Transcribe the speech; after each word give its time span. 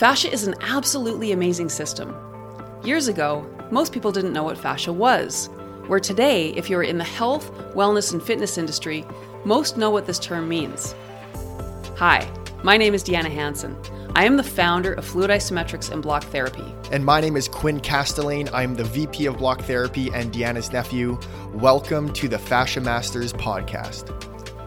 Fascia 0.00 0.32
is 0.32 0.46
an 0.46 0.54
absolutely 0.62 1.30
amazing 1.30 1.68
system. 1.68 2.16
Years 2.82 3.06
ago, 3.06 3.46
most 3.70 3.92
people 3.92 4.10
didn't 4.10 4.32
know 4.32 4.44
what 4.44 4.56
fascia 4.56 4.94
was, 4.94 5.50
where 5.88 6.00
today, 6.00 6.54
if 6.54 6.70
you're 6.70 6.82
in 6.82 6.96
the 6.96 7.04
health, 7.04 7.52
wellness, 7.74 8.10
and 8.14 8.22
fitness 8.22 8.56
industry, 8.56 9.04
most 9.44 9.76
know 9.76 9.90
what 9.90 10.06
this 10.06 10.18
term 10.18 10.48
means. 10.48 10.94
Hi, 11.98 12.26
my 12.62 12.78
name 12.78 12.94
is 12.94 13.04
Deanna 13.04 13.30
Hanson. 13.30 13.76
I 14.16 14.24
am 14.24 14.38
the 14.38 14.42
founder 14.42 14.94
of 14.94 15.04
Fluid 15.04 15.28
Isometrics 15.28 15.92
and 15.92 16.00
Block 16.00 16.24
Therapy. 16.24 16.64
And 16.90 17.04
my 17.04 17.20
name 17.20 17.36
is 17.36 17.46
Quinn 17.46 17.78
Castelane. 17.78 18.48
I'm 18.54 18.76
the 18.76 18.84
VP 18.84 19.26
of 19.26 19.36
Block 19.36 19.60
Therapy 19.60 20.08
and 20.14 20.32
Deanna's 20.32 20.72
nephew. 20.72 21.20
Welcome 21.52 22.10
to 22.14 22.26
the 22.26 22.38
Fascia 22.38 22.80
Masters 22.80 23.34
podcast. 23.34 24.16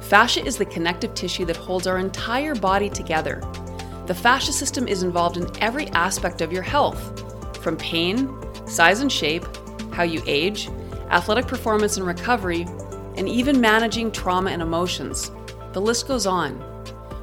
Fascia 0.03 0.45
is 0.45 0.57
the 0.57 0.65
connective 0.65 1.15
tissue 1.15 1.45
that 1.45 1.57
holds 1.57 1.87
our 1.87 1.97
entire 1.97 2.53
body 2.53 2.87
together. 2.87 3.41
The 4.05 4.13
fascia 4.13 4.51
system 4.51 4.87
is 4.87 5.01
involved 5.01 5.37
in 5.37 5.47
every 5.61 5.87
aspect 5.89 6.41
of 6.41 6.51
your 6.51 6.61
health, 6.61 7.23
from 7.63 7.77
pain, 7.77 8.29
size 8.67 8.99
and 8.99 9.09
shape, 9.09 9.45
how 9.93 10.03
you 10.03 10.21
age, 10.25 10.69
athletic 11.09 11.47
performance 11.47 11.95
and 11.95 12.05
recovery, 12.05 12.67
and 13.15 13.29
even 13.29 13.61
managing 13.61 14.11
trauma 14.11 14.51
and 14.51 14.61
emotions. 14.61 15.31
The 15.71 15.79
list 15.79 16.05
goes 16.05 16.27
on. 16.27 16.55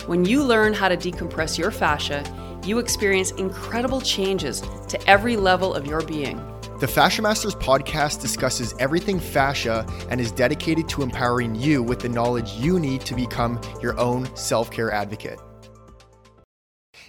When 0.07 0.25
you 0.25 0.43
learn 0.43 0.73
how 0.73 0.89
to 0.89 0.97
decompress 0.97 1.59
your 1.59 1.71
fascia, 1.71 2.25
you 2.65 2.79
experience 2.79 3.33
incredible 3.33 4.01
changes 4.01 4.63
to 4.89 4.99
every 5.07 5.37
level 5.37 5.75
of 5.75 5.87
your 5.87 6.01
being. 6.01 6.43
The 6.79 6.89
Fascia 6.89 7.21
Masters 7.21 7.55
podcast 7.55 8.23
discusses 8.23 8.75
everything 8.79 9.21
fascia 9.21 9.87
and 10.09 10.19
is 10.19 10.33
dedicated 10.33 10.89
to 10.89 11.03
empowering 11.03 11.55
you 11.55 11.83
with 11.83 12.01
the 12.01 12.09
knowledge 12.09 12.53
you 12.53 12.81
need 12.81 13.03
to 13.03 13.15
become 13.15 13.61
your 13.83 13.99
own 14.01 14.35
self 14.35 14.71
care 14.71 14.91
advocate. 14.91 15.39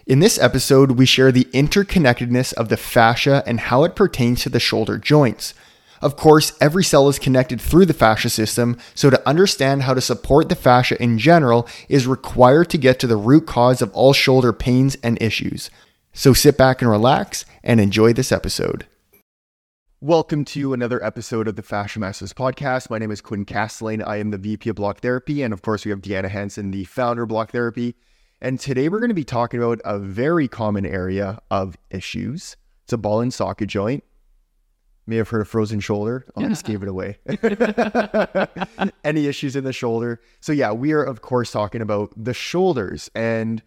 In 0.07 0.17
this 0.17 0.39
episode, 0.39 0.93
we 0.93 1.05
share 1.05 1.31
the 1.31 1.45
interconnectedness 1.53 2.53
of 2.53 2.69
the 2.69 2.77
fascia 2.77 3.43
and 3.45 3.59
how 3.59 3.83
it 3.83 3.95
pertains 3.95 4.41
to 4.41 4.49
the 4.49 4.59
shoulder 4.59 4.97
joints. 4.97 5.53
Of 6.01 6.15
course, 6.15 6.57
every 6.59 6.83
cell 6.83 7.07
is 7.07 7.19
connected 7.19 7.61
through 7.61 7.85
the 7.85 7.93
fascia 7.93 8.31
system, 8.31 8.79
so 8.95 9.11
to 9.11 9.29
understand 9.29 9.83
how 9.83 9.93
to 9.93 10.01
support 10.01 10.49
the 10.49 10.55
fascia 10.55 10.99
in 11.01 11.19
general 11.19 11.67
is 11.87 12.07
required 12.07 12.71
to 12.71 12.79
get 12.79 12.99
to 12.99 13.07
the 13.07 13.15
root 13.15 13.45
cause 13.45 13.79
of 13.79 13.93
all 13.93 14.11
shoulder 14.11 14.51
pains 14.51 14.97
and 15.03 15.21
issues. 15.21 15.69
So 16.13 16.33
sit 16.33 16.57
back 16.57 16.81
and 16.81 16.89
relax 16.89 17.45
and 17.63 17.79
enjoy 17.79 18.13
this 18.13 18.31
episode. 18.31 18.87
Welcome 19.99 20.45
to 20.45 20.73
another 20.73 21.03
episode 21.05 21.47
of 21.47 21.55
the 21.55 21.61
Fascia 21.61 21.99
Masters 21.99 22.33
podcast. 22.33 22.89
My 22.89 22.97
name 22.97 23.11
is 23.11 23.21
Quinn 23.21 23.45
Castelane. 23.45 24.03
I 24.03 24.17
am 24.17 24.31
the 24.31 24.39
VP 24.39 24.71
of 24.71 24.77
Block 24.77 25.01
Therapy, 25.01 25.43
and 25.43 25.53
of 25.53 25.61
course, 25.61 25.85
we 25.85 25.91
have 25.91 26.01
Deanna 26.01 26.29
Hanson, 26.29 26.71
the 26.71 26.85
founder 26.85 27.21
of 27.21 27.29
Block 27.29 27.51
Therapy. 27.51 27.93
And 28.43 28.59
today 28.59 28.89
we're 28.89 28.99
going 28.99 29.09
to 29.09 29.15
be 29.15 29.23
talking 29.23 29.61
about 29.61 29.81
a 29.85 29.99
very 29.99 30.47
common 30.47 30.83
area 30.83 31.39
of 31.51 31.77
issues. 31.91 32.57
It's 32.83 32.93
a 32.93 32.97
ball 32.97 33.21
and 33.21 33.31
socket 33.31 33.69
joint. 33.69 34.03
May 35.05 35.17
have 35.17 35.29
heard 35.29 35.41
of 35.41 35.47
frozen 35.47 35.79
shoulder. 35.79 36.25
I 36.35 36.41
yeah. 36.41 36.47
just 36.49 36.65
gave 36.65 36.81
it 36.81 36.89
away. 36.89 37.19
Any 39.03 39.27
issues 39.27 39.55
in 39.55 39.63
the 39.63 39.73
shoulder? 39.73 40.21
So 40.39 40.53
yeah, 40.53 40.71
we 40.71 40.91
are 40.91 41.03
of 41.03 41.21
course 41.21 41.51
talking 41.51 41.81
about 41.81 42.13
the 42.17 42.33
shoulders 42.33 43.11
and 43.13 43.61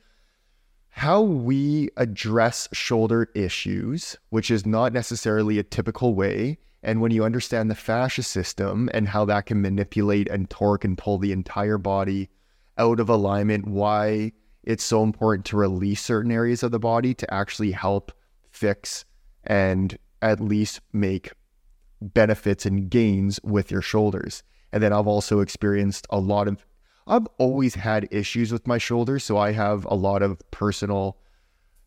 how 0.88 1.22
we 1.22 1.90
address 1.96 2.68
shoulder 2.72 3.28
issues, 3.34 4.16
which 4.30 4.50
is 4.50 4.66
not 4.66 4.92
necessarily 4.92 5.58
a 5.60 5.64
typical 5.64 6.14
way. 6.14 6.58
And 6.82 7.00
when 7.00 7.12
you 7.12 7.24
understand 7.24 7.70
the 7.70 7.76
fascia 7.76 8.24
system 8.24 8.90
and 8.92 9.08
how 9.08 9.24
that 9.26 9.46
can 9.46 9.62
manipulate 9.62 10.28
and 10.28 10.50
torque 10.50 10.84
and 10.84 10.98
pull 10.98 11.18
the 11.18 11.32
entire 11.32 11.78
body 11.78 12.28
out 12.76 12.98
of 12.98 13.08
alignment, 13.08 13.68
why 13.68 14.32
it's 14.66 14.84
so 14.84 15.02
important 15.02 15.46
to 15.46 15.56
release 15.56 16.02
certain 16.02 16.30
areas 16.30 16.62
of 16.62 16.70
the 16.70 16.78
body 16.78 17.14
to 17.14 17.34
actually 17.34 17.72
help 17.72 18.12
fix 18.50 19.04
and 19.44 19.98
at 20.22 20.40
least 20.40 20.80
make 20.92 21.32
benefits 22.00 22.66
and 22.66 22.90
gains 22.90 23.40
with 23.42 23.70
your 23.70 23.82
shoulders. 23.82 24.42
And 24.72 24.82
then 24.82 24.92
I've 24.92 25.06
also 25.06 25.40
experienced 25.40 26.06
a 26.10 26.18
lot 26.18 26.48
of, 26.48 26.64
I've 27.06 27.26
always 27.38 27.74
had 27.74 28.08
issues 28.10 28.52
with 28.52 28.66
my 28.66 28.78
shoulders. 28.78 29.24
So 29.24 29.38
I 29.38 29.52
have 29.52 29.84
a 29.84 29.94
lot 29.94 30.22
of 30.22 30.38
personal 30.50 31.18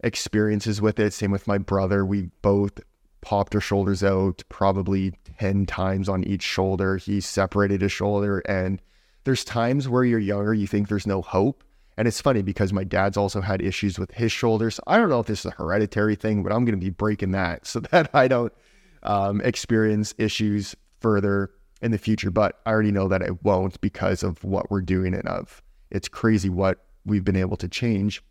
experiences 0.03 0.81
with 0.81 0.99
it. 0.99 1.13
Same 1.13 1.31
with 1.31 1.47
my 1.47 1.57
brother. 1.57 2.05
We 2.05 2.29
both 2.41 2.79
popped 3.21 3.55
our 3.55 3.61
shoulders 3.61 4.03
out 4.03 4.43
probably 4.49 5.13
10 5.39 5.65
times 5.65 6.07
on 6.07 6.23
each 6.23 6.43
shoulder. 6.43 6.97
He 6.97 7.19
separated 7.19 7.81
his 7.81 7.91
shoulder. 7.91 8.39
And 8.47 8.81
there's 9.23 9.43
times 9.43 9.89
where 9.89 10.05
you're 10.05 10.19
younger, 10.19 10.53
you 10.53 10.67
think 10.67 10.87
there's 10.87 11.07
no 11.07 11.21
hope. 11.21 11.63
And 11.97 12.07
it's 12.07 12.21
funny 12.21 12.43
because 12.43 12.71
my 12.71 12.83
dad's 12.83 13.17
also 13.17 13.41
had 13.41 13.61
issues 13.61 13.97
with 13.97 14.11
his 14.11 14.31
shoulders. 14.31 14.79
I 14.85 14.97
don't 14.97 15.09
know 15.09 15.19
if 15.19 15.25
this 15.25 15.39
is 15.39 15.45
a 15.47 15.51
hereditary 15.51 16.15
thing, 16.15 16.43
but 16.43 16.51
I'm 16.51 16.63
going 16.63 16.79
to 16.79 16.83
be 16.83 16.91
breaking 16.91 17.31
that 17.31 17.65
so 17.67 17.79
that 17.79 18.09
I 18.13 18.27
don't 18.27 18.53
um, 19.03 19.41
experience 19.41 20.13
issues 20.17 20.75
further 20.99 21.51
in 21.81 21.91
the 21.91 21.97
future. 21.97 22.31
But 22.31 22.59
I 22.65 22.71
already 22.71 22.91
know 22.91 23.07
that 23.07 23.21
it 23.21 23.43
won't 23.43 23.81
because 23.81 24.23
of 24.23 24.43
what 24.43 24.69
we're 24.69 24.81
doing 24.81 25.13
and 25.13 25.27
of 25.27 25.63
it's 25.89 26.07
crazy 26.07 26.49
what 26.49 26.85
we've 27.05 27.23
been 27.23 27.35
able 27.35 27.57
to 27.57 27.67
change. 27.67 28.21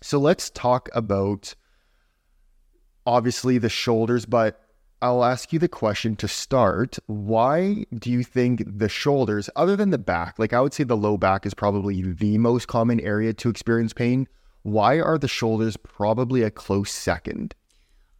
So 0.00 0.18
let's 0.18 0.50
talk 0.50 0.88
about 0.94 1.54
obviously 3.06 3.58
the 3.58 3.68
shoulders, 3.68 4.24
but 4.24 4.61
I'll 5.02 5.24
ask 5.24 5.52
you 5.52 5.58
the 5.58 5.68
question 5.68 6.14
to 6.16 6.28
start. 6.28 6.96
Why 7.06 7.86
do 7.92 8.08
you 8.08 8.22
think 8.22 8.62
the 8.64 8.88
shoulders, 8.88 9.50
other 9.56 9.74
than 9.74 9.90
the 9.90 9.98
back, 9.98 10.38
like 10.38 10.52
I 10.52 10.60
would 10.60 10.72
say 10.72 10.84
the 10.84 10.96
low 10.96 11.16
back 11.18 11.44
is 11.44 11.54
probably 11.54 12.00
the 12.02 12.38
most 12.38 12.68
common 12.68 13.00
area 13.00 13.32
to 13.34 13.48
experience 13.48 13.92
pain? 13.92 14.28
Why 14.62 15.00
are 15.00 15.18
the 15.18 15.26
shoulders 15.26 15.76
probably 15.76 16.44
a 16.44 16.52
close 16.52 16.92
second? 16.92 17.56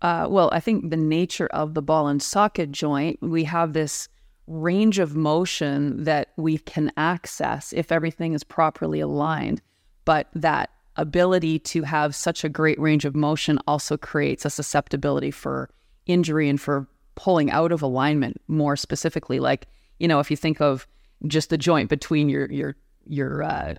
Uh, 0.03 0.27
well, 0.29 0.51
I 0.53 0.59
think 0.59 0.91
the 0.91 0.97
nature 0.97 1.47
of 1.47 1.75
the 1.75 1.83
ball 1.83 2.09
and 2.09 2.21
socket 2.21 2.73
joint, 2.73 3.21
we 3.23 3.45
have 3.45 3.75
this 3.75 4.09
range 4.49 4.99
of 4.99 5.15
motion 5.15 6.03
that 6.03 6.33
we 6.37 6.59
can 6.59 6.91
access 6.97 7.73
if 7.73 7.93
everything 7.93 8.33
is 8.33 8.43
properly 8.43 8.99
aligned. 8.99 9.63
But 10.05 10.27
that 10.35 10.71
ability 10.97 11.61
to 11.61 11.83
have 11.85 12.17
such 12.17 12.43
a 12.43 12.49
great 12.49 12.81
range 12.81 13.05
of 13.05 13.15
motion 13.15 13.61
also 13.69 13.97
creates 13.97 14.45
a 14.45 14.51
susceptibility 14.51 15.31
for 15.31 15.71
injury 16.07 16.49
and 16.49 16.61
for 16.61 16.87
pulling 17.15 17.51
out 17.51 17.73
of 17.73 17.83
alignment 17.83 18.41
more 18.49 18.77
specifically 18.77 19.39
like 19.39 19.67
you 19.99 20.09
know 20.09 20.19
if 20.19 20.31
you 20.31 20.37
think 20.37 20.61
of 20.61 20.87
just 21.27 21.51
the 21.51 21.59
joint 21.59 21.89
between 21.89 22.29
your 22.29 22.51
your 22.51 22.77
your 23.07 23.43
uh, 23.43 23.75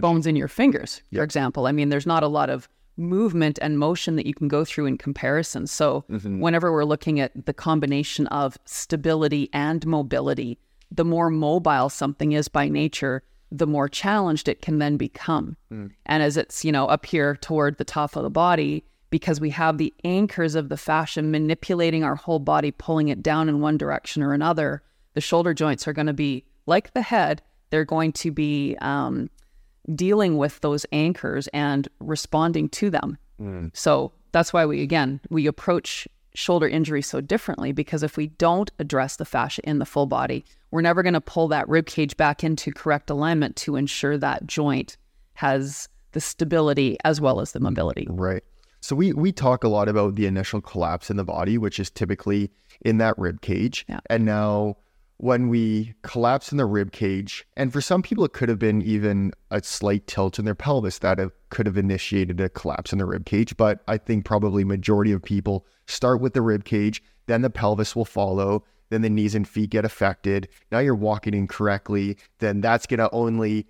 bones 0.00 0.26
in 0.26 0.36
your 0.36 0.48
fingers 0.48 1.02
yep. 1.10 1.20
for 1.20 1.24
example 1.24 1.66
i 1.66 1.72
mean 1.72 1.88
there's 1.88 2.06
not 2.06 2.22
a 2.22 2.28
lot 2.28 2.50
of 2.50 2.68
movement 2.96 3.58
and 3.60 3.78
motion 3.78 4.16
that 4.16 4.26
you 4.26 4.32
can 4.32 4.48
go 4.48 4.64
through 4.64 4.86
in 4.86 4.96
comparison 4.96 5.66
so 5.66 6.04
mm-hmm. 6.10 6.40
whenever 6.40 6.72
we're 6.72 6.84
looking 6.84 7.20
at 7.20 7.46
the 7.46 7.52
combination 7.52 8.26
of 8.28 8.56
stability 8.64 9.50
and 9.52 9.86
mobility 9.86 10.58
the 10.90 11.04
more 11.04 11.30
mobile 11.30 11.88
something 11.88 12.32
is 12.32 12.48
by 12.48 12.68
nature 12.68 13.22
the 13.52 13.66
more 13.66 13.88
challenged 13.88 14.48
it 14.48 14.62
can 14.62 14.78
then 14.78 14.96
become 14.96 15.56
mm. 15.72 15.90
and 16.06 16.22
as 16.22 16.36
it's 16.36 16.64
you 16.64 16.72
know 16.72 16.86
up 16.86 17.06
here 17.06 17.36
toward 17.36 17.76
the 17.76 17.84
top 17.84 18.16
of 18.16 18.22
the 18.22 18.30
body 18.30 18.84
because 19.10 19.40
we 19.40 19.50
have 19.50 19.78
the 19.78 19.94
anchors 20.04 20.54
of 20.54 20.68
the 20.68 20.76
fascia 20.76 21.22
manipulating 21.22 22.04
our 22.04 22.16
whole 22.16 22.38
body, 22.38 22.70
pulling 22.70 23.08
it 23.08 23.22
down 23.22 23.48
in 23.48 23.60
one 23.60 23.78
direction 23.78 24.22
or 24.22 24.32
another. 24.32 24.82
The 25.14 25.20
shoulder 25.20 25.54
joints 25.54 25.86
are 25.86 25.92
going 25.92 26.06
to 26.06 26.12
be 26.12 26.44
like 26.66 26.92
the 26.92 27.02
head, 27.02 27.42
they're 27.70 27.84
going 27.84 28.12
to 28.12 28.30
be 28.30 28.76
um, 28.80 29.30
dealing 29.94 30.36
with 30.36 30.60
those 30.60 30.84
anchors 30.92 31.48
and 31.48 31.88
responding 32.00 32.68
to 32.70 32.90
them. 32.90 33.18
Mm. 33.40 33.76
So 33.76 34.12
that's 34.32 34.52
why 34.52 34.66
we, 34.66 34.82
again, 34.82 35.20
we 35.30 35.46
approach 35.46 36.08
shoulder 36.34 36.68
injury 36.68 37.02
so 37.02 37.20
differently 37.20 37.72
because 37.72 38.02
if 38.02 38.16
we 38.16 38.26
don't 38.26 38.70
address 38.78 39.16
the 39.16 39.24
fascia 39.24 39.62
in 39.64 39.78
the 39.78 39.86
full 39.86 40.06
body, 40.06 40.44
we're 40.70 40.82
never 40.82 41.02
going 41.02 41.14
to 41.14 41.20
pull 41.20 41.48
that 41.48 41.68
rib 41.68 41.86
cage 41.86 42.16
back 42.16 42.44
into 42.44 42.72
correct 42.72 43.08
alignment 43.08 43.56
to 43.56 43.76
ensure 43.76 44.18
that 44.18 44.46
joint 44.46 44.96
has 45.34 45.88
the 46.12 46.20
stability 46.20 46.96
as 47.04 47.20
well 47.20 47.40
as 47.40 47.52
the 47.52 47.60
mobility. 47.60 48.06
Right. 48.10 48.44
So 48.86 48.94
we 48.94 49.12
we 49.12 49.32
talk 49.32 49.64
a 49.64 49.68
lot 49.68 49.88
about 49.88 50.14
the 50.14 50.26
initial 50.26 50.60
collapse 50.60 51.10
in 51.10 51.16
the 51.16 51.24
body, 51.24 51.58
which 51.58 51.80
is 51.80 51.90
typically 51.90 52.52
in 52.82 52.98
that 52.98 53.18
rib 53.18 53.40
cage. 53.40 53.84
Yeah. 53.88 53.98
And 54.08 54.24
now 54.24 54.76
when 55.16 55.48
we 55.48 55.94
collapse 56.02 56.52
in 56.52 56.58
the 56.58 56.66
rib 56.66 56.92
cage, 56.92 57.44
and 57.56 57.72
for 57.72 57.80
some 57.80 58.00
people 58.00 58.24
it 58.24 58.32
could 58.32 58.48
have 58.48 58.60
been 58.60 58.82
even 58.82 59.32
a 59.50 59.60
slight 59.60 60.06
tilt 60.06 60.38
in 60.38 60.44
their 60.44 60.54
pelvis 60.54 61.00
that 61.00 61.18
could 61.50 61.66
have 61.66 61.76
initiated 61.76 62.40
a 62.40 62.48
collapse 62.48 62.92
in 62.92 63.00
the 63.00 63.06
rib 63.06 63.26
cage. 63.26 63.56
But 63.56 63.80
I 63.88 63.98
think 63.98 64.24
probably 64.24 64.62
majority 64.62 65.10
of 65.10 65.20
people 65.20 65.66
start 65.88 66.20
with 66.20 66.34
the 66.34 66.42
rib 66.42 66.62
cage, 66.64 67.02
then 67.26 67.42
the 67.42 67.50
pelvis 67.50 67.96
will 67.96 68.04
follow, 68.04 68.62
then 68.90 69.02
the 69.02 69.10
knees 69.10 69.34
and 69.34 69.48
feet 69.48 69.70
get 69.70 69.84
affected. 69.84 70.48
Now 70.70 70.78
you're 70.78 70.94
walking 70.94 71.34
incorrectly, 71.34 72.18
then 72.38 72.60
that's 72.60 72.86
gonna 72.86 73.08
only 73.10 73.66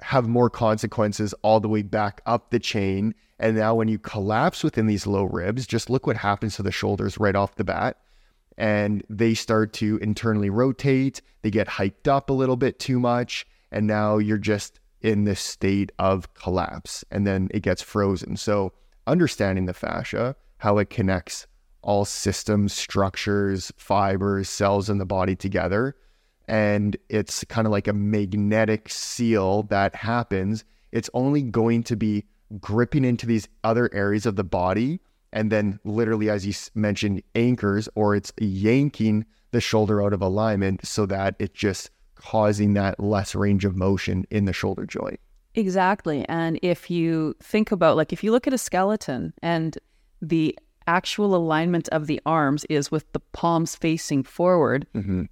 have 0.00 0.28
more 0.28 0.50
consequences 0.50 1.34
all 1.42 1.60
the 1.60 1.68
way 1.68 1.82
back 1.82 2.20
up 2.26 2.50
the 2.50 2.58
chain. 2.58 3.14
And 3.38 3.56
now, 3.56 3.74
when 3.74 3.88
you 3.88 3.98
collapse 3.98 4.64
within 4.64 4.86
these 4.86 5.06
low 5.06 5.24
ribs, 5.24 5.66
just 5.66 5.90
look 5.90 6.06
what 6.06 6.16
happens 6.16 6.56
to 6.56 6.62
the 6.62 6.72
shoulders 6.72 7.18
right 7.18 7.36
off 7.36 7.56
the 7.56 7.64
bat. 7.64 7.98
And 8.58 9.04
they 9.10 9.34
start 9.34 9.72
to 9.74 9.98
internally 9.98 10.48
rotate, 10.48 11.20
they 11.42 11.50
get 11.50 11.68
hiked 11.68 12.08
up 12.08 12.30
a 12.30 12.32
little 12.32 12.56
bit 12.56 12.78
too 12.78 12.98
much. 12.98 13.46
And 13.70 13.86
now 13.86 14.16
you're 14.16 14.38
just 14.38 14.80
in 15.02 15.24
this 15.24 15.40
state 15.40 15.92
of 15.98 16.32
collapse. 16.34 17.04
And 17.10 17.26
then 17.26 17.48
it 17.52 17.60
gets 17.60 17.82
frozen. 17.82 18.36
So, 18.36 18.72
understanding 19.06 19.66
the 19.66 19.74
fascia, 19.74 20.36
how 20.58 20.78
it 20.78 20.88
connects 20.88 21.46
all 21.82 22.04
systems, 22.04 22.72
structures, 22.72 23.72
fibers, 23.76 24.48
cells 24.48 24.90
in 24.90 24.98
the 24.98 25.06
body 25.06 25.36
together. 25.36 25.94
And 26.48 26.96
it's 27.08 27.44
kind 27.44 27.66
of 27.66 27.72
like 27.72 27.88
a 27.88 27.92
magnetic 27.92 28.88
seal 28.88 29.64
that 29.64 29.94
happens. 29.94 30.64
It's 30.92 31.10
only 31.12 31.42
going 31.42 31.82
to 31.84 31.96
be 31.96 32.24
gripping 32.60 33.04
into 33.04 33.26
these 33.26 33.48
other 33.64 33.92
areas 33.92 34.26
of 34.26 34.36
the 34.36 34.44
body. 34.44 35.00
And 35.32 35.50
then, 35.50 35.80
literally, 35.84 36.30
as 36.30 36.46
you 36.46 36.54
mentioned, 36.74 37.22
anchors, 37.34 37.88
or 37.94 38.14
it's 38.14 38.32
yanking 38.38 39.26
the 39.50 39.60
shoulder 39.60 40.02
out 40.02 40.12
of 40.12 40.22
alignment 40.22 40.86
so 40.86 41.04
that 41.06 41.34
it's 41.38 41.58
just 41.58 41.90
causing 42.14 42.74
that 42.74 42.98
less 43.00 43.34
range 43.34 43.64
of 43.64 43.76
motion 43.76 44.24
in 44.30 44.44
the 44.44 44.52
shoulder 44.52 44.86
joint. 44.86 45.20
Exactly. 45.54 46.24
And 46.28 46.58
if 46.62 46.90
you 46.90 47.34
think 47.40 47.72
about, 47.72 47.96
like, 47.96 48.12
if 48.12 48.22
you 48.22 48.30
look 48.30 48.46
at 48.46 48.52
a 48.52 48.58
skeleton 48.58 49.32
and 49.42 49.76
the 50.22 50.56
actual 50.86 51.34
alignment 51.34 51.88
of 51.90 52.06
the 52.06 52.20
arms 52.24 52.64
is 52.70 52.90
with 52.90 53.10
the 53.12 53.20
palms 53.20 53.74
facing 53.74 54.22
forward, 54.22 54.86
mm-hmm. 54.94 55.24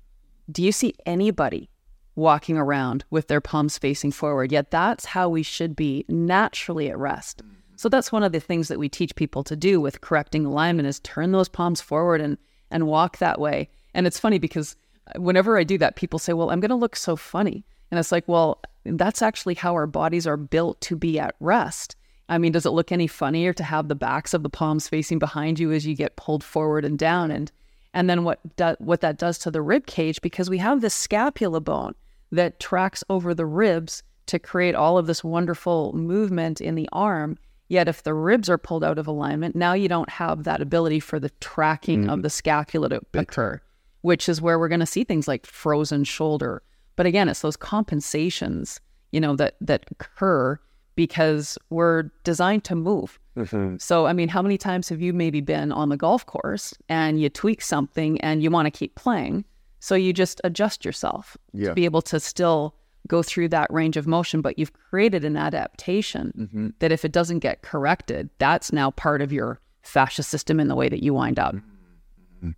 Do 0.50 0.62
you 0.62 0.72
see 0.72 0.94
anybody 1.06 1.70
walking 2.16 2.56
around 2.56 3.04
with 3.10 3.28
their 3.28 3.40
palms 3.40 3.78
facing 3.78 4.12
forward? 4.12 4.52
Yet 4.52 4.70
that's 4.70 5.04
how 5.04 5.28
we 5.28 5.42
should 5.42 5.74
be 5.74 6.04
naturally 6.08 6.88
at 6.88 6.98
rest. 6.98 7.42
So 7.76 7.88
that's 7.88 8.12
one 8.12 8.22
of 8.22 8.32
the 8.32 8.40
things 8.40 8.68
that 8.68 8.78
we 8.78 8.88
teach 8.88 9.16
people 9.16 9.42
to 9.44 9.56
do 9.56 9.80
with 9.80 10.00
correcting 10.00 10.46
alignment 10.46 10.86
is 10.88 11.00
turn 11.00 11.32
those 11.32 11.48
palms 11.48 11.80
forward 11.80 12.20
and 12.20 12.38
and 12.70 12.86
walk 12.86 13.18
that 13.18 13.40
way. 13.40 13.68
And 13.94 14.06
it's 14.06 14.18
funny 14.18 14.38
because 14.38 14.76
whenever 15.16 15.58
I 15.58 15.64
do 15.64 15.78
that, 15.78 15.96
people 15.96 16.18
say, 16.18 16.32
"Well, 16.32 16.50
I'm 16.50 16.60
going 16.60 16.70
to 16.70 16.76
look 16.76 16.96
so 16.96 17.16
funny." 17.16 17.64
And 17.90 18.00
it's 18.00 18.12
like, 18.12 18.26
"Well, 18.26 18.60
that's 18.84 19.22
actually 19.22 19.54
how 19.54 19.74
our 19.74 19.86
bodies 19.86 20.26
are 20.26 20.36
built 20.36 20.80
to 20.82 20.96
be 20.96 21.18
at 21.18 21.36
rest." 21.40 21.96
I 22.28 22.38
mean, 22.38 22.52
does 22.52 22.64
it 22.64 22.70
look 22.70 22.90
any 22.90 23.06
funnier 23.06 23.52
to 23.52 23.62
have 23.62 23.88
the 23.88 23.94
backs 23.94 24.34
of 24.34 24.42
the 24.42 24.48
palms 24.48 24.88
facing 24.88 25.18
behind 25.18 25.58
you 25.58 25.72
as 25.72 25.86
you 25.86 25.94
get 25.94 26.16
pulled 26.16 26.42
forward 26.42 26.84
and 26.84 26.98
down? 26.98 27.30
And 27.30 27.52
and 27.94 28.10
then 28.10 28.24
what 28.24 28.40
do, 28.56 28.74
what 28.80 29.00
that 29.00 29.16
does 29.18 29.38
to 29.38 29.50
the 29.50 29.62
rib 29.62 29.86
cage 29.86 30.20
because 30.20 30.50
we 30.50 30.58
have 30.58 30.80
this 30.80 30.92
scapula 30.92 31.60
bone 31.60 31.94
that 32.32 32.60
tracks 32.60 33.02
over 33.08 33.32
the 33.32 33.46
ribs 33.46 34.02
to 34.26 34.38
create 34.38 34.74
all 34.74 34.98
of 34.98 35.06
this 35.06 35.22
wonderful 35.22 35.92
movement 35.94 36.60
in 36.60 36.74
the 36.74 36.88
arm. 36.92 37.38
Yet 37.68 37.88
if 37.88 38.02
the 38.02 38.12
ribs 38.12 38.50
are 38.50 38.58
pulled 38.58 38.84
out 38.84 38.98
of 38.98 39.06
alignment, 39.06 39.54
now 39.54 39.72
you 39.72 39.88
don't 39.88 40.10
have 40.10 40.44
that 40.44 40.60
ability 40.60 41.00
for 41.00 41.18
the 41.18 41.30
tracking 41.40 42.04
mm. 42.04 42.12
of 42.12 42.22
the 42.22 42.30
scapula 42.30 42.88
to 42.90 43.00
occur, 43.14 43.60
which 44.02 44.28
is 44.28 44.42
where 44.42 44.58
we're 44.58 44.68
going 44.68 44.80
to 44.80 44.86
see 44.86 45.04
things 45.04 45.28
like 45.28 45.46
frozen 45.46 46.04
shoulder. 46.04 46.62
But 46.96 47.06
again, 47.06 47.28
it's 47.28 47.40
those 47.40 47.56
compensations, 47.56 48.80
you 49.12 49.20
know, 49.20 49.36
that 49.36 49.54
that 49.60 49.86
occur 49.90 50.58
because 50.94 51.58
we're 51.70 52.04
designed 52.22 52.64
to 52.64 52.74
move. 52.74 53.18
Mm-hmm. 53.36 53.76
So, 53.78 54.06
I 54.06 54.12
mean, 54.12 54.28
how 54.28 54.42
many 54.42 54.56
times 54.56 54.88
have 54.88 55.00
you 55.00 55.12
maybe 55.12 55.40
been 55.40 55.72
on 55.72 55.88
the 55.88 55.96
golf 55.96 56.24
course 56.26 56.74
and 56.88 57.20
you 57.20 57.28
tweak 57.28 57.62
something 57.62 58.20
and 58.20 58.42
you 58.42 58.50
want 58.50 58.66
to 58.66 58.70
keep 58.70 58.94
playing? 58.94 59.44
So 59.80 59.94
you 59.94 60.12
just 60.12 60.40
adjust 60.44 60.84
yourself 60.84 61.36
yeah. 61.52 61.68
to 61.68 61.74
be 61.74 61.84
able 61.84 62.02
to 62.02 62.20
still 62.20 62.74
go 63.06 63.22
through 63.22 63.48
that 63.48 63.70
range 63.70 63.96
of 63.96 64.06
motion, 64.06 64.40
but 64.40 64.58
you've 64.58 64.72
created 64.72 65.24
an 65.24 65.36
adaptation 65.36 66.32
mm-hmm. 66.36 66.68
that 66.78 66.92
if 66.92 67.04
it 67.04 67.12
doesn't 67.12 67.40
get 67.40 67.62
corrected, 67.62 68.30
that's 68.38 68.72
now 68.72 68.90
part 68.92 69.20
of 69.20 69.32
your 69.32 69.60
fascia 69.82 70.22
system 70.22 70.58
in 70.58 70.68
the 70.68 70.74
way 70.74 70.88
that 70.88 71.02
you 71.02 71.12
wind 71.12 71.38
up. 71.38 71.54
Mm-hmm. 71.54 72.50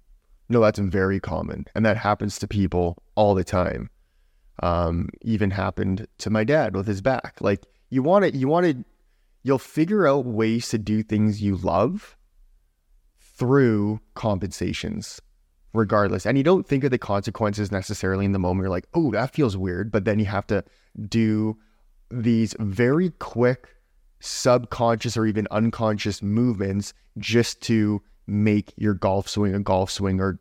No, 0.49 0.61
that's 0.61 0.79
very 0.79 1.19
common. 1.19 1.67
And 1.75 1.85
that 1.85 1.97
happens 1.97 2.39
to 2.39 2.47
people 2.47 3.03
all 3.17 3.35
the 3.35 3.45
time. 3.45 3.91
Um, 4.63 5.09
even 5.23 5.51
happened 5.51 6.07
to 6.19 6.31
my 6.31 6.45
dad 6.45 6.77
with 6.77 6.87
his 6.87 7.01
back. 7.01 7.37
Like 7.41 7.65
you 7.91 8.03
want 8.03 8.25
to 8.25 8.37
you 8.37 8.49
want 8.49 8.67
to 8.67 8.85
you'll 9.43 9.59
figure 9.59 10.07
out 10.07 10.25
ways 10.25 10.69
to 10.71 10.79
do 10.79 11.03
things 11.03 11.41
you 11.41 11.57
love 11.57 12.17
through 13.21 14.01
compensations 14.15 15.21
regardless. 15.73 16.25
And 16.27 16.39
you 16.39 16.45
don't 16.45 16.67
think 16.67 16.85
of 16.85 16.91
the 16.91 16.99
consequences 16.99 17.71
necessarily 17.71 18.25
in 18.25 18.33
the 18.33 18.39
moment 18.39 18.65
you're 18.65 18.71
like 18.71 18.89
oh 18.95 19.11
that 19.13 19.35
feels 19.35 19.57
weird. 19.57 19.93
But 19.93 20.05
then 20.05 20.19
you 20.19 20.27
have 20.27 20.47
to 20.49 20.65
do 21.09 21.59
these 22.11 22.55
very 22.59 23.11
quick 23.11 23.77
subconscious 24.21 25.17
or 25.17 25.27
even 25.27 25.47
unconscious 25.51 26.23
movements 26.23 26.95
just 27.19 27.61
to 27.63 28.03
make 28.27 28.73
your 28.77 28.95
golf 28.95 29.29
swing 29.29 29.55
a 29.55 29.61
golf 29.61 29.91
swing 29.91 30.21
or 30.21 30.39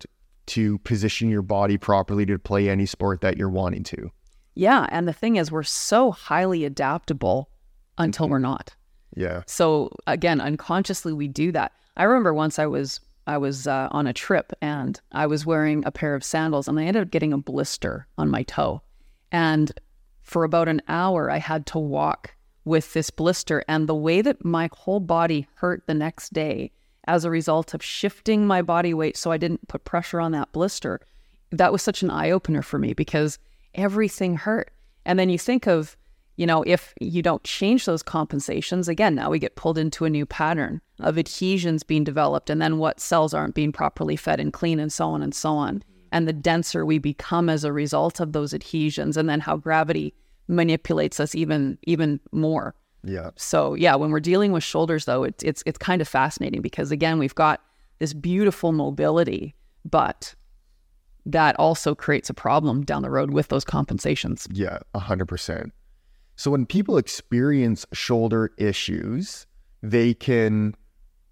to 0.48 0.78
position 0.80 1.30
your 1.30 1.42
body 1.42 1.78
properly 1.78 2.26
to 2.26 2.40
play 2.40 2.70
any 2.70 2.86
sport 2.86 3.22
that 3.22 3.38
you're 3.38 3.50
wanting 3.50 3.84
to 3.84 4.12
yeah. 4.56 4.88
And 4.90 5.08
the 5.08 5.14
thing 5.14 5.36
is, 5.36 5.52
we're 5.52 5.64
so 5.64 6.12
highly 6.12 6.66
adaptable 6.66 7.50
until 7.98 8.28
we're 8.30 8.40
not. 8.40 8.74
Yeah. 9.16 9.44
So 9.46 9.92
again, 10.08 10.42
unconsciously 10.42 11.14
we 11.14 11.28
do 11.28 11.52
that. 11.52 11.72
I 11.98 12.04
remember 12.04 12.34
once 12.34 12.60
I 12.60 12.66
was 12.66 13.00
I 13.28 13.38
was 13.38 13.66
uh, 13.66 13.88
on 13.92 14.06
a 14.06 14.14
trip 14.14 14.54
and 14.62 15.00
I 15.12 15.26
was 15.26 15.46
wearing 15.46 15.84
a 15.86 15.92
pair 15.92 16.14
of 16.14 16.24
sandals 16.24 16.68
and 16.68 16.80
I 16.80 16.84
ended 16.84 17.04
up 17.04 17.12
getting 17.12 17.34
a 17.34 17.38
blister 17.38 18.08
on 18.18 18.30
my 18.30 18.44
toe. 18.44 18.82
And 19.32 19.72
for 20.22 20.44
about 20.44 20.68
an 20.68 20.82
hour, 20.88 21.32
I 21.32 21.38
had 21.38 21.66
to 21.68 21.80
walk 21.80 22.36
with 22.66 22.94
this 22.94 23.10
blister. 23.10 23.64
And 23.68 23.88
the 23.88 23.96
way 23.96 24.22
that 24.22 24.46
my 24.46 24.70
whole 24.74 25.00
body 25.00 25.48
hurt 25.56 25.84
the 25.88 25.94
next 25.94 26.34
day 26.34 26.72
as 27.08 27.26
a 27.26 27.32
result 27.32 27.74
of 27.74 27.84
shifting 27.84 28.46
my 28.46 28.62
body 28.62 28.94
weight 28.94 29.18
so 29.18 29.32
I 29.32 29.38
didn't 29.38 29.68
put 29.68 29.86
pressure 29.86 30.20
on 30.20 30.32
that 30.34 30.52
blister, 30.52 31.00
that 31.52 31.72
was 31.72 31.82
such 31.82 32.04
an 32.04 32.12
eye 32.12 32.32
opener 32.32 32.62
for 32.62 32.78
me 32.78 32.94
because 32.94 33.40
everything 33.76 34.36
hurt. 34.36 34.72
And 35.06 35.20
then 35.20 35.30
you 35.30 35.38
think 35.38 35.68
of, 35.68 35.96
you 36.38 36.46
know, 36.46 36.64
if 36.64 36.94
you 37.00 37.22
don't 37.22 37.44
change 37.44 37.86
those 37.86 38.04
compensations, 38.04 38.88
again, 38.88 39.16
now 39.16 39.30
we 39.30 39.40
get 39.40 39.56
pulled 39.56 39.78
into 39.78 40.06
a 40.06 40.10
new 40.10 40.26
pattern 40.26 40.82
of 41.00 41.18
adhesions 41.18 41.84
being 41.84 42.04
developed 42.04 42.50
and 42.50 42.62
then 42.62 42.78
what 42.78 43.00
cells 43.00 43.34
aren't 43.34 43.56
being 43.56 43.72
properly 43.72 44.16
fed 44.16 44.40
and 44.40 44.52
clean 44.52 44.80
and 44.80 44.92
so 44.92 45.08
on 45.08 45.22
and 45.22 45.36
so 45.36 45.54
on. 45.54 45.84
And 46.12 46.28
the 46.28 46.34
denser 46.34 46.86
we 46.86 46.98
become 46.98 47.50
as 47.50 47.64
a 47.64 47.74
result 47.74 48.20
of 48.20 48.34
those 48.34 48.54
adhesions 48.54 49.18
and 49.18 49.30
then 49.30 49.40
how 49.40 49.58
gravity 49.58 50.14
manipulates 50.48 51.20
us 51.20 51.36
even 51.36 51.78
even 51.84 52.20
more. 52.32 52.76
Yeah. 53.04 53.32
So 53.36 53.74
yeah, 53.76 53.96
when 53.96 54.12
we're 54.12 54.20
dealing 54.20 54.52
with 54.52 54.64
shoulders 54.64 55.06
though, 55.06 55.24
it's 55.24 55.44
it's 55.44 55.64
it's 55.66 55.78
kind 55.78 56.02
of 56.02 56.08
fascinating 56.08 56.62
because 56.62 56.92
again, 56.92 57.20
we've 57.20 57.36
got 57.36 57.62
this 58.00 58.14
beautiful 58.14 58.72
mobility, 58.72 59.56
but 59.84 60.36
that 61.26 61.56
also 61.58 61.96
creates 61.96 62.30
a 62.30 62.34
problem 62.34 62.84
down 62.84 63.02
the 63.02 63.10
road 63.10 63.32
with 63.32 63.48
those 63.48 63.64
compensations. 63.64 64.48
Yeah, 64.52 64.80
100%. 64.94 65.72
So 66.36 66.52
when 66.52 66.66
people 66.66 66.98
experience 66.98 67.86
shoulder 67.94 68.52
issues, 68.58 69.48
they 69.82 70.14
can 70.14 70.76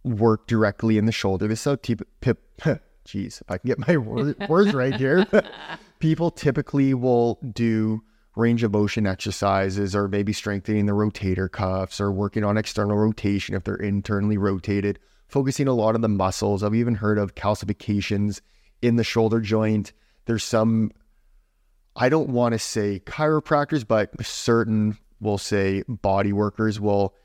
work 0.04 0.48
directly 0.48 0.98
in 0.98 1.06
the 1.06 1.12
shoulder. 1.12 1.48
This 1.48 1.60
is 1.60 1.66
how 1.66 1.76
tip, 1.76 2.02
pip, 2.22 2.40
geez, 3.06 3.42
if 3.42 3.52
I 3.52 3.58
can 3.58 3.68
get 3.68 3.88
my 3.88 3.98
words 4.48 4.74
right 4.74 4.96
here. 4.96 5.28
people 6.00 6.32
typically 6.32 6.94
will 6.94 7.40
do 7.54 8.02
range 8.36 8.64
of 8.64 8.72
motion 8.72 9.06
exercises 9.06 9.96
or 9.96 10.08
maybe 10.08 10.34
strengthening 10.34 10.86
the 10.86 10.94
rotator 10.94 11.52
cuffs 11.52 12.02
or 12.02 12.12
working 12.12 12.44
on 12.44 12.58
external 12.58 12.98
rotation 12.98 13.54
if 13.56 13.64
they're 13.64 13.76
internally 13.76 14.38
rotated, 14.38 14.98
focusing 15.28 15.68
a 15.68 15.74
lot 15.74 15.94
on 15.96 16.02
the 16.02 16.10
muscles. 16.10 16.64
I've 16.64 16.74
even 16.74 16.96
heard 16.96 17.20
of 17.20 17.36
calcifications 17.36 18.42
in 18.84 18.98
the 18.98 19.04
shoulder 19.04 19.40
joint. 19.40 19.94
There's 20.26 20.44
some, 20.44 20.92
I 21.96 22.10
don't 22.10 22.30
want 22.30 22.54
to 22.54 22.60
say 22.60 23.02
chiropractors, 23.06 23.88
but 23.88 24.10
certain, 24.26 24.98
we'll 25.20 25.38
say 25.38 25.84
body 25.88 26.34
workers 26.34 26.80
will 26.80 27.16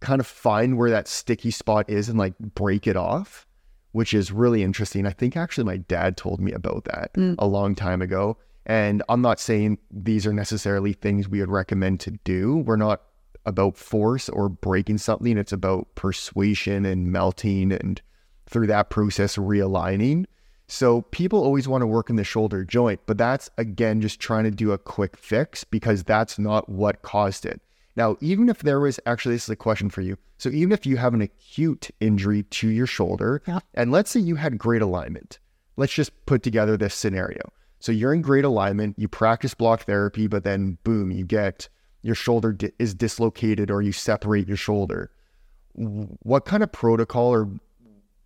kind 0.00 0.20
of 0.20 0.26
find 0.26 0.78
where 0.78 0.90
that 0.90 1.06
sticky 1.06 1.50
spot 1.50 1.88
is 1.88 2.08
and 2.08 2.18
like 2.18 2.36
break 2.38 2.86
it 2.86 2.96
off, 2.96 3.46
which 3.92 4.14
is 4.14 4.32
really 4.32 4.62
interesting. 4.62 5.06
I 5.06 5.10
think 5.10 5.36
actually 5.36 5.64
my 5.64 5.76
dad 5.76 6.16
told 6.16 6.40
me 6.40 6.52
about 6.52 6.84
that 6.86 7.12
mm. 7.14 7.34
a 7.38 7.46
long 7.46 7.74
time 7.74 8.00
ago. 8.00 8.38
And 8.66 9.02
I'm 9.08 9.22
not 9.22 9.40
saying 9.40 9.78
these 9.90 10.26
are 10.26 10.32
necessarily 10.32 10.92
things 10.92 11.28
we 11.28 11.40
would 11.40 11.50
recommend 11.50 12.00
to 12.00 12.12
do. 12.24 12.58
We're 12.58 12.76
not 12.76 13.02
about 13.46 13.76
force 13.76 14.28
or 14.28 14.48
breaking 14.48 14.98
something, 14.98 15.36
it's 15.36 15.52
about 15.52 15.94
persuasion 15.94 16.84
and 16.84 17.10
melting 17.10 17.72
and 17.72 18.00
through 18.46 18.66
that 18.66 18.90
process 18.90 19.36
realigning. 19.36 20.26
So 20.70 21.02
people 21.02 21.42
always 21.42 21.66
want 21.66 21.82
to 21.82 21.86
work 21.86 22.10
in 22.10 22.16
the 22.16 22.22
shoulder 22.22 22.64
joint, 22.64 23.00
but 23.06 23.18
that's 23.18 23.50
again 23.58 24.00
just 24.00 24.20
trying 24.20 24.44
to 24.44 24.52
do 24.52 24.70
a 24.70 24.78
quick 24.78 25.16
fix 25.16 25.64
because 25.64 26.04
that's 26.04 26.38
not 26.38 26.68
what 26.68 27.02
caused 27.02 27.44
it. 27.44 27.60
Now, 27.96 28.16
even 28.20 28.48
if 28.48 28.60
there 28.60 28.78
was 28.78 29.00
actually, 29.04 29.34
this 29.34 29.44
is 29.44 29.50
a 29.50 29.56
question 29.56 29.90
for 29.90 30.00
you. 30.00 30.16
So, 30.38 30.48
even 30.48 30.70
if 30.70 30.86
you 30.86 30.96
have 30.96 31.12
an 31.12 31.22
acute 31.22 31.90
injury 31.98 32.44
to 32.44 32.68
your 32.68 32.86
shoulder, 32.86 33.42
yep. 33.46 33.64
and 33.74 33.90
let's 33.90 34.12
say 34.12 34.20
you 34.20 34.36
had 34.36 34.58
great 34.58 34.80
alignment, 34.80 35.40
let's 35.76 35.92
just 35.92 36.24
put 36.24 36.44
together 36.44 36.76
this 36.76 36.94
scenario. 36.94 37.52
So, 37.80 37.90
you're 37.90 38.14
in 38.14 38.22
great 38.22 38.44
alignment, 38.44 38.96
you 38.96 39.08
practice 39.08 39.54
block 39.54 39.82
therapy, 39.82 40.28
but 40.28 40.44
then 40.44 40.78
boom, 40.84 41.10
you 41.10 41.26
get 41.26 41.68
your 42.02 42.14
shoulder 42.14 42.52
di- 42.52 42.72
is 42.78 42.94
dislocated 42.94 43.72
or 43.72 43.82
you 43.82 43.90
separate 43.90 44.46
your 44.46 44.56
shoulder. 44.56 45.10
What 45.74 46.44
kind 46.44 46.62
of 46.62 46.70
protocol 46.70 47.34
or 47.34 47.48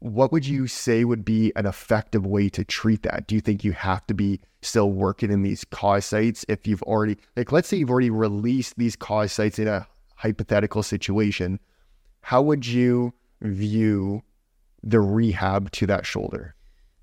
what 0.04 0.32
would 0.32 0.46
you 0.46 0.66
say 0.66 1.04
would 1.04 1.25
be 1.25 1.52
an 1.56 1.66
effective 1.66 2.26
way 2.26 2.49
to 2.50 2.64
treat 2.64 3.02
that? 3.02 3.26
Do 3.26 3.34
you 3.34 3.40
think 3.40 3.64
you 3.64 3.73
have 3.73 4.06
to 4.06 4.14
be 4.14 4.40
still 4.61 4.92
working 4.92 5.30
in 5.30 5.42
these 5.42 5.64
cause 5.64 6.04
sites 6.04 6.44
if 6.49 6.66
you've 6.66 6.82
already, 6.82 7.16
like, 7.37 7.52
let's 7.52 7.68
say 7.68 7.76
you've 7.78 7.90
already 7.90 8.11
released 8.11 8.76
these 8.76 8.96
cause 8.96 9.32
sites 9.32 9.58
in 9.58 9.66
a 9.66 9.87
hypothetical 10.16 10.82
situation? 10.82 11.58
how 12.25 12.40
would 12.40 12.66
you 12.66 13.12
view 13.42 14.23
the 14.82 14.99
rehab 14.99 15.70
to 15.73 15.87
that 15.87 16.06
shoulder? 16.06 16.54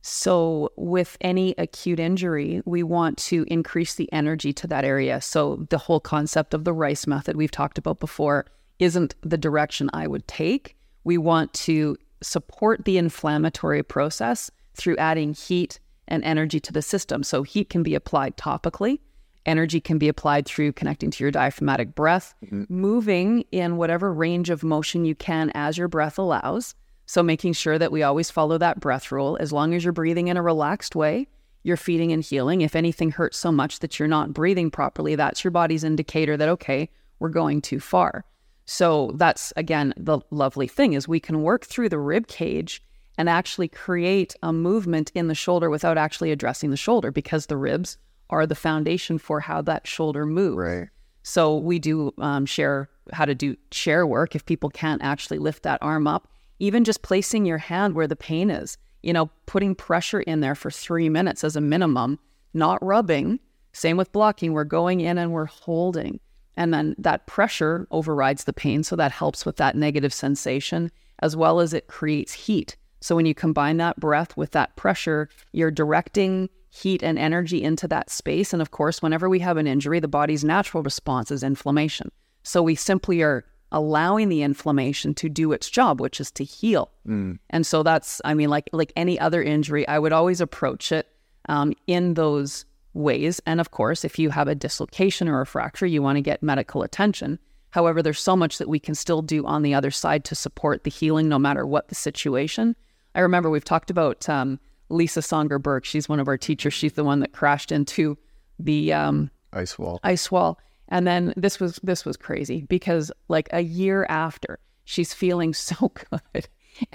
So, 0.02 0.72
with 0.78 1.16
any 1.22 1.54
acute 1.60 2.00
injury, 2.00 2.64
we 2.66 2.82
want 2.82 3.20
to 3.30 3.46
increase 3.48 3.94
the 3.94 4.12
energy 4.12 4.52
to 4.54 4.66
that 4.66 4.84
area. 4.84 5.22
So, 5.22 5.68
the 5.70 5.78
whole 5.78 6.00
concept 6.00 6.56
of 6.56 6.64
the 6.64 6.74
RICE 6.74 7.06
method 7.06 7.38
we've 7.38 7.52
talked 7.52 7.78
about 7.78 8.00
before 8.00 8.48
isn't 8.80 9.14
the 9.22 9.38
direction 9.38 9.92
I 9.94 10.08
would 10.08 10.28
take. 10.28 10.76
We 11.04 11.20
want 11.20 11.54
to 11.54 11.98
support 12.22 12.86
the 12.86 12.98
inflammatory 12.98 13.84
process 13.84 14.52
through 14.74 14.98
adding 14.98 15.34
heat 15.34 15.80
and 16.08 16.24
energy 16.24 16.60
to 16.60 16.74
the 16.74 16.82
system. 16.82 17.24
So, 17.24 17.44
heat 17.44 17.70
can 17.70 17.84
be 17.84 17.96
applied 17.96 18.38
topically, 18.38 19.00
energy 19.46 19.80
can 19.80 19.98
be 19.98 20.08
applied 20.08 20.46
through 20.46 20.74
connecting 20.74 21.12
to 21.12 21.24
your 21.24 21.32
diaphragmatic 21.32 21.96
breath, 21.96 22.34
mm-hmm. 22.44 22.64
moving 22.70 23.46
in 23.52 23.78
whatever 23.78 24.14
range 24.14 24.50
of 24.50 24.64
motion 24.64 25.06
you 25.06 25.16
can 25.16 25.52
as 25.56 25.78
your 25.78 25.88
breath 25.88 26.18
allows. 26.18 26.76
So, 27.06 27.24
making 27.24 27.54
sure 27.54 27.78
that 27.78 27.92
we 27.92 28.04
always 28.04 28.32
follow 28.32 28.58
that 28.58 28.80
breath 28.80 29.12
rule. 29.12 29.38
As 29.40 29.52
long 29.52 29.74
as 29.74 29.84
you're 29.84 29.94
breathing 29.94 30.28
in 30.28 30.38
a 30.38 30.42
relaxed 30.42 30.96
way, 30.96 31.28
you're 31.64 31.78
feeding 31.78 32.12
and 32.12 32.24
healing. 32.24 32.62
If 32.62 32.76
anything 32.76 33.12
hurts 33.12 33.38
so 33.38 33.52
much 33.52 33.80
that 33.80 34.00
you're 34.00 34.08
not 34.08 34.34
breathing 34.34 34.72
properly, 34.72 35.16
that's 35.16 35.44
your 35.44 35.52
body's 35.52 35.84
indicator 35.84 36.38
that, 36.38 36.50
okay, 36.50 36.90
we're 37.20 37.30
going 37.30 37.62
too 37.62 37.80
far. 37.80 38.26
So, 38.72 39.12
that's 39.16 39.52
again 39.58 39.94
the 39.98 40.20
lovely 40.32 40.68
thing 40.68 40.94
is 40.94 41.08
we 41.08 41.20
can 41.20 41.42
work 41.42 41.66
through 41.66 41.90
the 41.90 42.00
rib 42.00 42.28
cage 42.28 42.82
and 43.18 43.28
actually 43.28 43.68
create 43.68 44.36
a 44.42 44.54
movement 44.54 45.12
in 45.14 45.28
the 45.28 45.36
shoulder 45.36 45.70
without 45.70 45.98
actually 45.98 46.32
addressing 46.32 46.70
the 46.72 46.78
shoulder 46.78 47.12
because 47.12 47.48
the 47.48 47.58
ribs 47.58 47.98
are 48.30 48.48
the 48.48 48.56
foundation 48.56 49.18
for 49.18 49.42
how 49.42 49.62
that 49.62 49.86
shoulder 49.86 50.26
moves. 50.26 50.58
Right. 50.58 50.88
So 51.24 51.58
we 51.58 51.80
do 51.80 52.14
um, 52.18 52.46
share 52.46 52.90
how 53.12 53.26
to 53.26 53.36
do 53.36 53.58
chair 53.72 54.08
work 54.08 54.36
if 54.36 54.46
people 54.46 54.70
can't 54.70 55.04
actually 55.04 55.40
lift 55.40 55.64
that 55.64 55.80
arm 55.82 56.08
up 56.08 56.30
even 56.62 56.84
just 56.84 57.02
placing 57.02 57.44
your 57.44 57.58
hand 57.58 57.96
where 57.96 58.08
the 58.08 58.16
pain 58.16 58.52
is, 58.52 58.78
you 59.02 59.12
know, 59.12 59.32
putting 59.48 59.74
pressure 59.74 60.22
in 60.22 60.42
there 60.42 60.54
for 60.54 60.70
three 60.70 61.10
minutes 61.10 61.44
as 61.44 61.56
a 61.56 61.62
minimum, 61.62 62.20
not 62.54 62.84
rubbing. 62.86 63.40
Same 63.74 63.98
with 63.98 64.12
blocking. 64.12 64.54
We're 64.54 64.64
going 64.64 65.02
in 65.02 65.18
and 65.18 65.32
we're 65.32 65.46
holding. 65.46 66.20
And 66.58 66.74
then 66.74 66.96
that 66.98 67.28
pressure 67.28 67.88
overrides 67.92 68.44
the 68.44 68.54
pain. 68.54 68.84
So 68.84 68.96
that 68.96 69.12
helps 69.12 69.46
with 69.46 69.58
that 69.58 69.76
negative 69.76 70.14
sensation, 70.14 70.92
as 71.20 71.36
well 71.36 71.60
as 71.60 71.74
it 71.74 71.88
creates 71.88 72.34
heat. 72.34 72.76
So 73.00 73.16
when 73.16 73.26
you 73.26 73.34
combine 73.34 73.78
that 73.78 74.00
breath 74.00 74.38
with 74.38 74.52
that 74.52 74.76
pressure, 74.76 75.30
you're 75.54 75.72
directing 75.72 76.50
heat 76.70 77.04
and 77.04 77.18
energy 77.18 77.64
into 77.64 77.88
that 77.88 78.10
space. 78.10 78.54
And 78.54 78.62
of 78.62 78.72
course, 78.72 79.02
whenever 79.02 79.28
we 79.28 79.40
have 79.40 79.58
an 79.58 79.68
injury, 79.68 80.00
the 80.00 80.08
body's 80.08 80.44
natural 80.44 80.84
response 80.84 81.32
is 81.32 81.44
inflammation. 81.44 82.12
So 82.44 82.62
we 82.62 82.76
simply 82.76 83.22
are 83.22 83.44
allowing 83.72 84.30
the 84.30 84.42
inflammation 84.42 85.14
to 85.16 85.30
do 85.30 85.52
its 85.52 85.70
job, 85.70 86.02
which 86.02 86.20
is 86.20 86.32
to 86.32 86.44
heal. 86.44 86.92
Mm. 87.08 87.40
And 87.50 87.66
so 87.66 87.84
that's, 87.84 88.22
I 88.26 88.34
mean, 88.34 88.50
like 88.50 88.70
like 88.74 88.94
any 88.96 89.20
other 89.20 89.42
injury, 89.42 89.88
I 89.88 90.00
would 90.00 90.12
always 90.12 90.42
approach 90.42 90.92
it 90.92 91.08
um, 91.50 91.74
in 91.88 92.16
those 92.16 92.66
ways. 92.94 93.42
And 93.46 93.60
of 93.60 93.72
course, 93.72 94.04
if 94.04 94.20
you 94.20 94.30
have 94.30 94.48
a 94.48 94.56
dislocation 94.56 95.28
or 95.28 95.42
a 95.42 95.46
fracture, 95.46 95.86
you 95.86 96.02
want 96.02 96.18
to 96.18 96.22
get 96.22 96.44
medical 96.44 96.84
attention. 96.84 97.40
However, 97.72 98.02
there's 98.02 98.20
so 98.20 98.36
much 98.36 98.58
that 98.58 98.68
we 98.68 98.80
can 98.80 98.96
still 98.96 99.22
do 99.22 99.46
on 99.46 99.62
the 99.62 99.74
other 99.74 99.92
side 99.92 100.26
to 100.26 100.36
support 100.36 100.84
the 100.84 100.90
healing, 100.90 101.30
no 101.30 101.40
matter 101.40 101.66
what 101.66 101.88
the 101.88 101.96
situation. 101.96 102.76
I 103.16 103.22
remember 103.22 103.50
we've 103.50 103.64
talked 103.64 103.90
about 103.90 104.28
um, 104.28 104.60
Lisa 104.90 105.22
Songer 105.22 105.62
Burke. 105.62 105.86
She's 105.86 106.10
one 106.10 106.20
of 106.20 106.28
our 106.28 106.38
teachers. 106.38 106.74
She's 106.74 106.94
the 106.94 107.04
one 107.04 107.22
that 107.22 107.32
crashed 107.32 107.72
into 107.72 108.18
the 108.60 108.94
um, 108.94 109.32
ice 109.54 109.80
wall. 109.80 110.00
Ice 110.04 110.30
wall. 110.30 110.60
And 110.90 111.08
then 111.08 111.34
this 111.38 111.60
was 111.60 111.80
this 111.84 112.06
was 112.06 112.18
crazy 112.18 112.66
because 112.68 113.12
like 113.30 113.48
a 113.54 113.62
year 113.62 114.06
after, 114.10 114.60
she's 114.84 115.14
feeling 115.14 115.54
so 115.54 115.92
good. 115.94 116.48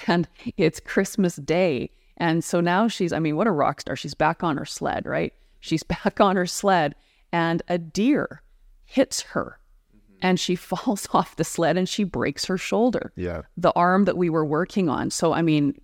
And 0.06 0.28
it's 0.56 0.80
Christmas 0.80 1.36
Day. 1.36 1.90
And 2.18 2.42
so 2.42 2.60
now 2.60 2.88
she's, 2.88 3.12
I 3.12 3.18
mean, 3.18 3.36
what 3.36 3.46
a 3.46 3.52
rock 3.52 3.80
star. 3.80 3.94
She's 3.94 4.14
back 4.14 4.42
on 4.42 4.56
her 4.56 4.64
sled, 4.64 5.04
right? 5.06 5.34
She's 5.66 5.82
back 6.04 6.20
on 6.20 6.36
her 6.36 6.46
sled 6.46 6.94
and 7.32 7.62
a 7.68 7.78
deer 7.78 8.42
hits 8.84 9.20
her 9.22 9.58
mm-hmm. 9.94 10.16
and 10.22 10.40
she 10.40 10.54
falls 10.56 11.08
off 11.12 11.36
the 11.36 11.44
sled 11.44 11.76
and 11.76 11.88
she 11.88 12.04
breaks 12.04 12.44
her 12.46 12.58
shoulder. 12.58 13.12
Yeah. 13.16 13.42
The 13.56 13.72
arm 13.72 14.04
that 14.04 14.16
we 14.16 14.30
were 14.30 14.44
working 14.44 14.88
on. 14.88 15.10
So, 15.10 15.32
I 15.32 15.42
mean, 15.42 15.80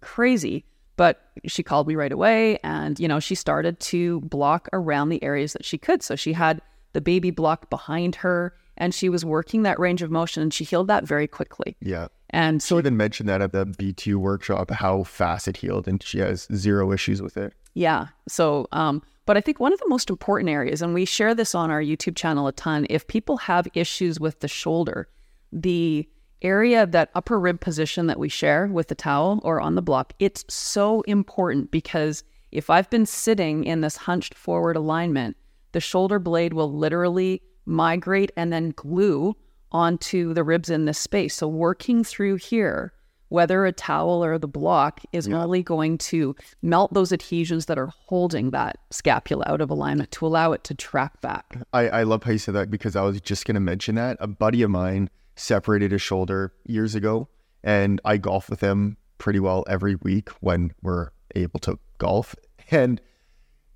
crazy. 0.00 0.64
But 0.96 1.20
she 1.44 1.62
called 1.62 1.86
me 1.86 1.94
right 1.94 2.12
away 2.12 2.58
and, 2.64 2.98
you 2.98 3.06
know, 3.06 3.20
she 3.20 3.34
started 3.34 3.78
to 3.80 4.22
block 4.22 4.66
around 4.72 5.10
the 5.10 5.22
areas 5.22 5.52
that 5.52 5.62
she 5.62 5.76
could. 5.76 6.02
So 6.02 6.16
she 6.16 6.32
had 6.32 6.62
the 6.96 7.02
baby 7.02 7.30
block 7.30 7.68
behind 7.68 8.14
her, 8.14 8.54
and 8.78 8.94
she 8.94 9.10
was 9.10 9.22
working 9.22 9.64
that 9.64 9.78
range 9.78 10.00
of 10.00 10.10
motion 10.10 10.42
and 10.42 10.52
she 10.52 10.64
healed 10.64 10.88
that 10.88 11.04
very 11.04 11.26
quickly. 11.26 11.76
Yeah. 11.80 12.08
And 12.30 12.62
so 12.62 12.76
didn't 12.76 12.96
mention 12.96 13.26
that 13.26 13.42
at 13.42 13.52
the 13.52 13.66
B2 13.66 14.16
workshop, 14.16 14.70
how 14.70 15.04
fast 15.04 15.46
it 15.46 15.58
healed, 15.58 15.86
and 15.86 16.02
she 16.02 16.20
has 16.20 16.48
zero 16.54 16.92
issues 16.92 17.20
with 17.20 17.36
it. 17.36 17.52
Yeah. 17.74 18.08
So, 18.28 18.66
um, 18.72 19.02
but 19.26 19.36
I 19.36 19.40
think 19.40 19.60
one 19.60 19.72
of 19.72 19.80
the 19.80 19.88
most 19.88 20.08
important 20.08 20.48
areas, 20.48 20.80
and 20.80 20.94
we 20.94 21.04
share 21.04 21.34
this 21.34 21.54
on 21.54 21.70
our 21.70 21.82
YouTube 21.82 22.16
channel 22.16 22.46
a 22.46 22.52
ton, 22.52 22.86
if 22.88 23.06
people 23.06 23.36
have 23.38 23.68
issues 23.74 24.18
with 24.18 24.40
the 24.40 24.48
shoulder, 24.48 25.08
the 25.52 26.08
area, 26.42 26.86
that 26.86 27.10
upper 27.14 27.38
rib 27.38 27.60
position 27.60 28.06
that 28.06 28.18
we 28.18 28.28
share 28.28 28.68
with 28.68 28.88
the 28.88 28.94
towel 28.94 29.40
or 29.42 29.60
on 29.60 29.74
the 29.74 29.82
block, 29.82 30.12
it's 30.18 30.44
so 30.48 31.00
important 31.02 31.70
because 31.70 32.22
if 32.52 32.70
I've 32.70 32.88
been 32.88 33.06
sitting 33.06 33.64
in 33.64 33.80
this 33.80 33.96
hunched 33.96 34.34
forward 34.34 34.76
alignment, 34.76 35.36
the 35.72 35.80
shoulder 35.80 36.18
blade 36.18 36.52
will 36.52 36.72
literally 36.72 37.42
migrate 37.66 38.30
and 38.36 38.52
then 38.52 38.72
glue 38.76 39.34
onto 39.72 40.32
the 40.32 40.44
ribs 40.44 40.70
in 40.70 40.84
this 40.84 40.98
space. 40.98 41.34
So 41.34 41.48
working 41.48 42.04
through 42.04 42.36
here, 42.36 42.92
whether 43.28 43.66
a 43.66 43.72
towel 43.72 44.24
or 44.24 44.38
the 44.38 44.48
block 44.48 45.00
is 45.12 45.26
yeah. 45.26 45.42
only 45.42 45.62
going 45.62 45.98
to 45.98 46.34
melt 46.62 46.94
those 46.94 47.12
adhesions 47.12 47.66
that 47.66 47.78
are 47.78 47.92
holding 48.06 48.50
that 48.50 48.78
scapula 48.90 49.44
out 49.46 49.60
of 49.60 49.70
alignment 49.70 50.10
to 50.12 50.26
allow 50.26 50.52
it 50.52 50.64
to 50.64 50.74
track 50.74 51.20
back. 51.20 51.56
I, 51.72 51.88
I 51.88 52.02
love 52.04 52.22
how 52.22 52.32
you 52.32 52.38
said 52.38 52.54
that 52.54 52.70
because 52.70 52.96
I 52.96 53.02
was 53.02 53.20
just 53.20 53.44
going 53.44 53.54
to 53.54 53.60
mention 53.60 53.94
that. 53.96 54.16
A 54.20 54.26
buddy 54.26 54.62
of 54.62 54.70
mine 54.70 55.10
separated 55.34 55.92
his 55.92 56.02
shoulder 56.02 56.52
years 56.64 56.94
ago, 56.94 57.28
and 57.62 58.00
I 58.04 58.16
golf 58.16 58.48
with 58.48 58.60
him 58.60 58.96
pretty 59.18 59.40
well 59.40 59.64
every 59.68 59.96
week 59.96 60.30
when 60.40 60.72
we're 60.82 61.10
able 61.34 61.60
to 61.60 61.78
golf. 61.98 62.34
And 62.70 63.00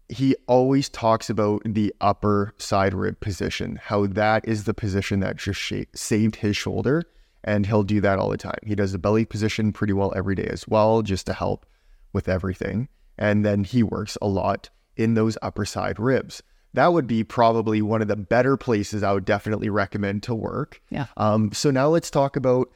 he 0.08 0.34
always 0.48 0.88
talks 0.88 1.30
about 1.30 1.62
the 1.64 1.94
upper 2.00 2.54
side 2.58 2.94
rib 2.94 3.20
position, 3.20 3.78
how 3.82 4.06
that 4.06 4.46
is 4.46 4.64
the 4.64 4.74
position 4.74 5.20
that 5.20 5.36
just 5.36 5.72
saved 5.94 6.36
his 6.36 6.56
shoulder. 6.56 7.04
And 7.44 7.66
he'll 7.66 7.82
do 7.82 8.00
that 8.02 8.18
all 8.18 8.28
the 8.28 8.36
time. 8.36 8.58
He 8.66 8.74
does 8.74 8.92
the 8.92 8.98
belly 8.98 9.24
position 9.24 9.72
pretty 9.72 9.92
well 9.92 10.12
every 10.14 10.34
day 10.34 10.48
as 10.50 10.68
well, 10.68 11.02
just 11.02 11.26
to 11.26 11.32
help 11.32 11.66
with 12.12 12.28
everything. 12.28 12.88
And 13.16 13.44
then 13.44 13.64
he 13.64 13.82
works 13.82 14.18
a 14.20 14.28
lot 14.28 14.68
in 14.96 15.14
those 15.14 15.38
upper 15.40 15.64
side 15.64 15.98
ribs. 15.98 16.42
That 16.74 16.92
would 16.92 17.06
be 17.06 17.24
probably 17.24 17.82
one 17.82 18.02
of 18.02 18.08
the 18.08 18.16
better 18.16 18.56
places 18.56 19.02
I 19.02 19.12
would 19.12 19.24
definitely 19.24 19.70
recommend 19.70 20.22
to 20.24 20.34
work. 20.34 20.80
Yeah. 20.90 21.06
Um, 21.16 21.52
so 21.52 21.70
now 21.70 21.88
let's 21.88 22.10
talk 22.10 22.36
about, 22.36 22.70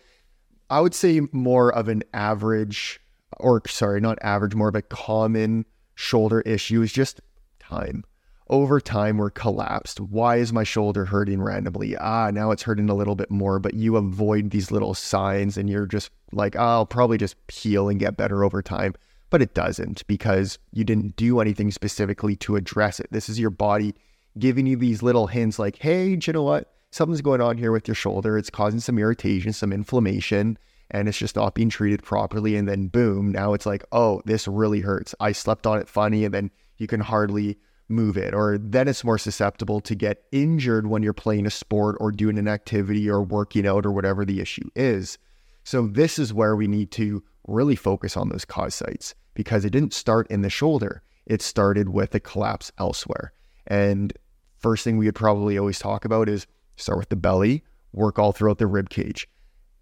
I 0.70 0.80
would 0.80 0.94
say 0.94 1.20
more 1.30 1.72
of 1.72 1.88
an 1.88 2.02
average, 2.12 3.00
or 3.38 3.62
sorry, 3.68 4.00
not 4.00 4.18
average, 4.22 4.54
more 4.54 4.68
of 4.68 4.74
a 4.74 4.82
common 4.82 5.66
shoulder 5.94 6.40
issue 6.40 6.82
is 6.82 6.92
just 6.92 7.20
time. 7.60 8.04
Over 8.50 8.78
time, 8.78 9.16
we're 9.16 9.30
collapsed. 9.30 10.00
Why 10.00 10.36
is 10.36 10.52
my 10.52 10.64
shoulder 10.64 11.06
hurting 11.06 11.40
randomly? 11.40 11.96
Ah, 11.96 12.30
now 12.30 12.50
it's 12.50 12.62
hurting 12.62 12.90
a 12.90 12.94
little 12.94 13.14
bit 13.14 13.30
more, 13.30 13.58
but 13.58 13.74
you 13.74 13.96
avoid 13.96 14.50
these 14.50 14.70
little 14.70 14.92
signs 14.92 15.56
and 15.56 15.70
you're 15.70 15.86
just 15.86 16.10
like, 16.32 16.54
oh, 16.56 16.60
I'll 16.60 16.86
probably 16.86 17.16
just 17.16 17.36
heal 17.50 17.88
and 17.88 17.98
get 17.98 18.18
better 18.18 18.44
over 18.44 18.60
time. 18.60 18.94
But 19.30 19.40
it 19.40 19.54
doesn't 19.54 20.06
because 20.06 20.58
you 20.72 20.84
didn't 20.84 21.16
do 21.16 21.40
anything 21.40 21.70
specifically 21.70 22.36
to 22.36 22.56
address 22.56 23.00
it. 23.00 23.08
This 23.10 23.28
is 23.28 23.40
your 23.40 23.50
body 23.50 23.94
giving 24.38 24.66
you 24.66 24.76
these 24.76 25.02
little 25.02 25.26
hints 25.26 25.58
like, 25.58 25.78
hey, 25.78 26.08
you 26.08 26.32
know 26.32 26.42
what? 26.42 26.74
Something's 26.90 27.22
going 27.22 27.40
on 27.40 27.56
here 27.56 27.72
with 27.72 27.88
your 27.88 27.94
shoulder. 27.94 28.36
It's 28.36 28.50
causing 28.50 28.80
some 28.80 28.98
irritation, 28.98 29.52
some 29.52 29.72
inflammation 29.72 30.58
and 30.90 31.08
it's 31.08 31.18
just 31.18 31.36
not 31.36 31.54
being 31.54 31.70
treated 31.70 32.02
properly. 32.02 32.56
And 32.56 32.68
then 32.68 32.88
boom, 32.88 33.32
now 33.32 33.54
it's 33.54 33.66
like, 33.66 33.84
oh, 33.92 34.22
this 34.26 34.46
really 34.46 34.80
hurts. 34.80 35.14
I 35.18 35.32
slept 35.32 35.66
on 35.66 35.78
it 35.78 35.88
funny, 35.88 36.24
and 36.24 36.34
then 36.34 36.50
you 36.76 36.86
can 36.86 37.00
hardly 37.00 37.58
move 37.88 38.16
it. 38.16 38.34
Or 38.34 38.58
then 38.58 38.88
it's 38.88 39.04
more 39.04 39.18
susceptible 39.18 39.80
to 39.82 39.94
get 39.94 40.24
injured 40.32 40.86
when 40.86 41.02
you're 41.02 41.12
playing 41.12 41.46
a 41.46 41.50
sport 41.50 41.96
or 42.00 42.10
doing 42.10 42.38
an 42.38 42.48
activity 42.48 43.08
or 43.08 43.22
working 43.22 43.66
out 43.66 43.84
or 43.84 43.92
whatever 43.92 44.24
the 44.24 44.40
issue 44.40 44.68
is. 44.74 45.18
So 45.64 45.86
this 45.86 46.18
is 46.18 46.32
where 46.32 46.56
we 46.56 46.66
need 46.66 46.90
to 46.92 47.22
really 47.46 47.76
focus 47.76 48.16
on 48.16 48.28
those 48.28 48.44
cause 48.44 48.74
sites 48.74 49.14
because 49.34 49.64
it 49.64 49.70
didn't 49.70 49.94
start 49.94 50.30
in 50.30 50.42
the 50.42 50.50
shoulder. 50.50 51.02
It 51.26 51.42
started 51.42 51.88
with 51.88 52.14
a 52.14 52.20
collapse 52.20 52.70
elsewhere. 52.78 53.32
And 53.66 54.12
first 54.58 54.84
thing 54.84 54.98
we 54.98 55.06
would 55.06 55.14
probably 55.14 55.58
always 55.58 55.78
talk 55.78 56.04
about 56.04 56.28
is 56.28 56.46
start 56.76 56.98
with 56.98 57.08
the 57.08 57.16
belly, 57.16 57.64
work 57.92 58.18
all 58.18 58.32
throughout 58.32 58.58
the 58.58 58.66
rib 58.66 58.90
cage. 58.90 59.28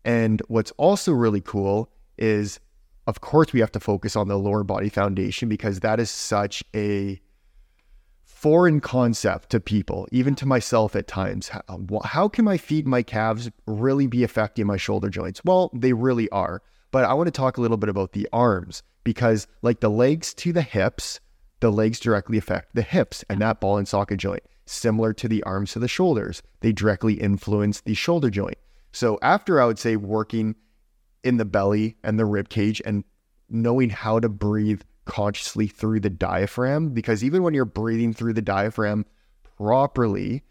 And 0.05 0.43
what's 0.49 0.73
also 0.73 1.13
really 1.13 1.41
cool 1.41 1.91
is, 2.19 2.61
of 3.07 3.21
course, 3.21 3.53
we 3.53 3.61
have 3.61 3.73
to 3.73 3.81
focus 3.81 4.17
on 4.17 4.29
the 4.29 4.39
lower 4.39 4.65
body 4.65 4.89
foundation 4.89 5.49
because 5.49 5.81
that 5.81 6.01
is 6.01 6.11
such 6.11 6.63
a 6.75 7.21
foreign 8.43 8.81
concept 8.81 9.51
to 9.51 9.61
people, 9.61 10.09
even 10.11 10.35
to 10.35 10.45
myself 10.45 10.97
at 10.97 11.07
times. 11.07 11.49
How, 11.49 11.63
uh, 11.69 11.79
how 12.05 12.27
can 12.27 12.45
my 12.45 12.57
feet, 12.57 12.85
my 12.85 13.05
calves 13.05 13.49
really 13.69 14.09
be 14.09 14.25
affecting 14.25 14.67
my 14.67 14.77
shoulder 14.77 15.09
joints? 15.09 15.41
Well, 15.45 15.71
they 15.73 15.93
really 15.93 16.29
are. 16.31 16.61
But 16.91 17.05
I 17.05 17.15
want 17.15 17.29
to 17.29 17.31
talk 17.31 17.57
a 17.57 17.61
little 17.61 17.77
bit 17.77 17.89
about 17.89 18.13
the 18.13 18.29
arms 18.33 18.83
because, 19.05 19.47
like 19.63 19.79
the 19.79 19.89
legs 19.89 20.35
to 20.35 20.53
the 20.53 20.63
hips, 20.63 21.21
the 21.61 21.71
legs 21.71 22.01
directly 22.01 22.37
affect 22.37 22.75
the 22.75 22.83
hips 22.83 23.25
and 23.31 23.41
that 23.41 23.61
ball 23.61 23.79
and 23.79 23.87
socket 23.87 24.19
joint. 24.19 24.43
Similar 24.67 25.13
to 25.15 25.29
the 25.29 25.45
arms 25.45 25.73
to 25.73 25.79
the 25.79 25.87
shoulders, 25.87 26.43
they 26.61 26.73
directly 26.73 27.15
influence 27.15 27.81
the 27.81 27.95
shoulder 27.95 28.29
joint. 28.29 28.59
So, 28.91 29.21
after 29.23 29.61
I 29.61 29.67
would 29.67 29.79
say 29.79 29.95
working 29.95 30.57
in 31.23 31.37
the 31.37 31.45
belly 31.45 31.97
and 32.03 32.19
the 32.19 32.25
rib 32.25 32.49
cage 32.49 32.83
and 32.85 33.05
knowing 33.49 33.91
how 33.91 34.19
to 34.19 34.29
breathe 34.29 34.83
consciously 35.05 35.67
through 35.67 36.01
the 36.01 36.11
diaphragm 36.11 36.91
because 36.91 37.25
even 37.25 37.43
when 37.43 37.55
you're 37.55 37.65
breathing 37.65 38.13
through 38.13 38.33
the 38.33 38.43
diaphragm 38.43 39.05
properly, 39.57 40.43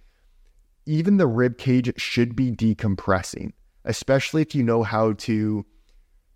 even 0.86 1.17
the 1.17 1.27
rib 1.27 1.58
cage 1.58 1.91
should 1.98 2.36
be 2.36 2.51
decompressing, 2.51 3.51
especially 3.86 4.41
if 4.41 4.55
you 4.55 4.63
know 4.63 4.84
how 4.84 5.13
to 5.13 5.65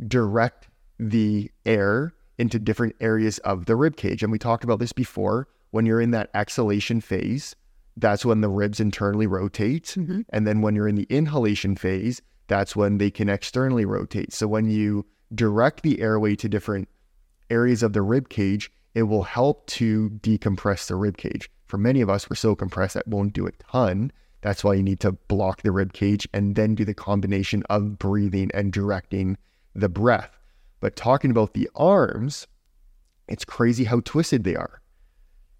direct 0.07 0.67
the 1.00 1.51
air 1.65 2.13
into 2.38 2.60
different 2.60 2.95
areas 3.00 3.38
of 3.39 3.65
the 3.65 3.75
rib 3.75 3.95
cage. 3.95 4.24
And 4.24 4.31
we 4.31 4.39
talked 4.39 4.63
about 4.63 4.79
this 4.79 4.93
before. 4.93 5.48
When 5.72 5.86
you're 5.86 6.01
in 6.01 6.12
that 6.12 6.29
exhalation 6.34 7.01
phase, 7.01 7.55
that's 7.98 8.25
when 8.25 8.41
the 8.41 8.50
ribs 8.50 8.79
internally 8.79 9.27
rotate. 9.27 9.95
Mm-hmm. 9.98 10.22
And 10.29 10.48
then 10.48 10.62
when 10.62 10.75
you're 10.75 10.88
in 10.88 10.95
the 10.95 11.07
inhalation 11.10 11.75
phase, 11.75 12.22
that's 12.48 12.75
when 12.75 12.98
they 12.98 13.12
can 13.12 13.29
externally 13.29 13.86
rotate. 13.86 14.31
So 14.31 14.48
when 14.48 14.69
you 14.69 15.05
direct 15.34 15.81
the 15.81 16.00
airway 16.01 16.36
to 16.36 16.48
different 16.48 16.88
areas 17.49 17.83
of 17.83 17.93
the 17.93 18.01
rib 18.01 18.29
cage, 18.29 18.71
it 18.93 19.03
will 19.03 19.23
help 19.23 19.65
to 19.67 20.09
decompress 20.21 20.87
the 20.87 20.95
rib 20.95 21.17
cage. 21.17 21.49
For 21.67 21.77
many 21.77 22.01
of 22.01 22.09
us, 22.09 22.29
we're 22.29 22.35
so 22.35 22.55
compressed 22.55 22.93
that 22.93 23.07
won't 23.07 23.33
do 23.33 23.47
a 23.47 23.51
ton. 23.51 24.11
That's 24.41 24.63
why 24.63 24.75
you 24.75 24.83
need 24.83 24.99
to 25.01 25.13
block 25.13 25.61
the 25.61 25.71
rib 25.71 25.93
cage 25.93 26.27
and 26.33 26.55
then 26.55 26.75
do 26.75 26.85
the 26.85 26.93
combination 26.93 27.63
of 27.69 27.97
breathing 27.97 28.51
and 28.53 28.71
directing 28.71 29.37
the 29.73 29.89
breath. 29.89 30.37
But 30.79 30.95
talking 30.95 31.31
about 31.31 31.53
the 31.53 31.69
arms, 31.75 32.47
it's 33.27 33.43
crazy 33.43 33.85
how 33.85 34.01
twisted 34.01 34.43
they 34.43 34.55
are 34.55 34.81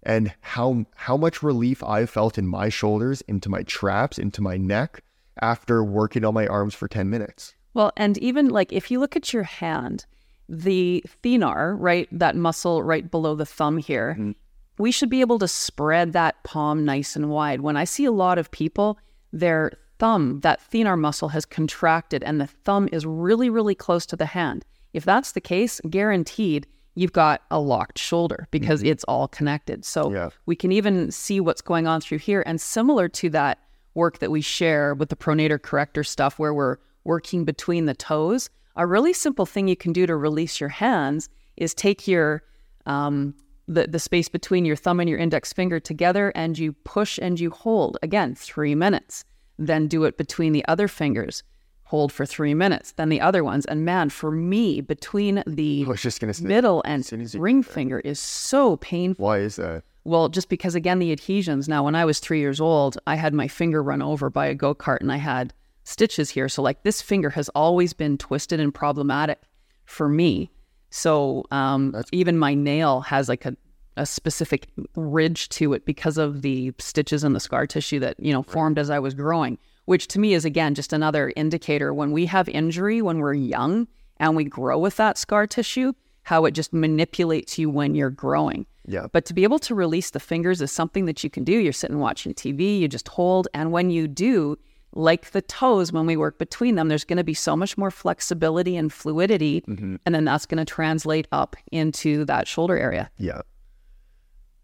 and 0.02 0.32
how 0.40 0.86
how 0.94 1.16
much 1.16 1.42
relief 1.42 1.82
I've 1.82 2.08
felt 2.08 2.38
in 2.38 2.46
my 2.46 2.68
shoulders, 2.68 3.22
into 3.22 3.48
my 3.48 3.64
traps, 3.64 4.18
into 4.18 4.40
my 4.40 4.56
neck 4.56 5.02
after 5.42 5.82
working 5.82 6.24
on 6.24 6.32
my 6.32 6.46
arms 6.46 6.74
for 6.74 6.88
10 6.88 7.10
minutes. 7.10 7.54
Well, 7.74 7.92
and 7.96 8.16
even 8.18 8.48
like 8.48 8.72
if 8.72 8.90
you 8.90 9.00
look 9.00 9.16
at 9.16 9.32
your 9.32 9.42
hand, 9.42 10.06
the 10.48 11.04
thenar, 11.22 11.76
right, 11.78 12.08
that 12.12 12.36
muscle 12.36 12.82
right 12.82 13.10
below 13.10 13.34
the 13.34 13.46
thumb 13.46 13.78
here, 13.78 14.16
mm-hmm. 14.18 14.32
we 14.78 14.90
should 14.92 15.10
be 15.10 15.20
able 15.20 15.38
to 15.38 15.48
spread 15.48 16.12
that 16.12 16.42
palm 16.44 16.84
nice 16.84 17.16
and 17.16 17.30
wide. 17.30 17.60
When 17.60 17.76
I 17.76 17.84
see 17.84 18.04
a 18.04 18.12
lot 18.12 18.38
of 18.38 18.50
people, 18.50 18.98
their 19.32 19.72
thumb, 19.98 20.40
that 20.40 20.60
thenar 20.70 20.98
muscle 20.98 21.28
has 21.30 21.44
contracted 21.44 22.22
and 22.22 22.40
the 22.40 22.46
thumb 22.46 22.88
is 22.92 23.06
really, 23.06 23.50
really 23.50 23.74
close 23.74 24.06
to 24.06 24.16
the 24.16 24.26
hand. 24.26 24.64
If 24.92 25.04
that's 25.04 25.32
the 25.32 25.40
case, 25.40 25.80
guaranteed 25.90 26.66
you've 26.94 27.12
got 27.12 27.42
a 27.50 27.60
locked 27.60 27.98
shoulder 27.98 28.48
because 28.50 28.80
mm-hmm. 28.80 28.90
it's 28.90 29.04
all 29.04 29.28
connected. 29.28 29.84
So 29.84 30.12
yeah. 30.12 30.30
we 30.46 30.56
can 30.56 30.72
even 30.72 31.10
see 31.10 31.40
what's 31.40 31.60
going 31.60 31.86
on 31.86 32.00
through 32.00 32.18
here. 32.18 32.42
And 32.46 32.60
similar 32.60 33.08
to 33.08 33.30
that 33.30 33.58
work 33.94 34.18
that 34.18 34.30
we 34.30 34.40
share 34.40 34.94
with 34.94 35.10
the 35.10 35.16
pronator 35.16 35.60
corrector 35.60 36.04
stuff, 36.04 36.38
where 36.38 36.54
we're 36.54 36.78
working 37.04 37.44
between 37.44 37.86
the 37.86 37.94
toes, 37.94 38.50
a 38.76 38.86
really 38.86 39.12
simple 39.12 39.46
thing 39.46 39.68
you 39.68 39.76
can 39.76 39.92
do 39.92 40.06
to 40.06 40.16
release 40.16 40.60
your 40.60 40.68
hands 40.68 41.28
is 41.56 41.74
take 41.74 42.06
your 42.06 42.42
um, 42.84 43.34
the, 43.66 43.86
the 43.86 43.98
space 43.98 44.28
between 44.28 44.64
your 44.64 44.76
thumb 44.76 45.00
and 45.00 45.08
your 45.08 45.18
index 45.18 45.52
finger 45.52 45.80
together 45.80 46.32
and 46.34 46.58
you 46.58 46.72
push 46.72 47.18
and 47.18 47.40
you 47.40 47.50
hold. 47.50 47.98
Again 48.02 48.34
three 48.34 48.74
minutes. 48.74 49.24
Then 49.58 49.88
do 49.88 50.04
it 50.04 50.18
between 50.18 50.52
the 50.52 50.64
other 50.68 50.86
fingers. 50.86 51.42
Hold 51.84 52.12
for 52.12 52.26
three 52.26 52.54
minutes 52.54 52.92
then 52.92 53.08
the 53.08 53.20
other 53.20 53.42
ones. 53.42 53.64
And 53.66 53.84
man 53.84 54.10
for 54.10 54.30
me 54.30 54.80
between 54.80 55.42
the 55.46 55.84
middle 56.42 56.82
and 56.84 57.34
ring 57.34 57.62
finger 57.62 58.00
is 58.00 58.20
so 58.20 58.76
painful. 58.76 59.24
Why 59.24 59.38
is 59.38 59.56
that? 59.56 59.82
Well 60.04 60.28
just 60.28 60.48
because 60.48 60.74
again 60.74 60.98
the 60.98 61.12
adhesions. 61.12 61.68
Now 61.68 61.84
when 61.84 61.94
i 61.94 62.04
was 62.04 62.20
three 62.20 62.40
years 62.40 62.60
old 62.60 62.98
i 63.06 63.16
had 63.16 63.34
my 63.34 63.48
finger 63.48 63.82
run 63.82 64.02
over 64.02 64.30
by 64.30 64.46
a 64.46 64.54
go-kart 64.54 65.00
and 65.00 65.10
i 65.10 65.16
had 65.16 65.54
stitches 65.86 66.28
here. 66.28 66.48
So 66.48 66.62
like 66.62 66.82
this 66.82 67.00
finger 67.00 67.30
has 67.30 67.48
always 67.50 67.92
been 67.92 68.18
twisted 68.18 68.58
and 68.58 68.74
problematic 68.74 69.40
for 69.84 70.08
me. 70.08 70.50
So 70.90 71.44
um, 71.52 71.94
even 72.12 72.36
my 72.36 72.54
nail 72.54 73.00
has 73.02 73.28
like 73.28 73.46
a, 73.46 73.56
a 73.96 74.04
specific 74.04 74.68
ridge 74.96 75.48
to 75.50 75.72
it 75.72 75.86
because 75.86 76.18
of 76.18 76.42
the 76.42 76.72
stitches 76.78 77.22
and 77.22 77.34
the 77.34 77.40
scar 77.40 77.66
tissue 77.66 78.00
that 78.00 78.18
you 78.18 78.32
know 78.32 78.42
formed 78.42 78.78
as 78.78 78.90
I 78.90 78.98
was 78.98 79.14
growing. 79.14 79.58
Which 79.84 80.08
to 80.08 80.18
me 80.18 80.34
is 80.34 80.44
again 80.44 80.74
just 80.74 80.92
another 80.92 81.32
indicator 81.36 81.94
when 81.94 82.10
we 82.10 82.26
have 82.26 82.48
injury 82.48 83.00
when 83.00 83.18
we're 83.18 83.34
young 83.34 83.86
and 84.16 84.34
we 84.34 84.44
grow 84.44 84.78
with 84.78 84.96
that 84.96 85.16
scar 85.18 85.46
tissue, 85.46 85.92
how 86.24 86.46
it 86.46 86.50
just 86.50 86.72
manipulates 86.72 87.58
you 87.58 87.70
when 87.70 87.94
you're 87.94 88.10
growing. 88.10 88.66
Yeah. 88.88 89.06
But 89.12 89.24
to 89.26 89.34
be 89.34 89.44
able 89.44 89.60
to 89.60 89.74
release 89.74 90.10
the 90.10 90.20
fingers 90.20 90.60
is 90.60 90.72
something 90.72 91.04
that 91.04 91.22
you 91.22 91.30
can 91.30 91.44
do. 91.44 91.52
You're 91.52 91.72
sitting 91.72 92.00
watching 92.00 92.34
TV, 92.34 92.80
you 92.80 92.88
just 92.88 93.06
hold, 93.08 93.46
and 93.54 93.70
when 93.70 93.90
you 93.90 94.08
do, 94.08 94.58
like 94.96 95.32
the 95.32 95.42
toes, 95.42 95.92
when 95.92 96.06
we 96.06 96.16
work 96.16 96.38
between 96.38 96.74
them, 96.74 96.88
there's 96.88 97.04
going 97.04 97.18
to 97.18 97.24
be 97.24 97.34
so 97.34 97.54
much 97.54 97.76
more 97.76 97.90
flexibility 97.90 98.76
and 98.76 98.92
fluidity. 98.92 99.60
Mm-hmm. 99.62 99.96
And 100.06 100.14
then 100.14 100.24
that's 100.24 100.46
going 100.46 100.58
to 100.58 100.64
translate 100.64 101.28
up 101.32 101.54
into 101.70 102.24
that 102.24 102.48
shoulder 102.48 102.78
area. 102.78 103.10
Yeah. 103.18 103.42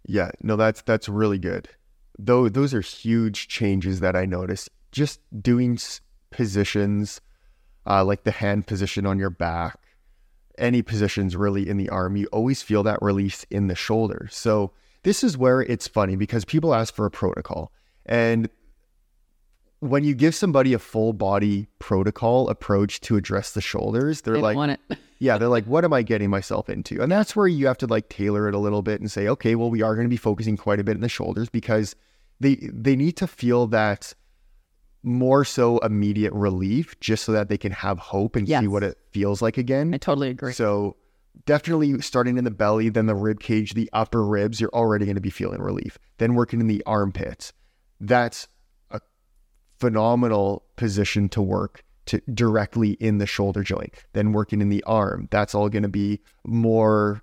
Yeah. 0.07 0.31
No, 0.42 0.57
that's, 0.57 0.81
that's 0.83 1.09
really 1.09 1.38
good. 1.38 1.68
Though 2.18 2.49
those 2.49 2.73
are 2.73 2.81
huge 2.81 3.49
changes 3.49 4.01
that 4.01 4.16
I 4.16 4.25
noticed. 4.25 4.71
Just 4.90 5.21
doing 5.42 5.79
positions, 6.31 7.21
uh, 7.87 8.05
like 8.05 8.25
the 8.25 8.31
hand 8.31 8.66
position 8.66 9.07
on 9.07 9.18
your 9.18 9.31
back, 9.31 9.79
any 10.59 10.81
positions 10.83 11.37
really 11.37 11.68
in 11.68 11.77
the 11.77 11.90
arm, 11.90 12.16
you 12.16 12.27
always 12.33 12.62
feel 12.62 12.83
that 12.85 13.01
release 13.03 13.45
in 13.51 13.66
the 13.66 13.75
shoulder. 13.75 14.29
So 14.31 14.73
this 15.03 15.23
is 15.23 15.37
where 15.37 15.61
it's 15.61 15.88
funny 15.88 16.16
because 16.16 16.45
people 16.45 16.75
ask 16.75 16.95
for 16.95 17.05
a 17.05 17.11
protocol. 17.11 17.71
And 18.07 18.49
when 19.83 20.05
you 20.05 20.14
give 20.14 20.33
somebody 20.33 20.73
a 20.75 20.79
full 20.79 21.12
body 21.12 21.66
protocol 21.81 22.49
approach 22.49 23.01
to 23.01 23.16
address 23.16 23.51
the 23.51 23.61
shoulders, 23.61 24.21
they're 24.21 24.35
they 24.35 24.40
like, 24.40 24.79
yeah, 25.18 25.37
they're 25.37 25.49
like, 25.49 25.64
what 25.64 25.85
am 25.85 25.92
I 25.92 26.03
getting 26.03 26.31
myself 26.31 26.71
into? 26.71 27.03
And 27.03 27.11
that's 27.11 27.35
where 27.35 27.49
you 27.49 27.66
have 27.66 27.79
to 27.79 27.88
like 27.88 28.09
tailor 28.09 28.49
it 28.49 28.55
a 28.55 28.59
little 28.59 28.83
bit 28.83 29.01
and 29.01 29.11
say, 29.11 29.27
okay, 29.27 29.57
well, 29.57 29.71
we 29.71 29.83
are 29.83 29.97
going 29.97 30.05
to 30.05 30.09
be 30.09 30.16
focusing 30.16 30.57
quite 30.57 30.79
a 30.79 30.85
bit 30.85 30.95
in 30.95 31.01
the 31.01 31.09
shoulders 31.09 31.49
because 31.49 31.97
they 32.38 32.71
they 32.73 32.95
need 32.95 33.16
to 33.16 33.27
feel 33.27 33.66
that 33.68 34.14
more 35.03 35.45
so 35.45 35.79
immediate 35.79 36.33
relief 36.33 36.99
just 37.01 37.25
so 37.25 37.33
that 37.33 37.49
they 37.49 37.59
can 37.59 37.73
have 37.73 37.99
hope 37.99 38.37
and 38.37 38.47
yes. 38.47 38.62
see 38.62 38.68
what 38.68 38.85
it 38.85 38.97
feels 39.11 39.42
like 39.42 39.59
again. 39.59 39.92
I 39.92 39.99
totally 39.99 40.31
agree. 40.31 40.53
So 40.53 40.95
definitely 41.45 42.01
starting 42.03 42.38
in 42.38 42.45
the 42.45 42.53
belly, 42.53 42.88
then 42.88 43.07
the 43.07 43.16
rib 43.16 43.40
cage, 43.40 43.75
the 43.75 43.90
upper 43.92 44.25
ribs, 44.25 44.61
you're 44.61 44.71
already 44.71 45.07
going 45.07 45.16
to 45.16 45.21
be 45.21 45.31
feeling 45.31 45.61
relief. 45.61 45.99
Then 46.18 46.37
working 46.37 46.61
in 46.61 46.68
the 46.68 46.85
armpits. 46.87 47.53
That's 47.99 48.47
phenomenal 49.83 50.62
position 50.77 51.29
to 51.29 51.42
work 51.42 51.83
to 52.07 52.23
directly 52.33 52.92
in 52.92 53.18
the 53.18 53.27
shoulder 53.27 53.64
joint. 53.64 53.92
Then 54.12 54.33
working 54.33 54.61
in 54.61 54.68
the 54.68 54.85
arm, 54.85 55.27
that's 55.33 55.57
all 55.57 55.68
going 55.68 55.83
to 55.83 55.88
be 55.88 56.21
more 56.45 57.21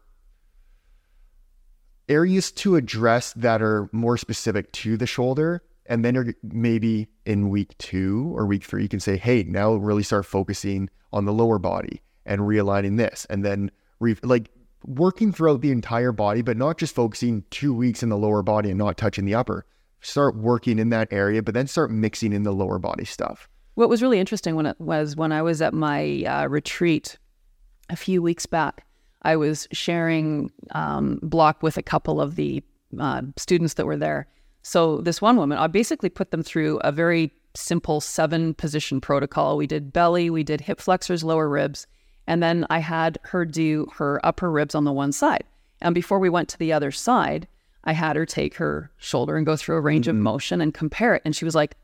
areas 2.10 2.52
to 2.52 2.76
address 2.76 3.32
that 3.34 3.62
are 3.62 3.88
more 3.94 4.18
specific 4.18 4.70
to 4.74 4.98
the 4.98 5.08
shoulder. 5.08 5.64
And 5.86 6.04
then 6.04 6.36
maybe 6.44 7.08
in 7.26 7.50
week 7.50 7.78
two 7.78 8.34
or 8.36 8.46
week 8.46 8.66
three, 8.66 8.84
you 8.84 8.90
can 8.90 9.00
say, 9.00 9.16
hey, 9.16 9.44
now 9.44 9.76
really 9.76 10.04
start 10.04 10.26
focusing 10.26 10.90
on 11.14 11.24
the 11.24 11.32
lower 11.32 11.60
body 11.60 12.02
and 12.26 12.42
realigning 12.42 12.98
this. 12.98 13.26
And 13.30 13.46
then 13.46 13.72
re- 14.02 14.18
like 14.22 14.50
working 14.86 15.32
throughout 15.32 15.62
the 15.62 15.72
entire 15.72 16.12
body, 16.12 16.42
but 16.42 16.58
not 16.58 16.78
just 16.78 16.94
focusing 16.94 17.46
two 17.52 17.74
weeks 17.74 18.04
in 18.04 18.10
the 18.10 18.18
lower 18.18 18.44
body 18.44 18.70
and 18.70 18.78
not 18.78 18.98
touching 18.98 19.24
the 19.24 19.36
upper 19.36 19.66
start 20.02 20.36
working 20.36 20.80
in 20.80 20.90
that 20.90 21.08
area, 21.12 21.42
but 21.42 21.54
then 21.54 21.68
start 21.68 21.92
mixing 21.92 22.34
in 22.34 22.44
the 22.44 22.52
lower 22.52 22.80
body 22.80 23.06
stuff. 23.06 23.50
What 23.76 23.90
was 23.90 24.02
really 24.02 24.20
interesting 24.20 24.56
when 24.56 24.66
it 24.66 24.80
was 24.80 25.16
when 25.16 25.32
I 25.32 25.42
was 25.42 25.62
at 25.62 25.74
my 25.74 26.24
uh, 26.24 26.48
retreat 26.48 27.18
a 27.90 27.96
few 27.96 28.22
weeks 28.22 28.46
back, 28.46 28.86
I 29.24 29.36
was 29.36 29.68
sharing 29.72 30.52
um, 30.72 31.20
block 31.22 31.64
with 31.64 31.78
a 31.78 31.84
couple 31.84 32.22
of 32.22 32.36
the 32.36 32.64
uh, 33.00 33.22
students 33.38 33.76
that 33.76 33.86
were 33.86 33.98
there. 33.98 34.28
So 34.62 34.98
this 34.98 35.22
one 35.22 35.38
woman, 35.38 35.58
I 35.58 35.68
basically 35.68 36.10
put 36.10 36.32
them 36.32 36.44
through 36.44 36.80
a 36.80 36.92
very 36.92 37.32
simple 37.56 38.02
seven 38.02 38.54
position 38.54 39.02
protocol. 39.02 39.58
We 39.58 39.68
did 39.68 39.92
belly, 39.92 40.30
we 40.30 40.44
did 40.44 40.62
hip 40.62 40.80
flexors, 40.80 41.24
lower 41.24 41.50
ribs, 41.50 41.88
and 42.28 42.44
then 42.44 42.66
I 42.70 42.80
had 42.80 43.18
her 43.24 43.46
do 43.46 43.88
her 43.96 44.24
upper 44.26 44.52
ribs 44.52 44.76
on 44.76 44.84
the 44.84 44.94
one 44.94 45.12
side. 45.12 45.44
And 45.82 45.96
before 45.96 46.20
we 46.20 46.30
went 46.30 46.50
to 46.50 46.60
the 46.60 46.74
other 46.74 46.92
side, 46.92 47.48
I 47.84 47.94
had 47.94 48.16
her 48.16 48.26
take 48.26 48.56
her 48.56 48.92
shoulder 48.98 49.36
and 49.36 49.46
go 49.46 49.56
through 49.56 49.78
a 49.78 49.82
range 49.82 50.08
mm-hmm. 50.08 50.18
of 50.18 50.24
motion 50.24 50.62
and 50.62 50.74
compare 50.74 51.16
it. 51.16 51.22
And 51.26 51.36
she 51.36 51.46
was 51.46 51.56
like, 51.56 51.76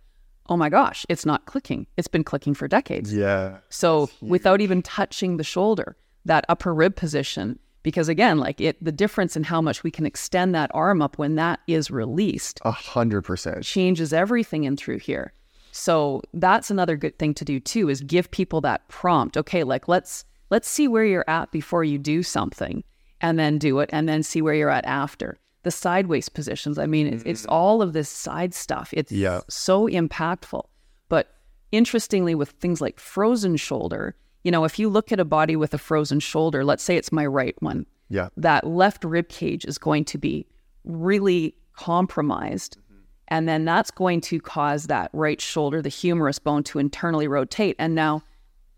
oh 0.47 0.57
my 0.57 0.69
gosh, 0.69 1.05
it's 1.09 1.25
not 1.25 1.45
clicking. 1.45 1.87
It's 1.97 2.07
been 2.07 2.23
clicking 2.23 2.53
for 2.53 2.67
decades. 2.67 3.13
Yeah. 3.13 3.57
So 3.69 4.09
without 4.21 4.61
even 4.61 4.81
touching 4.81 5.37
the 5.37 5.43
shoulder, 5.43 5.95
that 6.25 6.45
upper 6.49 6.73
rib 6.73 6.95
position 6.95 7.59
Because 7.85 8.09
again, 8.09 8.39
like 8.39 8.59
it, 8.59 8.83
the 8.83 8.91
difference 8.91 9.37
in 9.37 9.43
how 9.43 9.61
much 9.61 9.83
we 9.83 9.91
can 9.91 10.07
extend 10.07 10.55
that 10.55 10.71
arm 10.73 11.03
up 11.03 11.19
when 11.19 11.35
that 11.35 11.59
is 11.67 11.91
released 11.91 12.59
A 12.63 12.71
hundred 12.71 13.21
percent. 13.21 13.63
changes 13.63 14.11
everything 14.11 14.63
in 14.63 14.75
through 14.75 14.97
here. 14.97 15.33
So 15.71 16.23
that's 16.33 16.71
another 16.71 16.97
good 16.97 17.19
thing 17.19 17.35
to 17.35 17.45
do 17.45 17.59
too 17.59 17.87
is 17.89 18.01
give 18.01 18.31
people 18.31 18.59
that 18.61 18.87
prompt. 18.87 19.37
Okay, 19.37 19.63
like 19.63 19.87
let's 19.87 20.25
let's 20.49 20.67
see 20.67 20.87
where 20.87 21.05
you're 21.05 21.29
at 21.29 21.51
before 21.51 21.83
you 21.83 21.99
do 21.99 22.23
something 22.23 22.83
and 23.21 23.37
then 23.37 23.59
do 23.59 23.77
it 23.81 23.91
and 23.93 24.09
then 24.09 24.23
see 24.23 24.41
where 24.41 24.55
you're 24.55 24.71
at 24.71 24.85
after. 24.85 25.37
The 25.65 25.71
sideways 25.71 26.29
positions. 26.29 26.77
I 26.77 26.85
mean, 26.85 27.07
it's, 27.07 27.23
it's 27.23 27.45
all 27.47 27.81
of 27.81 27.93
this 27.93 28.07
side 28.07 28.53
stuff. 28.53 28.93
It's 28.93 29.11
Yeah. 29.11 29.41
so 29.49 29.87
impactful. 29.87 30.63
But 31.09 31.33
interestingly, 31.71 32.35
with 32.35 32.51
things 32.61 32.81
like 32.81 32.99
frozen 32.99 33.57
shoulder, 33.57 34.15
you 34.43 34.51
know, 34.51 34.63
if 34.63 34.77
you 34.77 34.87
look 34.89 35.11
at 35.11 35.19
a 35.19 35.25
body 35.25 35.55
with 35.55 35.73
a 35.73 35.79
frozen 35.79 36.19
shoulder, 36.19 36.63
let's 36.63 36.83
say 36.83 36.95
it's 36.97 37.11
my 37.11 37.25
right 37.25 37.55
one, 37.61 37.87
Yeah. 38.09 38.29
that 38.37 38.67
left 38.67 39.03
rib 39.03 39.27
cage 39.27 39.65
is 39.65 39.79
going 39.79 40.05
to 40.05 40.19
be 40.19 40.45
really 40.83 41.55
compromised. 41.73 42.77
Mm-hmm. 42.77 43.01
And 43.29 43.49
then 43.49 43.65
that's 43.65 43.89
going 43.89 44.21
to 44.21 44.39
cause 44.39 44.85
that 44.85 45.09
right 45.13 45.41
shoulder, 45.41 45.81
the 45.81 45.89
humerus 45.89 46.37
bone, 46.37 46.63
to 46.65 46.77
internally 46.77 47.27
rotate. 47.27 47.75
And 47.79 47.95
now 47.95 48.21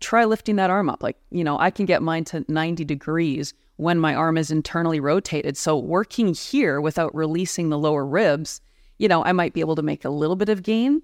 try 0.00 0.24
lifting 0.24 0.56
that 0.56 0.70
arm 0.70 0.88
up. 0.88 1.02
Like, 1.02 1.18
you 1.30 1.44
know, 1.44 1.58
I 1.58 1.70
can 1.70 1.84
get 1.84 2.02
mine 2.02 2.24
to 2.24 2.46
90 2.48 2.84
degrees 2.86 3.52
when 3.78 3.98
my 3.98 4.14
arm 4.14 4.36
is 4.36 4.50
internally 4.50 4.98
rotated. 5.00 5.56
So 5.56 5.78
working 5.78 6.34
here 6.34 6.80
without 6.80 7.14
releasing 7.14 7.70
the 7.70 7.78
lower 7.78 8.04
ribs, 8.04 8.60
you 8.98 9.06
know, 9.06 9.24
I 9.24 9.32
might 9.32 9.54
be 9.54 9.60
able 9.60 9.76
to 9.76 9.82
make 9.82 10.04
a 10.04 10.10
little 10.10 10.36
bit 10.36 10.48
of 10.48 10.64
gain. 10.64 11.00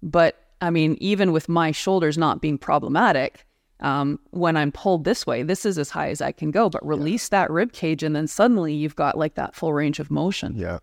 But 0.00 0.40
I 0.60 0.70
mean, 0.70 0.96
even 1.00 1.32
with 1.32 1.48
my 1.48 1.72
shoulders 1.72 2.16
not 2.16 2.40
being 2.40 2.56
problematic, 2.56 3.44
um, 3.80 4.20
when 4.30 4.56
I'm 4.56 4.70
pulled 4.70 5.02
this 5.02 5.26
way, 5.26 5.42
this 5.42 5.66
is 5.66 5.76
as 5.76 5.90
high 5.90 6.08
as 6.08 6.20
I 6.20 6.30
can 6.30 6.52
go. 6.52 6.70
But 6.70 6.86
release 6.86 7.28
that 7.30 7.50
rib 7.50 7.72
cage, 7.72 8.04
and 8.04 8.14
then 8.14 8.28
suddenly 8.28 8.72
you've 8.72 8.96
got 8.96 9.18
like 9.18 9.34
that 9.34 9.56
full 9.56 9.74
range 9.74 9.98
of 9.98 10.10
motion. 10.10 10.54
Yeah. 10.56 10.78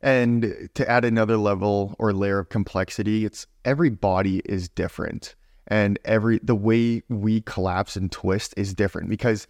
And 0.00 0.68
to 0.74 0.88
add 0.88 1.04
another 1.04 1.36
level 1.36 1.96
or 1.98 2.12
layer 2.12 2.38
of 2.38 2.50
complexity, 2.50 3.24
it's 3.24 3.48
every 3.64 3.90
body 3.90 4.42
is 4.44 4.68
different. 4.68 5.34
And 5.66 5.98
every 6.04 6.38
the 6.40 6.54
way 6.54 7.02
we 7.08 7.40
collapse 7.40 7.96
and 7.96 8.10
twist 8.12 8.54
is 8.56 8.74
different 8.74 9.10
because 9.10 9.48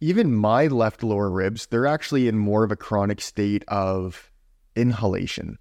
even 0.00 0.34
my 0.34 0.66
left 0.66 1.02
lower 1.02 1.30
ribs, 1.30 1.66
they're 1.66 1.86
actually 1.86 2.28
in 2.28 2.38
more 2.38 2.64
of 2.64 2.70
a 2.70 2.76
chronic 2.76 3.20
state 3.20 3.64
of 3.68 4.30
inhalation. 4.76 5.58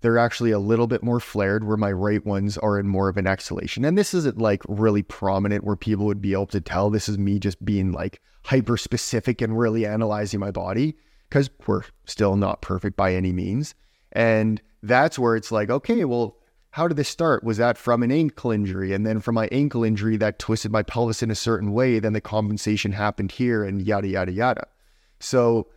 They're 0.00 0.18
actually 0.18 0.52
a 0.52 0.58
little 0.58 0.86
bit 0.86 1.02
more 1.02 1.18
flared 1.18 1.64
where 1.64 1.76
my 1.76 1.90
right 1.90 2.24
ones 2.24 2.56
are 2.58 2.78
in 2.78 2.86
more 2.86 3.08
of 3.08 3.16
an 3.16 3.26
exhalation. 3.26 3.84
And 3.84 3.98
this 3.98 4.14
isn't 4.14 4.38
like 4.38 4.62
really 4.68 5.02
prominent 5.02 5.64
where 5.64 5.76
people 5.76 6.06
would 6.06 6.20
be 6.20 6.32
able 6.32 6.46
to 6.46 6.60
tell 6.60 6.88
this 6.88 7.08
is 7.08 7.18
me 7.18 7.38
just 7.38 7.64
being 7.64 7.90
like 7.90 8.20
hyper 8.44 8.76
specific 8.76 9.42
and 9.42 9.58
really 9.58 9.84
analyzing 9.84 10.38
my 10.38 10.50
body 10.50 10.96
because 11.28 11.50
we're 11.66 11.82
still 12.04 12.36
not 12.36 12.62
perfect 12.62 12.96
by 12.96 13.14
any 13.14 13.32
means. 13.32 13.74
And 14.12 14.62
that's 14.82 15.18
where 15.18 15.34
it's 15.34 15.50
like, 15.50 15.68
okay, 15.68 16.04
well, 16.04 16.37
how 16.70 16.86
did 16.86 16.96
this 16.96 17.08
start? 17.08 17.42
Was 17.42 17.56
that 17.56 17.78
from 17.78 18.02
an 18.02 18.10
ankle 18.10 18.50
injury? 18.50 18.92
And 18.92 19.06
then 19.06 19.20
from 19.20 19.34
my 19.34 19.48
ankle 19.50 19.84
injury, 19.84 20.16
that 20.18 20.38
twisted 20.38 20.70
my 20.70 20.82
pelvis 20.82 21.22
in 21.22 21.30
a 21.30 21.34
certain 21.34 21.72
way. 21.72 21.98
Then 21.98 22.12
the 22.12 22.20
compensation 22.20 22.92
happened 22.92 23.32
here 23.32 23.64
and 23.64 23.80
yada, 23.82 24.08
yada, 24.08 24.32
yada. 24.32 24.66
So 25.18 25.68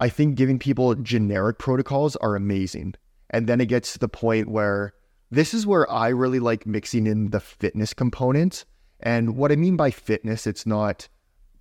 I 0.00 0.08
think 0.08 0.36
giving 0.36 0.58
people 0.58 0.94
generic 0.94 1.58
protocols 1.58 2.14
are 2.16 2.36
amazing. 2.36 2.94
And 3.30 3.46
then 3.46 3.60
it 3.60 3.66
gets 3.66 3.92
to 3.94 3.98
the 3.98 4.08
point 4.08 4.48
where 4.48 4.92
this 5.30 5.52
is 5.52 5.66
where 5.66 5.90
I 5.90 6.08
really 6.08 6.40
like 6.40 6.66
mixing 6.66 7.06
in 7.06 7.30
the 7.30 7.40
fitness 7.40 7.94
component. 7.94 8.64
And 9.00 9.36
what 9.36 9.52
I 9.52 9.56
mean 9.56 9.76
by 9.76 9.90
fitness, 9.90 10.46
it's 10.46 10.66
not 10.66 11.08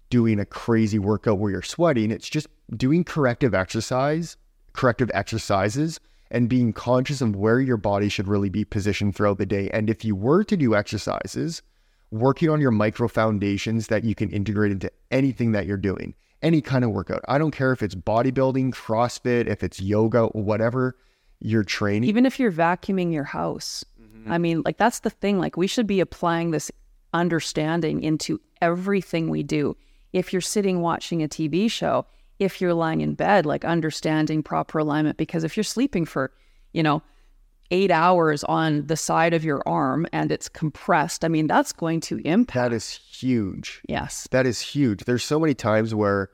doing 0.10 0.40
a 0.40 0.46
crazy 0.46 1.00
workout 1.00 1.38
where 1.38 1.52
you're 1.52 1.62
sweating, 1.62 2.12
it's 2.12 2.30
just 2.30 2.48
doing 2.76 3.04
corrective 3.04 3.54
exercise, 3.54 4.38
corrective 4.74 5.12
exercises, 5.14 6.00
and 6.32 6.50
being 6.50 6.74
conscious 6.74 7.22
of 7.22 7.36
where 7.36 7.60
your 7.60 7.78
body 7.78 8.10
should 8.10 8.28
really 8.28 8.50
be 8.50 8.66
positioned 8.66 9.16
throughout 9.16 9.38
the 9.38 9.46
day. 9.46 9.70
And 9.72 9.90
if 9.90 10.04
you 10.04 10.16
were 10.16 10.44
to 10.44 10.58
do 10.58 10.76
exercises, 10.76 11.62
working 12.12 12.50
on 12.50 12.62
your 12.62 12.72
micro 12.72 13.08
foundations 13.08 13.88
that 13.88 14.04
you 14.04 14.16
can 14.16 14.30
integrate 14.30 14.72
into 14.72 14.92
anything 15.12 15.52
that 15.54 15.66
you're 15.66 15.78
doing, 15.78 16.16
any 16.42 16.62
kind 16.62 16.84
of 16.84 16.92
workout. 16.92 17.22
I 17.28 17.38
don't 17.38 17.52
care 17.52 17.72
if 17.72 17.82
it's 17.82 17.96
bodybuilding, 17.96 18.74
CrossFit, 18.74 19.48
if 19.48 19.64
it's 19.64 19.82
yoga, 19.82 20.28
whatever 20.28 20.98
you're 21.40 21.64
training. 21.64 22.10
Even 22.10 22.26
if 22.26 22.40
you're 22.40 22.52
vacuuming 22.52 23.12
your 23.12 23.24
house, 23.24 23.84
mm-hmm. 24.02 24.32
I 24.32 24.38
mean, 24.38 24.62
like 24.64 24.78
that's 24.78 25.00
the 25.00 25.10
thing. 25.10 25.40
Like 25.40 25.58
we 25.58 25.68
should 25.68 25.88
be 25.88 26.00
applying 26.00 26.52
this 26.52 26.72
understanding 27.14 28.04
into 28.04 28.40
everything 28.62 29.30
we 29.30 29.44
do. 29.44 29.76
If 30.14 30.32
you're 30.32 30.42
sitting 30.42 30.82
watching 30.82 31.22
a 31.22 31.28
TV 31.28 31.70
show, 31.70 32.06
if 32.40 32.62
you're 32.62 32.74
lying 32.74 33.02
in 33.02 33.14
bed, 33.14 33.46
like 33.46 33.66
understanding 33.66 34.44
proper 34.44 34.80
alignment, 34.80 35.18
because 35.18 35.44
if 35.44 35.58
you're 35.58 35.64
sleeping 35.64 36.06
for, 36.06 36.32
you 36.74 36.84
know, 36.84 37.02
eight 37.72 37.92
hours 37.92 38.44
on 38.46 38.86
the 38.88 38.96
side 38.96 39.34
of 39.34 39.44
your 39.44 39.62
arm 39.68 40.08
and 40.14 40.32
it's 40.32 40.48
compressed, 40.48 41.26
I 41.26 41.28
mean, 41.28 41.48
that's 41.48 41.74
going 41.74 42.00
to 42.02 42.20
impact. 42.20 42.70
That 42.70 42.76
is 42.76 42.90
huge. 42.90 43.82
Yes. 43.88 44.28
That 44.32 44.46
is 44.46 44.62
huge. 44.62 45.04
There's 45.04 45.24
so 45.24 45.40
many 45.40 45.54
times 45.54 45.94
where 45.94 46.30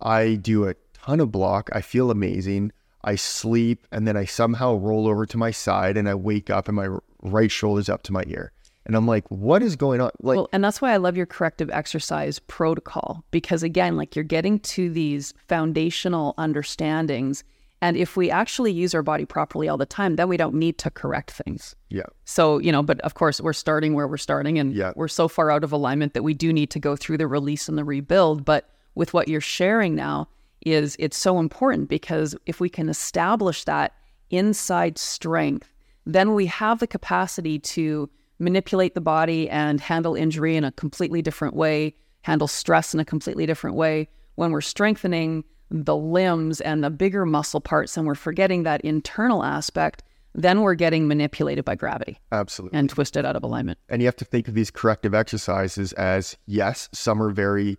I 0.00 0.36
do 0.36 0.68
a 0.68 0.74
ton 0.92 1.20
of 1.20 1.32
block, 1.32 1.70
I 1.72 1.80
feel 1.80 2.10
amazing, 2.10 2.72
I 3.02 3.16
sleep, 3.16 3.86
and 3.90 4.06
then 4.06 4.16
I 4.16 4.24
somehow 4.24 4.76
roll 4.76 5.08
over 5.08 5.26
to 5.26 5.38
my 5.38 5.50
side 5.50 5.96
and 5.96 6.08
I 6.08 6.14
wake 6.14 6.50
up 6.50 6.68
and 6.68 6.76
my 6.76 6.98
right 7.22 7.50
shoulder's 7.50 7.88
up 7.88 8.02
to 8.04 8.12
my 8.12 8.24
ear. 8.28 8.52
And 8.88 8.96
I'm 8.96 9.06
like, 9.06 9.30
what 9.30 9.62
is 9.62 9.76
going 9.76 10.00
on? 10.00 10.10
Like, 10.22 10.36
well, 10.36 10.48
and 10.52 10.64
that's 10.64 10.80
why 10.80 10.92
I 10.92 10.96
love 10.96 11.16
your 11.16 11.26
corrective 11.26 11.68
exercise 11.70 12.38
protocol 12.40 13.22
because 13.30 13.62
again, 13.62 13.96
like 13.96 14.16
you're 14.16 14.24
getting 14.24 14.58
to 14.60 14.88
these 14.90 15.34
foundational 15.46 16.34
understandings. 16.38 17.44
And 17.82 17.96
if 17.96 18.16
we 18.16 18.30
actually 18.30 18.72
use 18.72 18.94
our 18.94 19.02
body 19.02 19.26
properly 19.26 19.68
all 19.68 19.76
the 19.76 19.86
time, 19.86 20.16
then 20.16 20.26
we 20.28 20.38
don't 20.38 20.54
need 20.54 20.78
to 20.78 20.90
correct 20.90 21.30
things. 21.30 21.76
yeah, 21.90 22.02
So, 22.24 22.58
you 22.58 22.72
know, 22.72 22.82
but 22.82 22.98
of 23.02 23.14
course, 23.14 23.40
we're 23.40 23.52
starting 23.52 23.92
where 23.94 24.08
we're 24.08 24.16
starting 24.16 24.58
and 24.58 24.72
Yeah. 24.74 24.92
we're 24.96 25.06
so 25.06 25.28
far 25.28 25.50
out 25.50 25.62
of 25.62 25.70
alignment 25.70 26.14
that 26.14 26.24
we 26.24 26.34
do 26.34 26.52
need 26.52 26.70
to 26.70 26.80
go 26.80 26.96
through 26.96 27.18
the 27.18 27.28
release 27.28 27.68
and 27.68 27.76
the 27.78 27.84
rebuild. 27.84 28.44
But 28.44 28.68
with 28.94 29.12
what 29.14 29.28
you're 29.28 29.40
sharing 29.40 29.94
now, 29.94 30.28
is 30.66 30.96
it's 30.98 31.16
so 31.16 31.38
important 31.38 31.88
because 31.88 32.34
if 32.46 32.58
we 32.58 32.68
can 32.68 32.88
establish 32.88 33.62
that 33.64 33.92
inside 34.30 34.98
strength, 34.98 35.72
then 36.04 36.34
we 36.34 36.46
have 36.46 36.80
the 36.80 36.86
capacity 36.86 37.60
to 37.60 38.10
manipulate 38.38 38.94
the 38.94 39.00
body 39.00 39.48
and 39.50 39.80
handle 39.80 40.14
injury 40.14 40.56
in 40.56 40.64
a 40.64 40.72
completely 40.72 41.22
different 41.22 41.54
way, 41.54 41.94
handle 42.22 42.48
stress 42.48 42.94
in 42.94 43.00
a 43.00 43.04
completely 43.04 43.46
different 43.46 43.76
way. 43.76 44.08
When 44.36 44.52
we're 44.52 44.60
strengthening 44.60 45.44
the 45.70 45.96
limbs 45.96 46.60
and 46.60 46.82
the 46.82 46.90
bigger 46.90 47.26
muscle 47.26 47.60
parts 47.60 47.96
and 47.96 48.06
we're 48.06 48.14
forgetting 48.14 48.62
that 48.62 48.80
internal 48.82 49.44
aspect, 49.44 50.02
then 50.34 50.60
we're 50.60 50.74
getting 50.74 51.08
manipulated 51.08 51.64
by 51.64 51.74
gravity 51.74 52.18
absolutely. 52.32 52.78
and 52.78 52.88
twisted 52.88 53.24
out 53.24 53.36
of 53.36 53.42
alignment. 53.42 53.78
And 53.88 54.00
you 54.00 54.06
have 54.06 54.16
to 54.16 54.24
think 54.24 54.46
of 54.48 54.54
these 54.54 54.70
corrective 54.70 55.14
exercises 55.14 55.92
as 55.94 56.36
yes, 56.46 56.88
some 56.92 57.22
are 57.22 57.30
very 57.30 57.76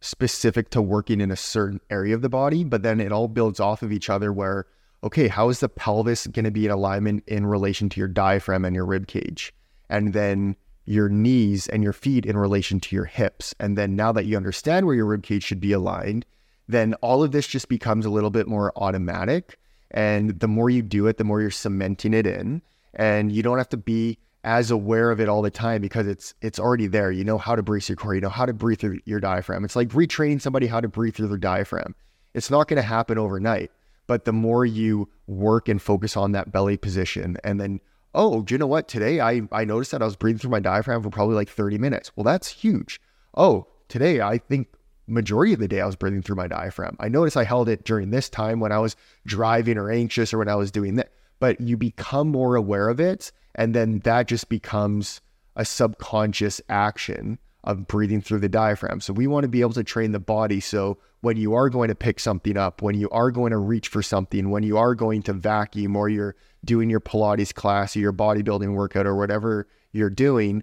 specific 0.00 0.70
to 0.70 0.82
working 0.82 1.20
in 1.20 1.30
a 1.30 1.36
certain 1.36 1.80
area 1.90 2.14
of 2.14 2.22
the 2.22 2.28
body, 2.28 2.64
but 2.64 2.82
then 2.82 3.00
it 3.00 3.12
all 3.12 3.28
builds 3.28 3.60
off 3.60 3.82
of 3.82 3.92
each 3.92 4.10
other 4.10 4.32
where, 4.32 4.66
okay, 5.04 5.28
how 5.28 5.50
is 5.50 5.60
the 5.60 5.68
pelvis 5.68 6.26
going 6.26 6.44
to 6.44 6.50
be 6.50 6.64
in 6.64 6.72
alignment 6.72 7.22
in 7.26 7.46
relation 7.46 7.88
to 7.90 8.00
your 8.00 8.08
diaphragm 8.08 8.64
and 8.64 8.74
your 8.74 8.86
rib 8.86 9.06
cage? 9.06 9.52
And 9.90 10.14
then 10.14 10.56
your 10.86 11.10
knees 11.10 11.68
and 11.68 11.82
your 11.82 11.92
feet 11.92 12.24
in 12.24 12.38
relation 12.38 12.80
to 12.80 12.96
your 12.96 13.04
hips. 13.04 13.54
And 13.60 13.76
then 13.76 13.94
now 13.94 14.12
that 14.12 14.24
you 14.24 14.36
understand 14.36 14.86
where 14.86 14.94
your 14.94 15.06
rib 15.06 15.22
cage 15.22 15.42
should 15.42 15.60
be 15.60 15.72
aligned, 15.72 16.24
then 16.68 16.94
all 16.94 17.22
of 17.22 17.32
this 17.32 17.46
just 17.46 17.68
becomes 17.68 18.06
a 18.06 18.10
little 18.10 18.30
bit 18.30 18.48
more 18.48 18.72
automatic. 18.76 19.58
And 19.90 20.40
the 20.40 20.48
more 20.48 20.70
you 20.70 20.82
do 20.82 21.06
it, 21.06 21.18
the 21.18 21.24
more 21.24 21.40
you're 21.40 21.50
cementing 21.50 22.14
it 22.14 22.26
in. 22.26 22.62
And 22.94 23.30
you 23.30 23.42
don't 23.42 23.58
have 23.58 23.68
to 23.70 23.76
be 23.76 24.18
as 24.42 24.70
aware 24.70 25.10
of 25.10 25.20
it 25.20 25.28
all 25.28 25.42
the 25.42 25.50
time 25.50 25.82
because 25.82 26.06
it's 26.06 26.34
it's 26.40 26.58
already 26.58 26.86
there. 26.86 27.12
You 27.12 27.24
know 27.24 27.38
how 27.38 27.54
to 27.54 27.62
brace 27.62 27.88
your 27.88 27.96
core, 27.96 28.14
you 28.14 28.20
know 28.20 28.28
how 28.28 28.46
to 28.46 28.52
breathe 28.52 28.80
through 28.80 29.00
your 29.04 29.20
diaphragm. 29.20 29.64
It's 29.64 29.76
like 29.76 29.90
retraining 29.90 30.40
somebody 30.40 30.66
how 30.66 30.80
to 30.80 30.88
breathe 30.88 31.14
through 31.14 31.28
their 31.28 31.36
diaphragm. 31.36 31.94
It's 32.32 32.50
not 32.50 32.68
going 32.68 32.78
to 32.78 32.82
happen 32.82 33.18
overnight, 33.18 33.70
but 34.06 34.24
the 34.24 34.32
more 34.32 34.64
you 34.64 35.08
work 35.26 35.68
and 35.68 35.80
focus 35.80 36.16
on 36.16 36.32
that 36.32 36.52
belly 36.52 36.76
position 36.76 37.36
and 37.44 37.60
then 37.60 37.80
oh, 38.14 38.42
do 38.42 38.54
you 38.54 38.58
know 38.58 38.66
what? 38.66 38.88
Today 38.88 39.20
I 39.20 39.42
I 39.52 39.64
noticed 39.64 39.92
that 39.92 40.02
I 40.02 40.06
was 40.06 40.16
breathing 40.16 40.38
through 40.38 40.50
my 40.50 40.60
diaphragm 40.60 41.02
for 41.02 41.10
probably 41.10 41.34
like 41.34 41.48
30 41.48 41.78
minutes. 41.78 42.10
Well, 42.16 42.24
that's 42.24 42.48
huge. 42.48 43.00
Oh, 43.36 43.66
today 43.88 44.20
I 44.20 44.38
think 44.38 44.68
majority 45.06 45.52
of 45.52 45.60
the 45.60 45.68
day 45.68 45.80
I 45.80 45.86
was 45.86 45.96
breathing 45.96 46.22
through 46.22 46.36
my 46.36 46.46
diaphragm. 46.46 46.96
I 47.00 47.08
noticed 47.08 47.36
I 47.36 47.44
held 47.44 47.68
it 47.68 47.84
during 47.84 48.10
this 48.10 48.28
time 48.28 48.60
when 48.60 48.72
I 48.72 48.78
was 48.78 48.96
driving 49.26 49.76
or 49.76 49.90
anxious 49.90 50.32
or 50.32 50.38
when 50.38 50.48
I 50.48 50.54
was 50.54 50.70
doing 50.70 50.96
that. 50.96 51.12
But 51.40 51.60
you 51.60 51.76
become 51.76 52.28
more 52.28 52.54
aware 52.54 52.88
of 52.88 53.00
it, 53.00 53.32
and 53.54 53.74
then 53.74 54.00
that 54.00 54.28
just 54.28 54.48
becomes 54.50 55.20
a 55.56 55.64
subconscious 55.64 56.60
action 56.68 57.38
of 57.64 57.86
breathing 57.86 58.20
through 58.20 58.40
the 58.40 58.48
diaphragm. 58.48 59.00
So 59.00 59.12
we 59.12 59.26
want 59.26 59.44
to 59.44 59.48
be 59.48 59.60
able 59.60 59.72
to 59.72 59.84
train 59.84 60.12
the 60.12 60.20
body 60.20 60.60
so 60.60 60.98
when 61.20 61.36
you 61.36 61.54
are 61.54 61.68
going 61.68 61.88
to 61.88 61.94
pick 61.94 62.18
something 62.18 62.56
up, 62.56 62.80
when 62.80 62.94
you 62.94 63.10
are 63.10 63.30
going 63.30 63.50
to 63.50 63.58
reach 63.58 63.88
for 63.88 64.02
something, 64.02 64.50
when 64.50 64.62
you 64.62 64.78
are 64.78 64.94
going 64.94 65.22
to 65.24 65.32
vacuum 65.32 65.96
or 65.96 66.08
you're 66.08 66.36
doing 66.64 66.90
your 66.90 67.00
Pilates 67.00 67.54
class 67.54 67.96
or 67.96 68.00
your 68.00 68.12
bodybuilding 68.12 68.74
workout 68.74 69.06
or 69.06 69.16
whatever 69.16 69.66
you're 69.92 70.10
doing, 70.10 70.62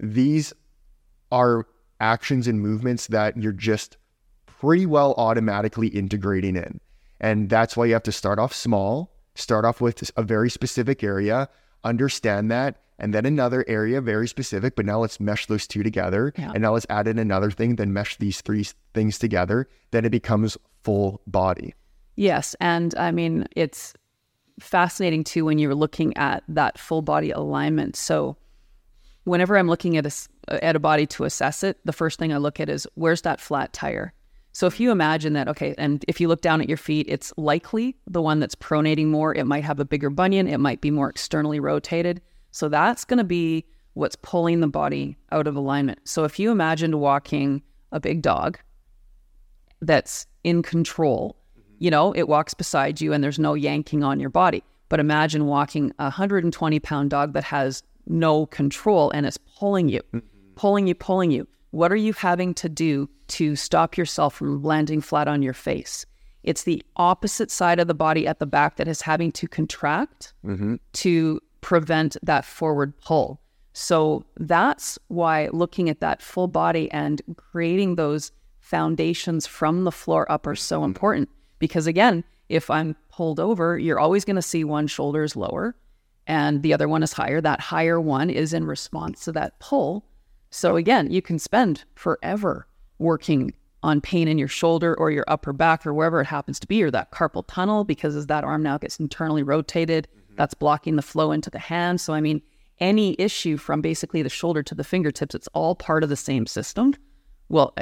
these 0.00 0.52
are 1.30 1.66
actions 2.00 2.46
and 2.46 2.60
movements 2.60 3.06
that 3.08 3.36
you're 3.36 3.52
just 3.52 3.96
pretty 4.46 4.86
well 4.86 5.14
automatically 5.16 5.88
integrating 5.88 6.56
in. 6.56 6.80
And 7.20 7.48
that's 7.48 7.76
why 7.76 7.86
you 7.86 7.92
have 7.92 8.02
to 8.04 8.12
start 8.12 8.38
off 8.38 8.54
small, 8.54 9.14
start 9.34 9.64
off 9.64 9.80
with 9.80 10.10
a 10.16 10.22
very 10.22 10.50
specific 10.50 11.02
area, 11.02 11.48
understand 11.84 12.50
that, 12.50 12.80
and 12.98 13.12
then 13.12 13.26
another 13.26 13.64
area 13.66 14.00
very 14.00 14.28
specific. 14.28 14.76
But 14.76 14.86
now 14.86 15.00
let's 15.00 15.20
mesh 15.20 15.46
those 15.46 15.66
two 15.66 15.82
together. 15.82 16.32
Yeah. 16.36 16.52
And 16.52 16.62
now 16.62 16.74
let's 16.74 16.86
add 16.90 17.08
in 17.08 17.18
another 17.18 17.50
thing, 17.50 17.76
then 17.76 17.92
mesh 17.92 18.16
these 18.16 18.40
three 18.40 18.66
things 18.92 19.18
together. 19.18 19.68
Then 19.90 20.04
it 20.04 20.10
becomes 20.10 20.56
full 20.82 21.20
body. 21.26 21.74
Yes. 22.16 22.54
And 22.60 22.94
I 22.96 23.10
mean, 23.10 23.46
it's 23.56 23.94
fascinating 24.60 25.24
too 25.24 25.44
when 25.44 25.58
you're 25.58 25.74
looking 25.74 26.16
at 26.16 26.42
that 26.48 26.78
full 26.78 27.02
body 27.02 27.30
alignment. 27.30 27.96
So, 27.96 28.36
whenever 29.24 29.56
I'm 29.56 29.68
looking 29.68 29.96
at 29.96 30.06
a, 30.06 30.64
at 30.64 30.76
a 30.76 30.80
body 30.80 31.06
to 31.06 31.24
assess 31.24 31.64
it, 31.64 31.78
the 31.84 31.92
first 31.92 32.18
thing 32.18 32.32
I 32.32 32.36
look 32.36 32.60
at 32.60 32.68
is 32.68 32.86
where's 32.94 33.22
that 33.22 33.40
flat 33.40 33.72
tire? 33.72 34.12
So, 34.52 34.66
if 34.66 34.78
you 34.78 34.92
imagine 34.92 35.32
that, 35.32 35.48
okay, 35.48 35.74
and 35.76 36.04
if 36.06 36.20
you 36.20 36.28
look 36.28 36.40
down 36.40 36.60
at 36.60 36.68
your 36.68 36.78
feet, 36.78 37.06
it's 37.08 37.32
likely 37.36 37.96
the 38.06 38.22
one 38.22 38.38
that's 38.38 38.54
pronating 38.54 39.06
more. 39.06 39.34
It 39.34 39.46
might 39.46 39.64
have 39.64 39.80
a 39.80 39.84
bigger 39.84 40.10
bunion, 40.10 40.46
it 40.46 40.58
might 40.58 40.80
be 40.80 40.90
more 40.90 41.10
externally 41.10 41.58
rotated. 41.58 42.22
So, 42.52 42.68
that's 42.68 43.04
going 43.04 43.18
to 43.18 43.24
be 43.24 43.64
what's 43.94 44.16
pulling 44.16 44.60
the 44.60 44.68
body 44.68 45.16
out 45.32 45.46
of 45.46 45.56
alignment. 45.56 45.98
So, 46.04 46.24
if 46.24 46.38
you 46.38 46.52
imagined 46.52 47.00
walking 47.00 47.62
a 47.90 47.98
big 47.98 48.22
dog 48.22 48.58
that's 49.80 50.26
in 50.44 50.62
control, 50.62 51.36
you 51.78 51.90
know, 51.90 52.12
it 52.12 52.28
walks 52.28 52.54
beside 52.54 53.00
you 53.00 53.12
and 53.12 53.22
there's 53.22 53.38
no 53.38 53.54
yanking 53.54 54.02
on 54.02 54.20
your 54.20 54.30
body. 54.30 54.62
But 54.88 55.00
imagine 55.00 55.46
walking 55.46 55.92
a 55.98 56.04
120 56.04 56.78
pound 56.80 57.10
dog 57.10 57.32
that 57.32 57.44
has 57.44 57.82
no 58.06 58.46
control 58.46 59.10
and 59.10 59.26
it's 59.26 59.38
pulling 59.38 59.88
you, 59.88 60.00
mm-hmm. 60.12 60.26
pulling 60.56 60.86
you, 60.86 60.94
pulling 60.94 61.30
you. 61.30 61.48
What 61.70 61.90
are 61.90 61.96
you 61.96 62.12
having 62.12 62.54
to 62.54 62.68
do 62.68 63.08
to 63.28 63.56
stop 63.56 63.96
yourself 63.96 64.34
from 64.34 64.62
landing 64.62 65.00
flat 65.00 65.26
on 65.26 65.42
your 65.42 65.54
face? 65.54 66.06
It's 66.44 66.64
the 66.64 66.82
opposite 66.96 67.50
side 67.50 67.80
of 67.80 67.88
the 67.88 67.94
body 67.94 68.26
at 68.26 68.38
the 68.38 68.46
back 68.46 68.76
that 68.76 68.86
is 68.86 69.00
having 69.00 69.32
to 69.32 69.48
contract 69.48 70.34
mm-hmm. 70.44 70.76
to 70.92 71.40
prevent 71.62 72.16
that 72.22 72.44
forward 72.44 72.92
pull. 73.00 73.40
So 73.72 74.24
that's 74.36 74.98
why 75.08 75.48
looking 75.48 75.88
at 75.88 76.00
that 76.00 76.22
full 76.22 76.46
body 76.46 76.90
and 76.92 77.20
creating 77.36 77.96
those 77.96 78.30
foundations 78.60 79.46
from 79.46 79.84
the 79.84 79.90
floor 79.90 80.30
up 80.30 80.46
are 80.46 80.54
so 80.54 80.76
mm-hmm. 80.76 80.84
important. 80.84 81.28
Because 81.58 81.86
again, 81.86 82.24
if 82.48 82.70
I'm 82.70 82.96
pulled 83.10 83.40
over, 83.40 83.78
you're 83.78 83.98
always 83.98 84.24
going 84.24 84.36
to 84.36 84.42
see 84.42 84.64
one 84.64 84.86
shoulder 84.86 85.22
is 85.22 85.36
lower 85.36 85.74
and 86.26 86.62
the 86.62 86.72
other 86.72 86.88
one 86.88 87.02
is 87.02 87.12
higher. 87.12 87.40
That 87.40 87.60
higher 87.60 88.00
one 88.00 88.30
is 88.30 88.52
in 88.52 88.66
response 88.66 89.24
to 89.24 89.32
that 89.32 89.58
pull. 89.60 90.04
So 90.50 90.76
again, 90.76 91.10
you 91.10 91.22
can 91.22 91.38
spend 91.38 91.84
forever 91.94 92.66
working 92.98 93.52
on 93.82 94.00
pain 94.00 94.28
in 94.28 94.38
your 94.38 94.48
shoulder 94.48 94.94
or 94.98 95.10
your 95.10 95.24
upper 95.28 95.52
back 95.52 95.86
or 95.86 95.92
wherever 95.92 96.20
it 96.20 96.26
happens 96.26 96.58
to 96.58 96.66
be, 96.66 96.82
or 96.82 96.90
that 96.90 97.10
carpal 97.10 97.44
tunnel, 97.46 97.84
because 97.84 98.16
as 98.16 98.26
that 98.28 98.44
arm 98.44 98.62
now 98.62 98.78
gets 98.78 98.98
internally 98.98 99.42
rotated, 99.42 100.08
mm-hmm. 100.08 100.36
that's 100.36 100.54
blocking 100.54 100.96
the 100.96 101.02
flow 101.02 101.32
into 101.32 101.50
the 101.50 101.58
hand. 101.58 102.00
So, 102.00 102.14
I 102.14 102.20
mean, 102.20 102.40
any 102.80 103.14
issue 103.18 103.58
from 103.58 103.82
basically 103.82 104.22
the 104.22 104.30
shoulder 104.30 104.62
to 104.62 104.74
the 104.74 104.84
fingertips, 104.84 105.34
it's 105.34 105.48
all 105.48 105.74
part 105.74 106.02
of 106.02 106.08
the 106.08 106.16
same 106.16 106.46
system. 106.46 106.94
Well, 107.54 107.72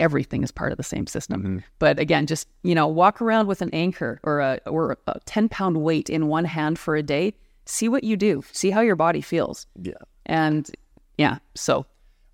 everything 0.00 0.42
is 0.42 0.50
part 0.50 0.72
of 0.72 0.76
the 0.76 0.82
same 0.82 1.06
system. 1.06 1.40
Mm-hmm. 1.40 1.58
But 1.78 2.00
again, 2.00 2.26
just, 2.26 2.48
you 2.64 2.74
know, 2.74 2.88
walk 2.88 3.22
around 3.22 3.46
with 3.46 3.62
an 3.62 3.70
anchor 3.72 4.18
or 4.24 4.40
a, 4.40 4.60
or 4.66 4.98
a 5.06 5.20
10 5.24 5.48
pound 5.48 5.76
weight 5.76 6.10
in 6.10 6.26
one 6.26 6.44
hand 6.44 6.80
for 6.80 6.96
a 6.96 7.02
day. 7.04 7.34
See 7.64 7.88
what 7.88 8.02
you 8.02 8.16
do. 8.16 8.42
See 8.50 8.70
how 8.70 8.80
your 8.80 8.96
body 8.96 9.20
feels. 9.20 9.68
Yeah. 9.80 9.92
And 10.26 10.68
yeah, 11.16 11.38
so 11.54 11.86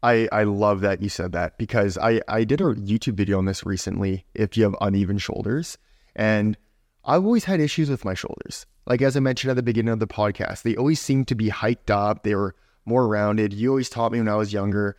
I, 0.02 0.26
I 0.32 0.44
love 0.44 0.80
that 0.80 1.02
you 1.02 1.10
said 1.10 1.32
that 1.32 1.58
because 1.58 1.98
I, 1.98 2.22
I 2.28 2.44
did 2.44 2.62
a 2.62 2.64
YouTube 2.64 3.12
video 3.12 3.36
on 3.36 3.44
this 3.44 3.66
recently 3.66 4.24
if 4.34 4.56
you 4.56 4.64
have 4.64 4.74
uneven 4.80 5.18
shoulders. 5.18 5.76
And 6.14 6.56
I've 7.04 7.26
always 7.26 7.44
had 7.44 7.60
issues 7.60 7.90
with 7.90 8.06
my 8.06 8.14
shoulders. 8.14 8.64
Like 8.86 9.02
as 9.02 9.18
I 9.18 9.20
mentioned 9.20 9.50
at 9.50 9.56
the 9.56 9.62
beginning 9.62 9.92
of 9.92 10.00
the 10.00 10.06
podcast, 10.06 10.62
they 10.62 10.76
always 10.76 10.98
seemed 10.98 11.28
to 11.28 11.34
be 11.34 11.50
hiked 11.50 11.90
up. 11.90 12.22
They 12.22 12.34
were 12.34 12.54
more 12.86 13.06
rounded. 13.06 13.52
You 13.52 13.68
always 13.68 13.90
taught 13.90 14.12
me 14.12 14.18
when 14.18 14.28
I 14.28 14.36
was 14.36 14.54
younger, 14.54 14.96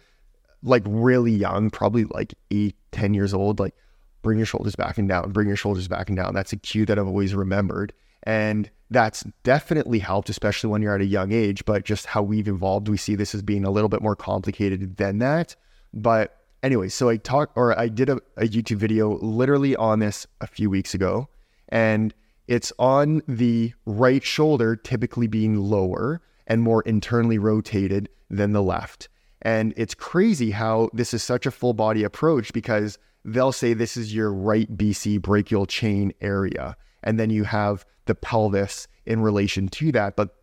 like 0.64 0.84
really 0.86 1.32
young, 1.32 1.70
probably 1.70 2.06
like 2.06 2.34
eight, 2.52 2.76
ten 2.92 3.14
years 3.14 3.34
old, 3.34 3.60
like 3.60 3.76
bring 4.22 4.38
your 4.38 4.46
shoulders 4.46 4.76
back 4.76 4.98
and 4.98 5.08
down, 5.08 5.32
bring 5.32 5.48
your 5.48 5.58
shoulders 5.58 5.88
back 5.88 6.10
and 6.10 6.18
down. 6.18 6.34
That's 6.34 6.54
a 6.54 6.58
cue 6.58 6.86
that 6.86 7.00
I've 7.00 7.08
always 7.08 7.36
remembered. 7.36 7.94
And 8.24 8.70
that's 8.90 9.24
definitely 9.44 10.00
helped, 10.00 10.30
especially 10.30 10.70
when 10.70 10.82
you're 10.82 10.96
at 10.96 11.02
a 11.02 11.06
young 11.06 11.32
age. 11.32 11.64
But 11.66 11.86
just 11.86 12.06
how 12.06 12.24
we've 12.24 12.48
evolved, 12.48 12.90
we 12.90 12.98
see 12.98 13.16
this 13.16 13.36
as 13.36 13.42
being 13.42 13.64
a 13.64 13.72
little 13.72 13.90
bit 13.90 14.02
more 14.02 14.16
complicated 14.16 14.98
than 14.98 15.20
that. 15.20 15.56
But 15.94 16.38
anyway, 16.64 16.90
so 16.90 17.10
I 17.10 17.18
talked 17.18 17.56
or 17.56 17.78
I 17.78 17.88
did 17.88 18.10
a, 18.10 18.20
a 18.36 18.48
YouTube 18.48 18.78
video 18.78 19.18
literally 19.20 19.76
on 19.76 20.00
this 20.00 20.28
a 20.42 20.48
few 20.48 20.70
weeks 20.70 20.94
ago. 20.94 21.30
And 21.70 22.14
it's 22.48 22.72
on 22.80 23.22
the 23.28 23.74
right 23.86 24.24
shoulder, 24.24 24.76
typically 24.76 25.28
being 25.28 25.56
lower 25.56 26.22
and 26.48 26.62
more 26.62 26.82
internally 26.84 27.38
rotated 27.38 28.10
than 28.30 28.54
the 28.54 28.64
left. 28.64 29.10
And 29.42 29.74
it's 29.78 29.94
crazy 29.94 30.52
how 30.52 30.90
this 30.94 31.14
is 31.14 31.24
such 31.24 31.46
a 31.46 31.52
full 31.52 31.74
body 31.74 32.04
approach 32.04 32.52
because 32.54 32.98
they'll 33.24 33.52
say 33.52 33.74
this 33.74 33.98
is 33.98 34.14
your 34.14 34.34
right 34.34 34.76
BC 34.76 35.22
brachial 35.22 35.66
chain 35.66 36.14
area. 36.22 36.76
And 37.04 37.20
then 37.20 37.30
you 37.30 37.44
have 37.44 37.86
the 38.06 38.16
pelvis 38.16 38.88
in 39.06 39.22
relation 39.22 39.68
to 39.70 39.92
that. 39.92 40.16
But 40.16 40.36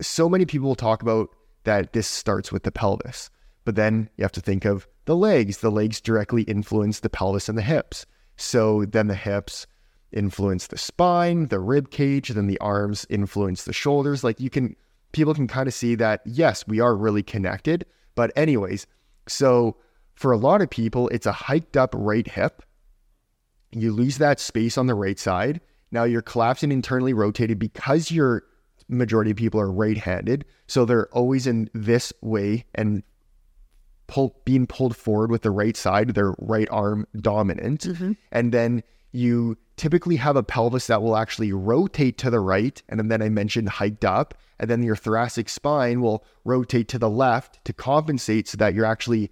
so 0.00 0.28
many 0.28 0.46
people 0.46 0.74
talk 0.74 1.02
about 1.02 1.28
that 1.64 1.92
this 1.92 2.06
starts 2.06 2.50
with 2.50 2.62
the 2.62 2.72
pelvis. 2.72 3.30
But 3.64 3.76
then 3.76 4.08
you 4.16 4.22
have 4.22 4.32
to 4.32 4.40
think 4.40 4.64
of 4.64 4.88
the 5.04 5.16
legs. 5.16 5.58
The 5.58 5.70
legs 5.70 6.00
directly 6.00 6.42
influence 6.42 7.00
the 7.00 7.10
pelvis 7.10 7.48
and 7.48 7.58
the 7.58 7.62
hips. 7.62 8.06
So 8.36 8.86
then 8.86 9.08
the 9.08 9.14
hips 9.14 9.66
influence 10.12 10.68
the 10.68 10.78
spine, 10.78 11.48
the 11.48 11.60
rib 11.60 11.90
cage, 11.90 12.30
then 12.30 12.46
the 12.46 12.58
arms 12.60 13.06
influence 13.10 13.64
the 13.64 13.72
shoulders. 13.72 14.24
Like 14.24 14.40
you 14.40 14.50
can, 14.50 14.76
people 15.12 15.34
can 15.34 15.46
kind 15.46 15.66
of 15.68 15.74
see 15.74 15.94
that, 15.96 16.22
yes, 16.24 16.66
we 16.66 16.80
are 16.80 16.96
really 16.96 17.22
connected. 17.22 17.86
But, 18.14 18.32
anyways, 18.36 18.86
so 19.28 19.76
for 20.14 20.32
a 20.32 20.36
lot 20.36 20.62
of 20.62 20.70
people, 20.70 21.08
it's 21.08 21.26
a 21.26 21.32
hiked 21.32 21.76
up 21.76 21.94
right 21.96 22.26
hip. 22.26 22.62
You 23.72 23.92
lose 23.92 24.18
that 24.18 24.40
space 24.40 24.76
on 24.76 24.86
the 24.86 24.94
right 24.94 25.18
side. 25.18 25.60
Now 25.92 26.04
you're 26.04 26.22
collapsing 26.22 26.72
internally 26.72 27.12
rotated 27.12 27.58
because 27.58 28.10
your 28.10 28.44
majority 28.88 29.30
of 29.30 29.36
people 29.36 29.60
are 29.60 29.70
right 29.70 29.96
handed. 29.96 30.44
So 30.66 30.84
they're 30.84 31.08
always 31.08 31.46
in 31.46 31.70
this 31.72 32.12
way 32.20 32.64
and 32.74 33.02
pull, 34.08 34.36
being 34.44 34.66
pulled 34.66 34.96
forward 34.96 35.30
with 35.30 35.42
the 35.42 35.50
right 35.50 35.76
side, 35.76 36.10
their 36.10 36.34
right 36.38 36.68
arm 36.70 37.06
dominant. 37.16 37.82
Mm-hmm. 37.82 38.12
And 38.32 38.52
then 38.52 38.82
you 39.12 39.56
typically 39.80 40.16
have 40.16 40.36
a 40.36 40.42
pelvis 40.42 40.88
that 40.88 41.00
will 41.00 41.16
actually 41.16 41.54
rotate 41.54 42.18
to 42.18 42.28
the 42.28 42.38
right. 42.38 42.82
And 42.90 43.10
then 43.10 43.22
I 43.22 43.30
mentioned 43.30 43.70
hiked 43.70 44.04
up. 44.04 44.34
And 44.58 44.68
then 44.68 44.82
your 44.82 44.94
thoracic 44.94 45.48
spine 45.48 46.02
will 46.02 46.22
rotate 46.44 46.86
to 46.88 46.98
the 46.98 47.08
left 47.08 47.64
to 47.64 47.72
compensate 47.72 48.46
so 48.46 48.58
that 48.58 48.74
you're 48.74 48.84
actually 48.84 49.30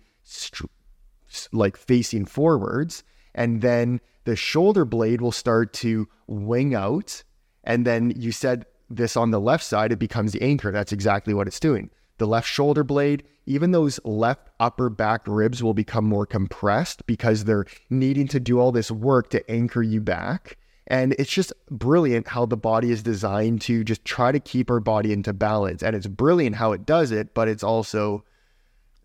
like 1.53 1.77
facing 1.77 2.25
forwards. 2.25 3.05
And 3.35 3.61
then 3.61 4.01
the 4.25 4.37
shoulder 4.37 4.87
blade 4.87 5.21
will 5.21 5.33
start 5.33 5.75
to 5.75 6.09
wing 6.27 6.75
out. 6.75 7.23
And 7.63 7.87
then 7.87 8.15
you 8.17 8.33
said 8.33 8.65
this 8.89 9.19
on 9.19 9.33
the 9.33 9.41
left 9.41 9.65
side, 9.65 9.93
it 9.93 9.99
becomes 9.99 10.33
the 10.33 10.41
anchor. 10.41 10.73
That's 10.73 10.93
exactly 10.93 11.35
what 11.35 11.47
it's 11.47 11.61
doing. 11.61 11.91
The 12.17 12.27
left 12.27 12.49
shoulder 12.49 12.85
blade, 12.85 13.23
even 13.49 13.71
those 13.71 13.99
left 14.05 14.51
upper 14.61 14.91
back 14.91 15.23
ribs 15.27 15.63
will 15.63 15.75
become 15.75 16.05
more 16.05 16.27
compressed 16.27 17.07
because 17.07 17.45
they're 17.45 17.65
needing 17.89 18.29
to 18.29 18.39
do 18.39 18.61
all 18.61 18.71
this 18.71 18.91
work 18.91 19.31
to 19.31 19.51
anchor 19.51 19.83
you 19.83 20.03
back. 20.03 20.59
And 20.87 21.15
it's 21.19 21.31
just 21.31 21.53
brilliant 21.71 22.29
how 22.29 22.45
the 22.47 22.57
body 22.57 22.91
is 22.91 23.03
designed 23.03 23.63
to 23.63 23.85
just 23.85 24.05
try 24.05 24.33
to 24.33 24.41
keep 24.41 24.71
our 24.71 24.81
body 24.81 25.13
into 25.13 25.33
balance. 25.33 25.83
And 25.83 25.97
it's 25.97 26.07
brilliant 26.07 26.57
how 26.57 26.73
it 26.73 26.85
does 26.85 27.11
it, 27.11 27.35
but 27.35 27.49
it's 27.49 27.63
also 27.63 28.23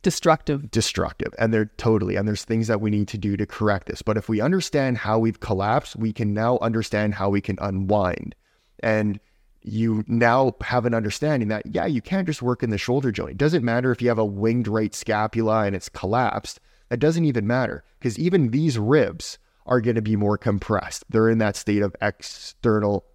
destructive. 0.01 0.69
destructive 0.69 1.33
and 1.39 1.53
they're 1.53 1.71
totally 1.77 2.17
and 2.17 2.27
there's 2.27 2.43
things 2.43 2.67
that 2.67 2.81
we 2.81 2.91
need 2.91 3.07
to 3.07 3.17
do 3.17 3.37
to 3.37 3.45
correct 3.45 3.87
this 3.87 4.01
but 4.01 4.17
if 4.17 4.27
we 4.27 4.41
understand 4.41 4.97
how 4.97 5.17
we've 5.17 5.39
collapsed 5.39 5.95
we 5.95 6.11
can 6.11 6.33
now 6.33 6.57
understand 6.61 7.13
how 7.13 7.29
we 7.29 7.39
can 7.39 7.57
unwind 7.61 8.35
and 8.81 9.17
you 9.65 10.03
now 10.07 10.55
have 10.61 10.85
an 10.85 10.93
understanding 10.93 11.47
that 11.47 11.65
yeah 11.65 11.85
you 11.85 12.01
can't 12.01 12.27
just 12.27 12.41
work 12.41 12.63
in 12.63 12.69
the 12.69 12.77
shoulder 12.77 13.11
joint 13.11 13.31
it 13.31 13.37
doesn't 13.37 13.63
matter 13.63 13.91
if 13.91 14.01
you 14.01 14.07
have 14.07 14.19
a 14.19 14.25
winged 14.25 14.67
right 14.67 14.93
scapula 14.93 15.63
and 15.63 15.75
it's 15.75 15.89
collapsed 15.89 16.59
that 16.89 16.97
doesn't 16.97 17.25
even 17.25 17.47
matter 17.47 17.83
because 17.99 18.19
even 18.19 18.51
these 18.51 18.77
ribs 18.77 19.37
are 19.65 19.81
going 19.81 19.95
to 19.95 20.01
be 20.01 20.15
more 20.15 20.37
compressed 20.37 21.03
they're 21.09 21.29
in 21.29 21.37
that 21.37 21.55
state 21.55 21.81
of 21.81 21.95
external 22.01 23.05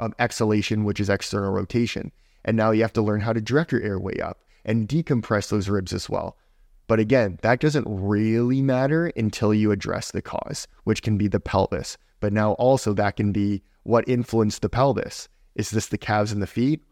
um, 0.00 0.12
exhalation 0.18 0.84
which 0.84 1.00
is 1.00 1.08
external 1.08 1.52
rotation 1.52 2.10
and 2.46 2.56
now 2.56 2.70
you 2.70 2.82
have 2.82 2.92
to 2.92 3.02
learn 3.02 3.20
how 3.20 3.32
to 3.32 3.40
direct 3.40 3.72
your 3.72 3.82
airway 3.82 4.18
up 4.20 4.40
and 4.64 4.88
decompress 4.88 5.48
those 5.48 5.68
ribs 5.68 5.92
as 5.92 6.08
well. 6.08 6.36
But 6.86 7.00
again, 7.00 7.38
that 7.42 7.60
doesn't 7.60 7.86
really 7.88 8.62
matter 8.62 9.08
until 9.16 9.52
you 9.52 9.72
address 9.72 10.12
the 10.12 10.22
cause, 10.22 10.68
which 10.84 11.02
can 11.02 11.18
be 11.18 11.28
the 11.28 11.40
pelvis. 11.40 11.98
But 12.20 12.32
now 12.32 12.52
also 12.52 12.94
that 12.94 13.16
can 13.16 13.32
be 13.32 13.62
what 13.82 14.08
influenced 14.08 14.62
the 14.62 14.68
pelvis. 14.68 15.28
Is 15.56 15.70
this 15.70 15.88
the 15.88 15.98
calves 15.98 16.32
and 16.32 16.40
the 16.40 16.46
feet? 16.46 16.82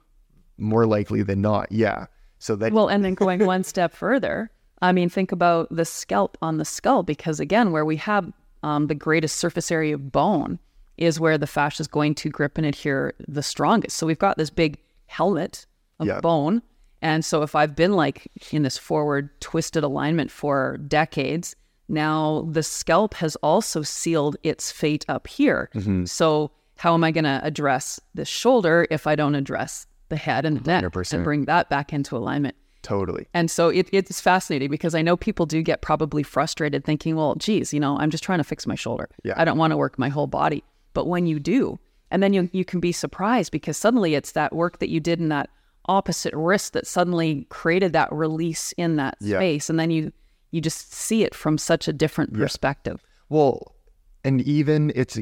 More 0.59 0.87
likely 0.87 1.23
than 1.23 1.41
not, 1.41 1.71
yeah. 1.71 2.07
So 2.39 2.57
that 2.57 2.73
Well, 2.73 2.89
and 2.89 3.05
then 3.05 3.15
going 3.15 3.45
one 3.47 3.65
step 3.73 3.93
further, 3.93 4.51
I 4.83 4.93
mean, 4.93 5.09
think 5.09 5.33
about 5.33 5.69
the 5.71 5.85
scalp 5.85 6.37
on 6.43 6.59
the 6.59 6.65
skull, 6.65 7.03
because 7.03 7.41
again, 7.41 7.73
where 7.73 7.85
we 7.85 7.97
have 7.97 8.33
um, 8.63 8.87
the 8.89 8.95
greatest 8.95 9.37
surface 9.37 9.71
area 9.71 9.95
of 9.95 10.11
bone 10.13 10.59
is 10.97 11.19
where 11.21 11.39
the 11.39 11.47
fascia 11.47 11.81
is 11.83 11.89
going 11.89 12.15
to 12.17 12.29
grip 12.31 12.57
and 12.57 12.67
adhere 12.67 13.15
the 13.29 13.43
strongest. 13.43 13.97
So 13.97 14.07
we've 14.07 14.19
got 14.19 14.37
this 14.39 14.51
big 14.51 14.79
helmet 15.07 15.67
of 16.01 16.07
Yeah. 16.07 16.21
bone. 16.21 16.63
And 17.03 17.25
so 17.25 17.43
if 17.43 17.55
I've 17.55 17.77
been 17.77 17.93
like 17.93 18.29
in 18.51 18.63
this 18.63 18.79
forward 18.79 19.29
twisted 19.41 19.85
alignment 19.85 20.31
for 20.31 20.79
decades, 20.89 21.55
now 21.89 22.49
the 22.51 22.63
scalp 22.63 23.15
has 23.15 23.37
also 23.37 23.83
sealed 23.83 24.37
its 24.43 24.71
fate 24.73 25.05
up 25.09 25.27
here. 25.27 25.69
So 26.07 26.51
how 26.85 26.93
am 26.93 27.03
I 27.03 27.11
going 27.13 27.25
to 27.25 27.41
address 27.43 27.99
the 28.13 28.27
shoulder 28.27 28.87
if 28.91 29.07
I 29.07 29.17
don't 29.17 29.35
address 29.35 29.87
the 30.11 30.17
head 30.17 30.45
and 30.45 30.59
the 30.59 30.71
neck 30.71 30.85
100%. 30.93 31.15
and 31.15 31.25
bring 31.25 31.47
that 31.47 31.71
back 31.71 31.95
into 31.95 32.15
alignment? 32.15 32.57
Totally. 32.83 33.27
And 33.33 33.51
so 33.51 33.71
it, 33.71 33.89
it's 33.91 34.21
fascinating 34.21 34.71
because 34.71 34.95
I 34.95 35.01
know 35.01 35.17
people 35.17 35.47
do 35.47 35.63
get 35.63 35.81
probably 35.81 36.23
frustrated 36.23 36.85
thinking, 36.85 37.17
well, 37.17 37.37
geez, 37.37 37.73
you 37.73 37.81
know, 37.81 37.97
I'm 37.99 38.11
just 38.11 38.23
trying 38.23 38.37
to 38.41 38.45
fix 38.45 38.67
my 38.67 38.75
shoulder. 38.75 39.09
Yeah. 39.25 39.33
I 39.39 39.47
don't 39.47 39.57
want 39.57 39.71
to 39.71 39.79
work 39.79 39.99
my 39.99 40.11
whole 40.11 40.27
body. 40.27 40.63
But 40.93 41.07
when 41.07 41.27
you 41.27 41.41
do, 41.41 41.79
and 42.11 42.23
then 42.23 42.35
you, 42.35 42.51
you 42.53 42.67
can 42.67 42.81
be 42.81 42.93
surprised 42.93 43.51
because 43.51 43.79
suddenly 43.79 44.15
it's 44.15 44.33
that 44.33 44.55
work 44.55 44.79
that 44.81 44.91
you 44.91 45.01
did 45.01 45.21
in 45.21 45.31
that 45.31 45.49
opposite 45.87 46.35
wrist 46.35 46.75
that 46.75 46.87
suddenly 46.87 47.47
created 47.49 47.95
that 47.95 48.13
release 48.13 48.73
in 48.73 48.97
that 48.97 49.17
Yeah. 49.23 49.39
space. 49.39 49.71
And 49.71 49.81
then 49.81 49.91
you, 49.91 50.13
you 50.51 50.61
just 50.61 50.93
see 50.93 51.25
it 51.25 51.35
from 51.35 51.57
such 51.57 51.89
a 51.89 51.95
different 51.95 52.35
perspective. 52.35 53.03
Well, 53.31 53.75
and 54.23 54.43
even 54.43 54.93
it's 54.95 55.19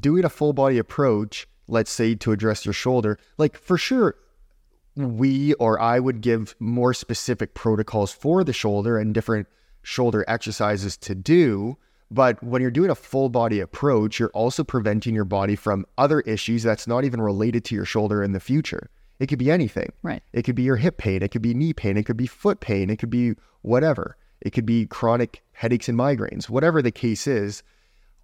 doing 0.00 0.24
a 0.24 0.28
full 0.28 0.52
body 0.52 0.78
approach, 0.78 1.46
let's 1.66 1.90
say 1.90 2.14
to 2.16 2.32
address 2.32 2.64
your 2.64 2.72
shoulder, 2.72 3.18
like 3.36 3.56
for 3.56 3.78
sure, 3.78 4.16
we 4.96 5.54
or 5.54 5.80
I 5.80 6.00
would 6.00 6.20
give 6.20 6.54
more 6.58 6.92
specific 6.92 7.54
protocols 7.54 8.12
for 8.12 8.42
the 8.42 8.52
shoulder 8.52 8.98
and 8.98 9.14
different 9.14 9.46
shoulder 9.82 10.24
exercises 10.26 10.96
to 10.98 11.14
do. 11.14 11.76
But 12.10 12.42
when 12.42 12.62
you're 12.62 12.70
doing 12.70 12.90
a 12.90 12.94
full 12.94 13.28
body 13.28 13.60
approach, 13.60 14.18
you're 14.18 14.30
also 14.30 14.64
preventing 14.64 15.14
your 15.14 15.26
body 15.26 15.56
from 15.56 15.86
other 15.98 16.20
issues 16.20 16.62
that's 16.62 16.86
not 16.86 17.04
even 17.04 17.20
related 17.20 17.64
to 17.66 17.74
your 17.74 17.84
shoulder 17.84 18.22
in 18.22 18.32
the 18.32 18.40
future. 18.40 18.90
It 19.20 19.26
could 19.26 19.38
be 19.38 19.50
anything. 19.50 19.92
Right. 20.02 20.22
It 20.32 20.42
could 20.42 20.54
be 20.54 20.62
your 20.62 20.76
hip 20.76 20.96
pain. 20.96 21.22
It 21.22 21.30
could 21.30 21.42
be 21.42 21.54
knee 21.54 21.72
pain. 21.72 21.96
It 21.96 22.04
could 22.04 22.16
be 22.16 22.26
foot 22.26 22.60
pain. 22.60 22.88
It 22.88 22.98
could 22.98 23.10
be 23.10 23.34
whatever. 23.62 24.16
It 24.40 24.50
could 24.50 24.66
be 24.66 24.86
chronic 24.86 25.42
headaches 25.52 25.88
and 25.88 25.98
migraines. 25.98 26.48
Whatever 26.48 26.80
the 26.80 26.92
case 26.92 27.26
is, 27.26 27.62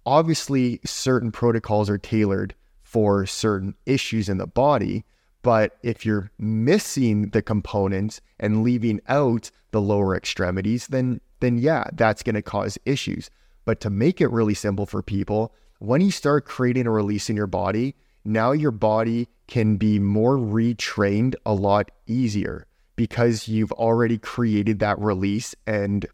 obviously, 0.05 0.79
certain 0.85 1.31
protocols 1.31 1.89
are 1.89 1.97
tailored 1.97 2.55
for 2.83 3.25
certain 3.25 3.75
issues 3.85 4.29
in 4.29 4.37
the 4.37 4.47
body. 4.47 5.03
But 5.41 5.77
if 5.83 6.05
you're 6.05 6.31
missing 6.39 7.29
the 7.29 7.41
components 7.41 8.21
and 8.39 8.63
leaving 8.63 8.99
out 9.07 9.51
the 9.71 9.81
lower 9.81 10.15
extremities, 10.15 10.87
then 10.87 11.21
then 11.39 11.57
yeah, 11.57 11.83
that's 11.93 12.23
going 12.23 12.35
to 12.35 12.41
cause 12.41 12.77
issues. 12.85 13.29
But 13.65 13.79
to 13.81 13.89
make 13.89 14.21
it 14.21 14.31
really 14.31 14.53
simple 14.53 14.85
for 14.85 15.01
people, 15.03 15.53
when 15.79 16.01
you 16.01 16.11
start 16.11 16.45
creating 16.45 16.87
a 16.87 16.91
release 16.91 17.29
in 17.29 17.35
your 17.35 17.47
body, 17.47 17.95
now 18.23 18.53
your 18.53 18.71
body 18.71 19.27
can 19.47 19.77
be 19.77 19.99
more 19.99 20.37
retrained 20.37 21.35
a 21.45 21.53
lot 21.53 21.91
easier 22.07 22.65
because 22.95 23.47
you've 23.47 23.71
already 23.73 24.17
created 24.17 24.79
that 24.79 24.97
release 24.99 25.53
and 25.67 26.05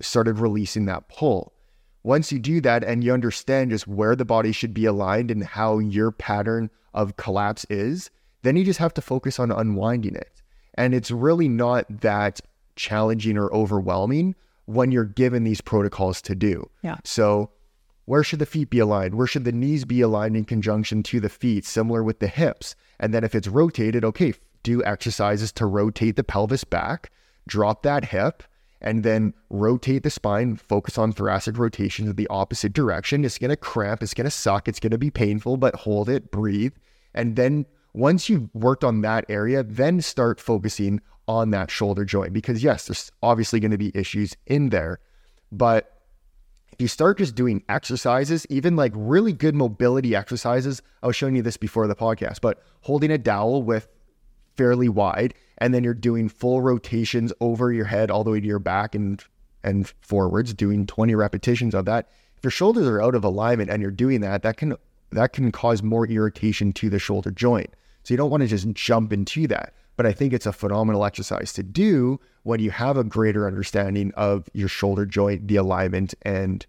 started 0.00 0.38
releasing 0.38 0.86
that 0.86 1.08
pull. 1.08 1.52
Once 2.06 2.30
you 2.30 2.38
do 2.38 2.60
that 2.60 2.84
and 2.84 3.02
you 3.02 3.12
understand 3.12 3.72
just 3.72 3.88
where 3.88 4.14
the 4.14 4.24
body 4.24 4.52
should 4.52 4.72
be 4.72 4.84
aligned 4.84 5.28
and 5.28 5.42
how 5.42 5.80
your 5.80 6.12
pattern 6.12 6.70
of 6.94 7.16
collapse 7.16 7.66
is, 7.68 8.12
then 8.42 8.54
you 8.54 8.64
just 8.64 8.78
have 8.78 8.94
to 8.94 9.00
focus 9.00 9.40
on 9.40 9.50
unwinding 9.50 10.14
it. 10.14 10.40
And 10.74 10.94
it's 10.94 11.10
really 11.10 11.48
not 11.48 11.84
that 12.02 12.40
challenging 12.76 13.36
or 13.36 13.52
overwhelming 13.52 14.36
when 14.66 14.92
you're 14.92 15.04
given 15.04 15.42
these 15.42 15.60
protocols 15.60 16.22
to 16.22 16.36
do. 16.36 16.70
Yeah. 16.82 16.98
So, 17.02 17.50
where 18.04 18.22
should 18.22 18.38
the 18.38 18.46
feet 18.46 18.70
be 18.70 18.78
aligned? 18.78 19.16
Where 19.16 19.26
should 19.26 19.42
the 19.42 19.50
knees 19.50 19.84
be 19.84 20.00
aligned 20.00 20.36
in 20.36 20.44
conjunction 20.44 21.02
to 21.02 21.18
the 21.18 21.28
feet, 21.28 21.64
similar 21.64 22.04
with 22.04 22.20
the 22.20 22.28
hips? 22.28 22.76
And 23.00 23.12
then 23.12 23.24
if 23.24 23.34
it's 23.34 23.48
rotated, 23.48 24.04
okay, 24.04 24.32
do 24.62 24.80
exercises 24.84 25.50
to 25.54 25.66
rotate 25.66 26.14
the 26.14 26.22
pelvis 26.22 26.62
back, 26.62 27.10
drop 27.48 27.82
that 27.82 28.04
hip, 28.04 28.44
and 28.80 29.02
then 29.02 29.34
rotate 29.50 30.02
the 30.02 30.10
spine, 30.10 30.56
focus 30.56 30.98
on 30.98 31.12
thoracic 31.12 31.58
rotations 31.58 32.10
in 32.10 32.16
the 32.16 32.28
opposite 32.28 32.72
direction. 32.72 33.24
It's 33.24 33.38
going 33.38 33.50
to 33.50 33.56
cramp, 33.56 34.02
it's 34.02 34.14
going 34.14 34.26
to 34.26 34.30
suck, 34.30 34.68
it's 34.68 34.80
going 34.80 34.90
to 34.90 34.98
be 34.98 35.10
painful, 35.10 35.56
but 35.56 35.74
hold 35.74 36.08
it, 36.08 36.30
breathe. 36.30 36.74
And 37.14 37.36
then 37.36 37.66
once 37.94 38.28
you've 38.28 38.54
worked 38.54 38.84
on 38.84 39.00
that 39.00 39.24
area, 39.28 39.62
then 39.62 40.00
start 40.00 40.40
focusing 40.40 41.00
on 41.28 41.50
that 41.50 41.70
shoulder 41.70 42.04
joint 42.04 42.32
because 42.32 42.62
yes, 42.62 42.86
there's 42.86 43.10
obviously 43.22 43.58
going 43.58 43.70
to 43.70 43.78
be 43.78 43.90
issues 43.96 44.36
in 44.46 44.68
there, 44.68 45.00
but 45.50 45.92
if 46.72 46.82
you 46.82 46.88
start 46.88 47.16
just 47.16 47.34
doing 47.34 47.62
exercises, 47.70 48.46
even 48.50 48.76
like 48.76 48.92
really 48.94 49.32
good 49.32 49.54
mobility 49.54 50.14
exercises, 50.14 50.82
I 51.02 51.06
was 51.06 51.16
showing 51.16 51.34
you 51.34 51.40
this 51.40 51.56
before 51.56 51.86
the 51.86 51.96
podcast, 51.96 52.42
but 52.42 52.62
holding 52.82 53.10
a 53.10 53.16
dowel 53.16 53.62
with 53.62 53.88
fairly 54.56 54.88
wide, 54.88 55.34
and 55.58 55.72
then 55.72 55.84
you're 55.84 55.94
doing 55.94 56.28
full 56.28 56.60
rotations 56.60 57.32
over 57.40 57.72
your 57.72 57.84
head 57.84 58.10
all 58.10 58.24
the 58.24 58.30
way 58.30 58.40
to 58.40 58.46
your 58.46 58.58
back 58.58 58.94
and 58.94 59.22
and 59.62 59.88
forwards, 60.00 60.54
doing 60.54 60.86
20 60.86 61.14
repetitions 61.16 61.74
of 61.74 61.86
that. 61.86 62.08
If 62.36 62.44
your 62.44 62.52
shoulders 62.52 62.86
are 62.86 63.02
out 63.02 63.16
of 63.16 63.24
alignment 63.24 63.68
and 63.68 63.82
you're 63.82 63.90
doing 63.90 64.20
that, 64.20 64.42
that 64.42 64.56
can 64.56 64.76
that 65.10 65.32
can 65.32 65.52
cause 65.52 65.82
more 65.82 66.06
irritation 66.06 66.72
to 66.74 66.90
the 66.90 66.98
shoulder 66.98 67.30
joint. 67.30 67.70
So 68.02 68.14
you 68.14 68.18
don't 68.18 68.30
want 68.30 68.42
to 68.42 68.46
just 68.46 68.70
jump 68.72 69.12
into 69.12 69.46
that. 69.48 69.74
But 69.96 70.06
I 70.06 70.12
think 70.12 70.32
it's 70.32 70.46
a 70.46 70.52
phenomenal 70.52 71.04
exercise 71.04 71.52
to 71.54 71.62
do 71.62 72.20
when 72.42 72.60
you 72.60 72.70
have 72.70 72.96
a 72.96 73.04
greater 73.04 73.46
understanding 73.46 74.12
of 74.14 74.48
your 74.52 74.68
shoulder 74.68 75.06
joint, 75.06 75.48
the 75.48 75.56
alignment, 75.56 76.14
and 76.22 76.66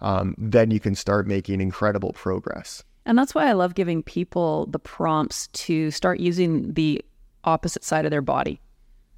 um, 0.00 0.34
then 0.36 0.70
you 0.70 0.80
can 0.80 0.94
start 0.94 1.26
making 1.26 1.60
incredible 1.60 2.12
progress. 2.12 2.82
And 3.06 3.16
that's 3.16 3.34
why 3.34 3.48
I 3.48 3.52
love 3.52 3.74
giving 3.74 4.02
people 4.02 4.66
the 4.66 4.78
prompts 4.78 5.46
to 5.48 5.90
start 5.90 6.20
using 6.20 6.72
the 6.72 7.04
opposite 7.44 7.84
side 7.84 8.04
of 8.04 8.10
their 8.10 8.22
body. 8.22 8.60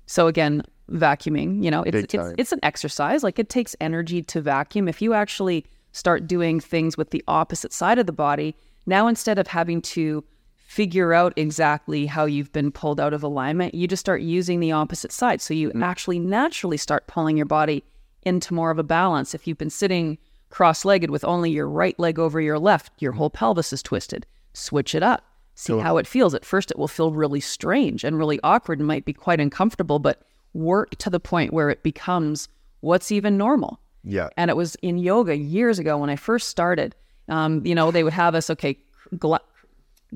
So 0.07 0.27
again, 0.27 0.62
vacuuming, 0.91 1.62
you 1.65 1.71
know, 1.71 1.83
it's, 1.83 2.15
it's, 2.15 2.35
it's 2.39 2.53
an 2.53 2.61
exercise. 2.62 3.23
Like 3.23 3.39
it 3.39 3.49
takes 3.49 3.75
energy 3.81 4.23
to 4.23 4.41
vacuum. 4.41 4.89
If 4.89 5.03
you 5.03 5.15
actually 5.15 5.65
start 5.93 6.27
doing 6.27 6.61
things 6.61 6.97
with 6.97 7.11
the 7.11 7.25
opposite 7.27 7.73
side 7.73 7.99
of 7.99 8.07
the 8.07 8.12
body, 8.12 8.55
now 8.87 9.09
instead 9.09 9.39
of 9.39 9.47
having 9.47 9.83
to 9.83 10.23
figure 10.67 11.12
out 11.12 11.33
exactly 11.37 12.07
how 12.07 12.25
you've 12.25 12.53
been 12.53 12.71
pulled 12.71 13.01
out 13.01 13.15
of 13.15 13.23
alignment, 13.23 13.75
you 13.75 13.87
just 13.89 14.01
start 14.01 14.21
using 14.21 14.61
the 14.61 14.73
opposite 14.73 15.12
side. 15.12 15.41
So 15.41 15.55
you 15.55 15.71
mm. 15.71 15.83
actually 15.83 16.19
naturally 16.19 16.77
start 16.77 17.07
pulling 17.07 17.37
your 17.37 17.47
body 17.47 17.83
into 18.23 18.53
more 18.53 18.71
of 18.71 18.79
a 18.79 18.83
balance. 18.83 19.35
If 19.35 19.47
you've 19.47 19.59
been 19.59 19.71
sitting 19.71 20.19
cross 20.51 20.85
legged 20.85 21.11
with 21.11 21.25
only 21.25 21.51
your 21.51 21.69
right 21.69 21.99
leg 21.99 22.19
over 22.19 22.41
your 22.41 22.59
left, 22.59 22.93
your 23.01 23.12
whole 23.12 23.31
pelvis 23.31 23.73
is 23.73 23.83
twisted. 23.83 24.27
Switch 24.55 24.95
it 24.95 25.03
up. 25.03 25.25
See 25.59 25.79
how 25.79 25.97
it 25.97 26.07
feels. 26.07 26.35
At 26.35 26.45
first, 26.45 26.71
it 26.71 26.79
will 26.79 26.87
feel 26.87 27.12
really 27.12 27.40
strange 27.40 28.05
and 28.05 28.19
really 28.19 28.38
awkward 28.45 28.79
and 28.79 28.87
might 28.87 29.07
be 29.07 29.14
quite 29.14 29.40
uncomfortable, 29.40 29.99
but 29.99 30.23
work 30.53 30.90
to 30.99 31.09
the 31.09 31.19
point 31.19 31.53
where 31.53 31.71
it 31.71 31.83
becomes 31.83 32.49
what's 32.81 33.11
even 33.11 33.38
normal. 33.38 33.81
Yeah. 34.05 34.29
And 34.37 34.51
it 34.51 34.57
was 34.57 34.77
in 34.77 34.99
yoga 34.99 35.35
years 35.35 35.79
ago 35.79 35.97
when 35.97 36.11
I 36.11 36.16
first 36.16 36.51
started. 36.51 36.95
Um, 37.29 37.64
you 37.66 37.75
know, 37.75 37.90
they 37.90 38.05
would 38.05 38.12
have 38.12 38.35
us, 38.35 38.51
okay, 38.51 38.79
gla- 39.19 39.40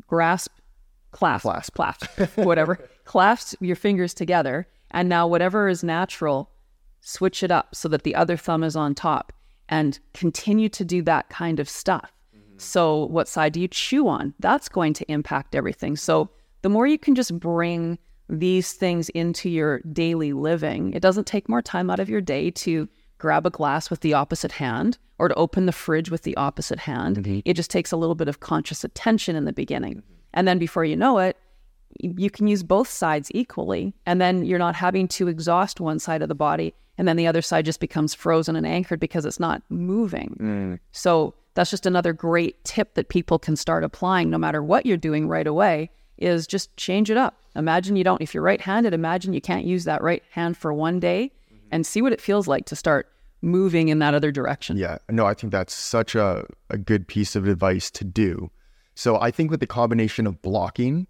grasp, 0.07 0.53
clasp, 1.13 1.43
Clasp. 1.45 1.75
clasp, 1.75 2.07
whatever, 2.37 2.89
clasp 3.05 3.57
your 3.61 3.77
fingers 3.77 4.13
together. 4.13 4.69
And 4.91 5.09
now, 5.09 5.27
whatever 5.27 5.69
is 5.69 5.83
natural, 5.83 6.51
switch 7.01 7.43
it 7.43 7.51
up 7.51 7.75
so 7.75 7.89
that 7.89 8.03
the 8.03 8.15
other 8.15 8.37
thumb 8.37 8.63
is 8.63 8.77
on 8.77 8.95
top 8.95 9.33
and 9.71 9.99
continue 10.13 10.69
to 10.69 10.85
do 10.85 11.01
that 11.03 11.31
kind 11.31 11.59
of 11.61 11.69
stuff. 11.69 12.13
So, 12.61 13.07
what 13.07 13.29
side 13.29 13.53
do 13.53 13.61
you 13.61 13.69
chew 13.69 14.09
on? 14.09 14.35
That's 14.39 14.69
going 14.69 14.93
to 14.95 15.11
impact 15.11 15.55
everything. 15.55 15.97
So, 15.97 16.31
the 16.63 16.69
more 16.69 16.87
you 16.87 16.99
can 16.99 17.15
just 17.15 17.39
bring 17.39 17.99
these 18.29 18.73
things 18.75 19.09
into 19.11 19.49
your 19.49 19.81
daily 19.93 20.33
living, 20.33 20.93
it 20.93 21.01
doesn't 21.01 21.27
take 21.27 21.49
more 21.49 21.63
time 21.63 21.91
out 21.91 22.01
of 22.01 22.09
your 22.09 22.21
day 22.21 22.51
to 22.51 22.89
grab 23.19 23.47
a 23.47 23.51
glass 23.51 23.91
with 23.91 24.01
the 24.01 24.15
opposite 24.15 24.53
hand 24.53 24.99
or 25.19 25.29
to 25.29 25.35
open 25.35 25.67
the 25.67 25.73
fridge 25.73 26.11
with 26.11 26.23
the 26.23 26.37
opposite 26.37 26.79
hand. 26.79 27.17
Mm-hmm. 27.17 27.41
It 27.45 27.55
just 27.55 27.71
takes 27.71 27.93
a 27.93 27.97
little 27.97 28.15
bit 28.15 28.29
of 28.29 28.41
conscious 28.41 28.85
attention 28.85 29.37
in 29.37 29.45
the 29.45 29.53
beginning. 29.53 29.97
Mm-hmm. 29.97 30.15
And 30.35 30.49
then 30.49 30.59
before 30.59 30.85
you 30.85 30.97
know 30.97 31.19
it, 31.19 31.37
you 31.99 32.31
can 32.31 32.47
use 32.47 32.63
both 32.63 32.89
sides 32.89 33.31
equally. 33.35 33.93
And 34.07 34.21
then 34.21 34.45
you're 34.45 34.59
not 34.59 34.75
having 34.75 35.09
to 35.09 35.29
exhaust 35.29 35.81
one 35.81 35.99
side 35.99 36.23
of 36.23 36.29
the 36.29 36.35
body. 36.35 36.75
And 36.97 37.09
then 37.09 37.17
the 37.17 37.27
other 37.27 37.43
side 37.43 37.65
just 37.65 37.81
becomes 37.81 38.15
frozen 38.15 38.57
and 38.57 38.67
anchored 38.67 39.01
because 39.01 39.25
it's 39.25 39.41
not 39.41 39.63
moving. 39.69 40.37
Mm. 40.41 40.79
So 40.93 41.35
that's 41.55 41.71
just 41.71 41.87
another 41.87 42.13
great 42.13 42.63
tip 42.65 42.95
that 42.95 43.09
people 43.09 43.39
can 43.39 43.57
start 43.57 43.85
applying 43.85 44.31
no 44.31 44.39
matter 44.39 44.63
what 44.63 44.87
you're 44.87 44.97
doing 44.97 45.29
right 45.29 45.47
away 45.47 45.91
is 46.19 46.47
just 46.47 46.77
change 46.77 47.11
it 47.11 47.17
up. 47.17 47.37
Imagine 47.57 47.97
you 47.97 48.05
don't, 48.05 48.21
if 48.21 48.35
you're 48.35 48.43
right 48.43 48.61
handed, 48.61 48.95
imagine 48.95 49.33
you 49.33 49.41
can't 49.41 49.65
use 49.65 49.85
that 49.85 50.03
right 50.03 50.23
hand 50.31 50.57
for 50.57 50.73
one 50.73 51.01
day 51.01 51.33
mm-hmm. 51.47 51.67
and 51.73 51.87
see 51.87 52.03
what 52.03 52.13
it 52.13 52.21
feels 52.21 52.47
like 52.47 52.67
to 52.67 52.77
start 52.77 53.09
moving 53.43 53.89
in 53.89 53.99
that 54.01 54.15
other 54.15 54.31
direction. 54.31 54.77
Yeah, 54.77 54.99
no, 55.09 55.27
I 55.27 55.35
think 55.35 55.51
that's 55.51 55.75
such 55.75 56.15
a, 56.15 56.47
a 56.69 56.79
good 56.79 57.09
piece 57.09 57.35
of 57.35 57.49
advice 57.49 57.91
to 57.93 58.05
do. 58.05 58.51
So 58.95 59.19
I 59.21 59.31
think 59.31 59.51
with 59.51 59.61
the 59.61 59.67
combination 59.67 60.27
of 60.27 60.43
blocking, 60.43 61.07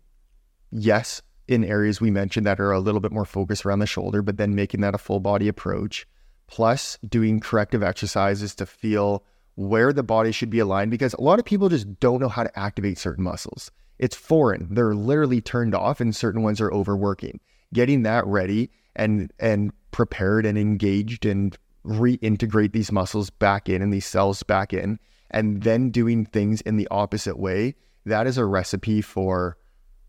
yes, 0.71 1.23
in 1.49 1.65
areas 1.65 2.01
we 2.01 2.11
mentioned 2.11 2.47
that 2.47 2.61
are 2.61 2.71
a 2.71 2.79
little 2.79 3.01
bit 3.01 3.13
more 3.13 3.25
focused 3.25 3.67
around 3.67 3.81
the 3.81 3.87
shoulder, 3.87 4.23
but 4.23 4.37
then 4.37 4.55
making 4.55 4.81
that 4.83 4.95
a 4.95 4.99
full 4.99 5.19
body 5.19 5.49
approach, 5.49 6.07
plus 6.47 6.97
doing 7.09 7.41
corrective 7.41 7.83
exercises 7.83 8.55
to 8.55 8.67
feel 8.67 9.25
where 9.55 9.93
the 9.93 10.03
body 10.03 10.33
should 10.33 10.51
be 10.51 10.59
aligned 10.59 10.91
because 10.91 11.15
a 11.15 11.21
lot 11.21 11.39
of 11.39 11.45
people 11.45 11.69
just 11.69 12.01
don't 12.01 12.21
know 12.21 12.29
how 12.29 12.43
to 12.43 12.59
activate 12.59 12.99
certain 12.99 13.25
muscles. 13.25 13.71
It's 13.99 14.17
foreign. 14.17 14.69
They're 14.71 14.95
literally 14.95 15.41
turned 15.41 15.75
off 15.75 16.01
and 16.01 16.17
certain 16.17 16.43
ones 16.43 16.61
are 16.61 16.73
overworking. 16.73 17.41
Getting 17.73 18.03
that 18.03 18.27
ready 18.27 18.71
and 18.97 19.33
and 19.39 19.73
prepared 19.91 20.47
and 20.47 20.57
engaged 20.59 21.27
and 21.27 21.57
reintegrate 21.85 22.73
these 22.73 22.93
muscles 22.93 23.31
back 23.31 23.69
in 23.69 23.83
and 23.83 23.93
these 23.93 24.07
cells 24.07 24.43
back 24.43 24.73
in 24.73 24.99
and 25.31 25.63
then 25.63 25.91
doing 25.91 26.25
things 26.25 26.61
in 26.63 26.77
the 26.77 26.89
opposite 26.91 27.39
way, 27.39 27.75
that 28.05 28.27
is 28.27 28.39
a 28.39 28.45
recipe 28.45 29.01
for 29.01 29.57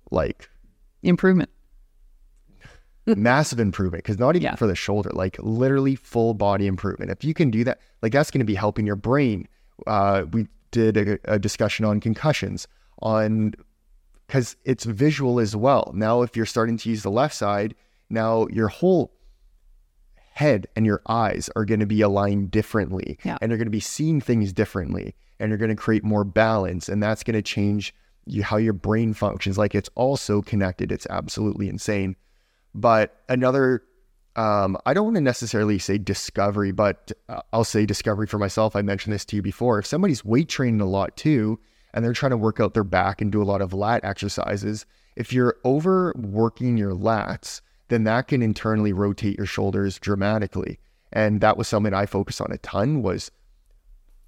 like 0.10 0.50
improvement. 1.04 1.50
Massive 3.06 3.60
improvement 3.60 4.04
because 4.04 4.20
not 4.20 4.36
even 4.36 4.44
Yeah. 4.44 4.56
for 4.56 4.68
the 4.68 4.76
shoulder, 4.76 5.10
like 5.14 5.38
literally 5.40 5.96
full 5.96 6.34
body 6.34 6.68
improvement. 6.68 7.12
If 7.12 7.24
you 7.24 7.34
can 7.34 7.50
do 7.52 7.64
that, 7.64 7.80
like 8.02 8.12
that's 8.14 8.32
going 8.32 8.40
to 8.40 8.46
be 8.46 8.56
helping 8.56 8.86
your 8.86 8.96
brain. 8.96 9.48
Uh, 9.88 10.26
we 10.32 10.48
did 10.72 10.98
a, 10.98 11.20
a 11.26 11.40
discussion 11.40 11.86
on 11.86 12.00
concussions, 12.00 12.68
on 13.02 13.54
because 14.28 14.56
it's 14.64 14.86
visual 14.86 15.40
as 15.40 15.56
well. 15.56 15.92
Now, 15.94 16.22
if 16.22 16.38
you're 16.38 16.46
starting 16.46 16.78
to 16.78 16.90
use 16.90 17.04
the 17.04 17.12
left 17.12 17.36
side, 17.36 17.76
now 18.10 18.48
your 18.52 18.70
whole 18.70 19.12
head 20.34 20.68
and 20.76 20.86
your 20.86 21.02
eyes 21.08 21.50
are 21.56 21.66
going 21.66 21.82
to 21.82 21.86
be 21.86 22.02
aligned 22.02 22.52
differently, 22.52 23.18
Yeah. 23.26 23.38
and 23.42 23.50
you're 23.52 23.58
going 23.58 23.66
to 23.66 23.72
be 23.72 23.80
seeing 23.82 24.22
things 24.22 24.54
differently, 24.54 25.14
and 25.40 25.50
you're 25.50 25.58
going 25.58 25.70
to 25.70 25.76
create 25.76 26.04
more 26.06 26.24
balance, 26.24 26.88
and 26.88 27.04
that's 27.04 27.24
going 27.24 27.34
to 27.36 27.42
change 27.42 27.94
you, 28.26 28.44
how 28.44 28.58
your 28.58 28.74
brain 28.74 29.14
functions. 29.14 29.58
Like 29.58 29.76
it's 29.76 29.90
all 29.96 30.16
so 30.16 30.42
connected. 30.42 30.92
It's 30.92 31.08
absolutely 31.10 31.68
insane. 31.68 32.16
But 32.74 33.22
another, 33.28 33.84
um, 34.36 34.78
I 34.86 34.94
don't 34.94 35.06
want 35.06 35.16
to 35.18 35.22
necessarily 35.22 35.78
say 35.80 35.98
discovery, 35.98 36.72
but 36.72 37.12
uh, 37.28 37.42
I'll 37.52 37.64
say 37.64 37.86
discovery 37.86 38.28
for 38.28 38.38
myself. 38.38 38.76
I 38.76 38.82
mentioned 38.82 39.14
this 39.14 39.26
to 39.26 39.36
you 39.36 39.42
before. 39.42 39.80
If 39.80 39.86
somebody's 39.86 40.24
weight 40.24 40.50
training 40.50 40.82
a 40.82 40.86
lot 40.86 41.18
too, 41.18 41.60
and 41.94 42.06
they're 42.06 42.14
trying 42.14 42.30
to 42.32 42.38
work 42.38 42.60
out 42.60 42.74
their 42.74 42.86
back 42.86 43.22
and 43.22 43.32
do 43.32 43.42
a 43.42 43.44
lot 43.44 43.62
of 43.62 43.74
lat 43.74 44.06
exercises, 44.06 44.86
if 45.18 45.34
you're 45.34 45.58
overworking 45.66 46.78
your 46.78 46.94
lats, 46.94 47.60
then 47.90 48.06
that 48.06 48.30
can 48.30 48.42
internally 48.42 48.94
rotate 48.94 49.38
your 49.38 49.46
shoulders 49.46 50.00
dramatically. 50.00 50.80
And 51.12 51.42
that 51.42 51.58
was 51.58 51.68
something 51.68 51.94
I 51.94 52.06
focused 52.06 52.40
on 52.40 52.54
a 52.54 52.58
ton 52.60 53.02
was 53.02 53.30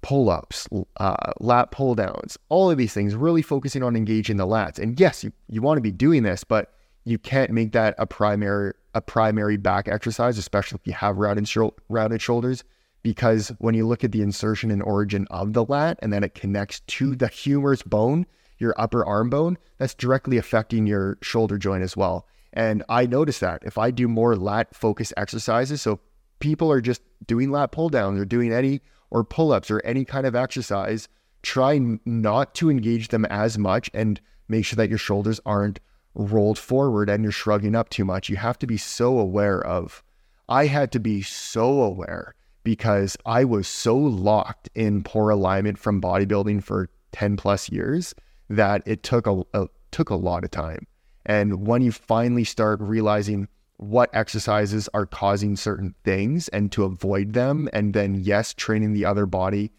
pull-ups, 0.02 0.68
uh, 0.98 1.32
lat 1.40 1.70
pull-downs, 1.70 2.36
all 2.50 2.70
of 2.70 2.76
these 2.76 2.92
things, 2.92 3.14
really 3.14 3.40
focusing 3.40 3.82
on 3.82 3.96
engaging 3.96 4.36
the 4.36 4.46
lats. 4.46 4.78
And 4.78 5.00
yes, 5.00 5.24
you, 5.24 5.32
you 5.48 5.62
want 5.62 5.78
to 5.78 5.82
be 5.82 5.90
doing 5.90 6.24
this, 6.24 6.44
but 6.44 6.74
you 7.04 7.18
can't 7.18 7.50
make 7.50 7.72
that 7.72 7.94
a 7.98 8.06
primary 8.06 8.72
a 8.94 9.00
primary 9.00 9.56
back 9.56 9.88
exercise, 9.88 10.38
especially 10.38 10.78
if 10.80 10.86
you 10.86 10.92
have 10.92 11.16
rounded, 11.16 11.50
rounded 11.88 12.22
shoulders, 12.22 12.62
because 13.02 13.52
when 13.58 13.74
you 13.74 13.86
look 13.86 14.04
at 14.04 14.12
the 14.12 14.22
insertion 14.22 14.70
and 14.70 14.82
origin 14.82 15.26
of 15.30 15.52
the 15.52 15.64
lat 15.64 15.98
and 16.00 16.12
then 16.12 16.22
it 16.22 16.34
connects 16.34 16.80
to 16.86 17.16
the 17.16 17.26
humerus 17.26 17.82
bone, 17.82 18.24
your 18.58 18.72
upper 18.78 19.04
arm 19.04 19.30
bone, 19.30 19.58
that's 19.78 19.94
directly 19.94 20.36
affecting 20.36 20.86
your 20.86 21.18
shoulder 21.22 21.58
joint 21.58 21.82
as 21.82 21.96
well. 21.96 22.26
And 22.52 22.84
I 22.88 23.06
notice 23.06 23.40
that 23.40 23.62
if 23.64 23.78
I 23.78 23.90
do 23.90 24.06
more 24.06 24.36
lat 24.36 24.74
focused 24.74 25.12
exercises, 25.16 25.82
so 25.82 25.98
people 26.38 26.70
are 26.70 26.80
just 26.80 27.02
doing 27.26 27.50
lat 27.50 27.72
pull 27.72 27.88
downs 27.88 28.20
or 28.20 28.24
doing 28.24 28.52
any 28.52 28.80
or 29.10 29.24
pull 29.24 29.52
ups 29.52 29.70
or 29.72 29.80
any 29.84 30.04
kind 30.04 30.24
of 30.24 30.36
exercise, 30.36 31.08
try 31.42 31.80
not 32.04 32.54
to 32.54 32.70
engage 32.70 33.08
them 33.08 33.24
as 33.24 33.58
much 33.58 33.90
and 33.92 34.20
make 34.48 34.64
sure 34.64 34.76
that 34.76 34.88
your 34.88 34.98
shoulders 34.98 35.40
aren't 35.44 35.80
rolled 36.14 36.58
forward 36.58 37.08
and 37.10 37.22
you're 37.22 37.32
shrugging 37.32 37.74
up 37.74 37.88
too 37.88 38.04
much. 38.04 38.28
You 38.28 38.36
have 38.36 38.58
to 38.60 38.66
be 38.66 38.76
so 38.76 39.18
aware 39.18 39.60
of. 39.64 40.02
I 40.48 40.66
had 40.66 40.92
to 40.92 41.00
be 41.00 41.22
so 41.22 41.82
aware 41.82 42.34
because 42.62 43.16
I 43.26 43.44
was 43.44 43.66
so 43.68 43.96
locked 43.96 44.68
in 44.74 45.02
poor 45.02 45.30
alignment 45.30 45.78
from 45.78 46.00
bodybuilding 46.00 46.62
for 46.62 46.88
10 47.12 47.36
plus 47.36 47.70
years 47.70 48.14
that 48.48 48.82
it 48.86 49.02
took 49.02 49.26
a, 49.26 49.42
a 49.54 49.66
took 49.90 50.10
a 50.10 50.14
lot 50.14 50.44
of 50.44 50.50
time. 50.50 50.86
And 51.26 51.66
when 51.66 51.82
you 51.82 51.92
finally 51.92 52.44
start 52.44 52.80
realizing 52.80 53.48
what 53.78 54.10
exercises 54.12 54.88
are 54.94 55.06
causing 55.06 55.56
certain 55.56 55.94
things 56.04 56.48
and 56.48 56.70
to 56.72 56.84
avoid 56.84 57.32
them, 57.32 57.68
and 57.72 57.92
then, 57.94 58.14
yes, 58.14 58.54
training 58.54 58.92
the 58.92 59.04
other 59.04 59.26
body 59.26 59.72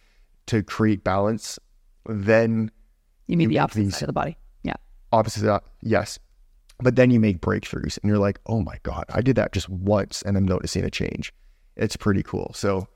to 0.48 0.64
create 0.64 1.04
balance, 1.04 1.60
then 2.08 2.72
You 3.28 3.38
mean 3.38 3.50
the 3.50 3.60
opposite 3.60 3.80
these- 3.84 3.94
side 3.96 4.04
of 4.04 4.08
the 4.08 4.14
body. 4.14 4.38
Yeah. 4.64 4.74
opposite, 5.12 5.48
uh, 5.50 5.60
yes. 5.82 6.20
But 6.80 6.96
then 6.98 7.10
you 7.12 7.20
make 7.20 7.40
breakthroughs 7.42 7.98
and 8.02 8.10
you're 8.10 8.20
like, 8.20 8.40
oh 8.48 8.62
my 8.62 8.78
God, 8.84 9.06
I 9.10 9.22
did 9.22 9.36
that 9.38 9.54
just 9.54 9.70
once 9.70 10.22
and 10.24 10.36
I'm 10.36 10.46
noticing 10.46 10.84
a 10.84 10.90
change. 10.92 11.34
It's 11.78 11.96
pretty 11.96 12.22
cool. 12.24 12.52
So, 12.54 12.88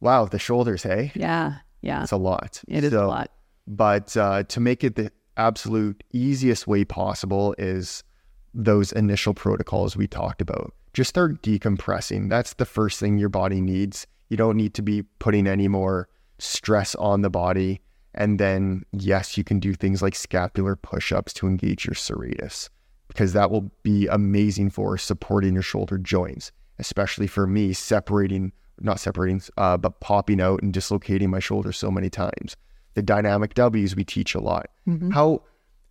wow, 0.00 0.26
the 0.26 0.38
shoulders, 0.38 0.82
hey? 0.82 1.12
Yeah. 1.14 1.56
Yeah. 1.82 2.02
It's 2.02 2.12
a 2.12 2.16
lot. 2.16 2.62
It 2.68 2.84
is 2.84 2.92
So- 2.92 3.06
a 3.06 3.08
lot. 3.08 3.30
But 3.66 4.14
uh, 4.16 4.42
to 4.44 4.60
make 4.60 4.84
it 4.84 4.94
the 4.94 5.10
absolute 5.38 6.04
easiest 6.12 6.66
way 6.66 6.84
possible 6.84 7.54
is 7.56 8.04
those 8.52 8.92
initial 8.92 9.32
protocols 9.32 9.96
we 9.96 10.06
talked 10.06 10.42
about. 10.42 10.74
Just 10.92 11.08
start 11.08 11.42
decompressing. 11.42 12.28
That's 12.28 12.54
the 12.54 12.66
first 12.66 13.00
thing 13.00 13.16
your 13.18 13.30
body 13.30 13.60
needs. 13.62 14.06
You 14.28 14.36
don't 14.36 14.56
need 14.58 14.74
to 14.74 14.82
be 14.82 15.02
putting 15.18 15.46
any 15.46 15.66
more 15.66 16.08
stress 16.38 16.94
on 16.96 17.22
the 17.22 17.30
body. 17.30 17.80
And 18.14 18.38
then, 18.38 18.84
yes, 18.92 19.36
you 19.36 19.44
can 19.44 19.58
do 19.58 19.74
things 19.74 20.02
like 20.02 20.14
scapular 20.14 20.76
push 20.76 21.12
ups 21.12 21.32
to 21.34 21.46
engage 21.46 21.86
your 21.86 21.94
serratus 21.94 22.68
because 23.08 23.32
that 23.32 23.50
will 23.50 23.70
be 23.82 24.06
amazing 24.06 24.70
for 24.70 24.96
supporting 24.98 25.54
your 25.54 25.62
shoulder 25.62 25.98
joints, 25.98 26.52
especially 26.78 27.26
for 27.26 27.46
me, 27.46 27.72
separating, 27.72 28.52
not 28.80 29.00
separating, 29.00 29.42
uh, 29.56 29.76
but 29.76 30.00
popping 30.00 30.40
out 30.40 30.62
and 30.62 30.72
dislocating 30.72 31.30
my 31.30 31.40
shoulder 31.40 31.72
so 31.72 31.90
many 31.90 32.10
times. 32.10 32.56
The 32.94 33.02
dynamic 33.02 33.54
W's 33.54 33.96
we 33.96 34.04
teach 34.04 34.34
a 34.34 34.40
lot. 34.40 34.70
Mm-hmm. 34.88 35.10
How 35.10 35.42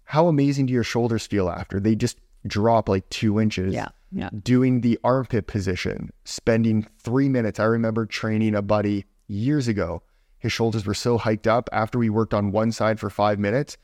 how 0.05 0.27
amazing 0.27 0.65
do 0.67 0.73
your 0.73 0.83
shoulders 0.83 1.25
feel 1.25 1.49
after? 1.49 1.79
They 1.79 1.95
just 1.95 2.19
drop 2.45 2.89
like 2.89 3.07
two 3.09 3.39
inches 3.39 3.73
Yeah. 3.73 3.89
Yeah. 4.11 4.29
doing 4.43 4.81
the 4.81 4.99
armpit 5.03 5.47
position, 5.47 6.11
spending 6.25 6.87
three 6.99 7.29
minutes. 7.29 7.59
I 7.59 7.65
remember 7.65 8.05
training 8.05 8.53
a 8.55 8.61
buddy 8.61 9.05
years 9.27 9.67
ago. 9.67 10.03
His 10.43 10.51
shoulders 10.51 10.85
were 10.85 10.93
so 10.93 11.17
hiked 11.17 11.47
up 11.47 11.69
after 11.71 11.97
we 11.97 12.09
worked 12.09 12.33
on 12.33 12.51
one 12.51 12.73
side 12.73 12.99
for 12.99 13.09
five 13.09 13.39
minutes, 13.39 13.77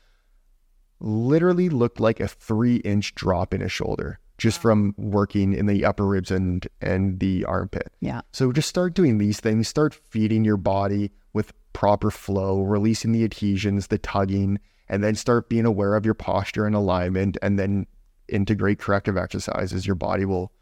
literally 1.00 1.70
looked 1.70 2.00
like 2.00 2.20
a 2.20 2.28
three 2.28 2.76
inch 2.76 3.14
drop 3.14 3.54
in 3.54 3.62
his 3.62 3.72
shoulder 3.72 4.18
just 4.36 4.60
from 4.60 4.94
working 4.98 5.54
in 5.54 5.64
the 5.64 5.86
upper 5.86 6.04
ribs 6.04 6.30
and 6.30 6.68
and 6.82 7.18
the 7.18 7.46
armpit. 7.46 7.90
Yeah. 8.00 8.20
So 8.32 8.52
just 8.52 8.68
start 8.68 8.92
doing 8.92 9.16
these 9.16 9.40
things, 9.40 9.68
start 9.68 9.94
feeding 10.10 10.44
your 10.44 10.58
body 10.58 11.12
with 11.32 11.54
proper 11.72 12.10
flow, 12.10 12.60
releasing 12.60 13.12
the 13.12 13.24
adhesions, 13.24 13.86
the 13.86 13.96
tugging, 13.96 14.60
and 14.86 15.02
then 15.02 15.14
start 15.14 15.48
being 15.48 15.64
aware 15.64 15.96
of 15.96 16.04
your 16.04 16.12
posture 16.12 16.66
and 16.66 16.76
alignment 16.76 17.38
and 17.40 17.58
then 17.58 17.86
integrate 18.28 18.78
corrective 18.78 19.16
exercises. 19.16 19.86
Your 19.86 19.96
body 19.96 20.26
will 20.26 20.52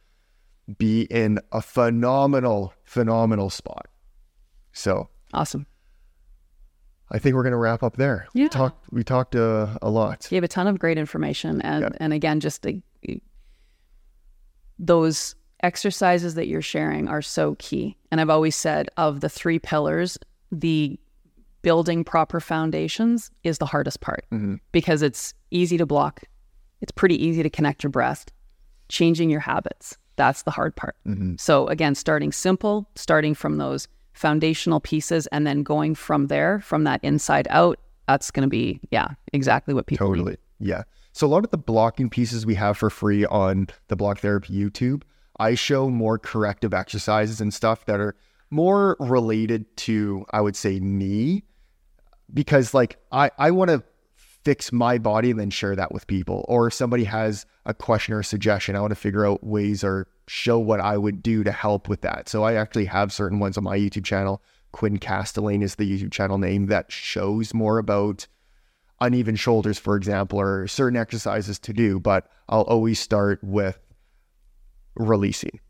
be 0.78 1.09
in 1.11 1.40
a 1.51 1.61
phenomenal, 1.61 2.72
phenomenal 2.84 3.51
spot. 3.51 3.88
So 4.72 5.09
Awesome. 5.34 5.66
I 7.11 7.19
think 7.19 7.35
we're 7.35 7.43
going 7.43 7.53
to 7.53 7.57
wrap 7.59 7.83
up 7.83 7.97
there. 7.97 8.27
Yeah. 8.35 8.45
We 8.45 8.49
talked, 8.51 8.93
we 8.93 9.03
talked 9.05 9.35
uh, 9.35 9.79
a 9.81 9.89
lot. 9.91 10.27
gave 10.29 10.45
a 10.45 10.49
ton 10.49 10.67
of 10.67 10.79
great 10.79 10.99
information 10.99 11.61
and 11.63 11.83
Yeah. 11.83 11.89
and 12.01 12.13
again 12.13 12.41
just 12.41 12.63
the, 12.63 12.83
those 14.79 15.35
exercises 15.63 16.35
that 16.35 16.47
you're 16.47 16.63
sharing 16.63 17.09
are 17.09 17.21
so 17.23 17.57
key 17.59 17.97
and 18.13 18.21
i've 18.21 18.31
always 18.31 18.55
said 18.55 18.89
of 18.97 19.21
the 19.21 19.29
three 19.29 19.59
pillars 19.59 20.17
the 20.53 20.97
building 21.63 22.05
proper 22.05 22.39
foundations 22.39 23.33
is 23.43 23.59
the 23.59 23.67
hardest 23.67 24.01
part 24.01 24.25
because 24.71 25.03
it's 25.03 25.35
easy 25.51 25.77
to 25.77 25.85
block 25.85 26.23
it's 26.81 26.93
pretty 26.93 27.21
easy 27.23 27.43
to 27.43 27.51
connect 27.51 27.83
your 27.83 27.91
breath 27.91 28.27
changing 28.89 29.31
your 29.31 29.41
habits 29.41 29.99
that's 30.15 30.43
the 30.43 30.53
hard 30.53 30.77
part 30.77 30.95
so 31.39 31.67
again 31.67 31.97
starting 31.97 32.31
simple 32.31 32.89
starting 32.95 33.35
from 33.35 33.57
those 33.57 33.89
foundational 34.19 34.81
pieces 34.81 35.29
and 35.29 35.47
then 35.47 35.62
going 35.62 35.95
from 35.95 36.27
there 36.27 36.61
from 36.61 36.83
that 36.83 36.99
inside 37.05 37.47
out 37.51 37.79
that's 38.09 38.31
going 38.31 38.43
to 38.43 38.49
be 38.49 38.81
yeah 38.91 39.09
exactly 39.33 39.73
what 39.73 39.87
people 39.87 40.11
need. 40.11 40.19
Totally. 40.19 40.37
Yeah. 40.59 40.83
So 41.12 41.27
a 41.27 41.29
lot 41.29 41.45
of 41.45 41.51
the 41.51 41.59
blocking 41.59 42.11
pieces 42.11 42.45
we 42.45 42.55
have 42.57 42.77
for 42.77 42.91
free 42.91 43.25
on 43.27 43.69
the 43.89 43.97
Block 43.97 44.19
Therapy 44.19 44.53
YouTube, 44.53 45.03
I 45.39 45.55
show 45.55 45.89
more 45.89 46.19
corrective 46.19 46.75
exercises 46.75 47.41
and 47.41 47.53
stuff 47.53 47.87
that 47.87 48.01
are 48.01 48.16
more 48.51 48.97
related 48.99 49.77
to, 49.79 50.25
I 50.31 50.41
would 50.41 50.57
say, 50.57 50.81
me, 50.81 51.45
because 52.33 52.75
like 52.75 52.99
I, 53.12 53.31
I 53.39 53.51
want 53.51 53.71
to 53.71 53.83
fix 54.45 54.72
my 54.72 54.99
body 54.99 55.30
and 55.30 55.41
then 55.41 55.51
share 55.51 55.76
that 55.76 55.93
with 55.93 56.07
people. 56.07 56.45
Or 56.49 56.68
if 56.68 56.74
somebody 56.74 57.05
has 57.05 57.45
a 57.66 57.74
question 57.74 58.14
or 58.14 58.20
a 58.20 58.24
suggestion, 58.24 58.76
I 58.76 58.80
want 58.80 58.93
to 58.93 58.97
figure 58.97 59.26
out 59.26 59.45
ways 59.45 59.84
or 59.84 60.07
show 60.26 60.59
what 60.59 60.80
I 60.80 60.97
would 60.97 61.22
do 61.22 61.45
to 61.45 61.53
help 61.53 61.89
with 61.89 62.03
that. 62.03 62.28
So 62.28 62.45
I 62.45 62.55
actually 62.55 62.86
have 62.86 63.12
certain 63.12 63.39
ones 63.39 63.59
on 63.59 63.64
my 63.64 63.78
YouTube 63.78 64.05
channel. 64.05 64.43
Quinn 64.72 64.99
Castelane 64.99 65.62
is 65.62 65.74
the 65.74 65.91
YouTube 65.91 66.12
channel 66.12 66.39
name 66.39 66.66
that 66.66 66.93
shows 66.93 67.55
more 67.55 67.78
about 67.78 68.26
uneven 69.01 69.36
shoulders, 69.36 69.78
for 69.78 69.97
example, 69.97 70.41
or 70.41 70.66
certain 70.66 70.99
exercises 70.99 71.59
to 71.61 71.72
do, 71.72 72.01
but 72.01 72.28
I'll 72.49 72.62
always 72.62 72.99
start 72.99 73.41
with 73.43 73.78
releasing. 74.97 75.61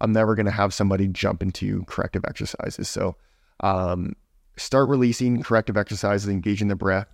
I'm 0.00 0.12
never 0.12 0.34
going 0.34 0.46
to 0.46 0.52
have 0.52 0.72
somebody 0.72 1.08
jump 1.08 1.42
into 1.42 1.84
corrective 1.84 2.24
exercises. 2.24 2.88
So 2.88 3.16
um, 3.60 4.14
start 4.56 4.88
releasing 4.88 5.42
corrective 5.42 5.76
exercises, 5.76 6.28
engaging 6.28 6.68
the 6.68 6.76
breath, 6.76 7.08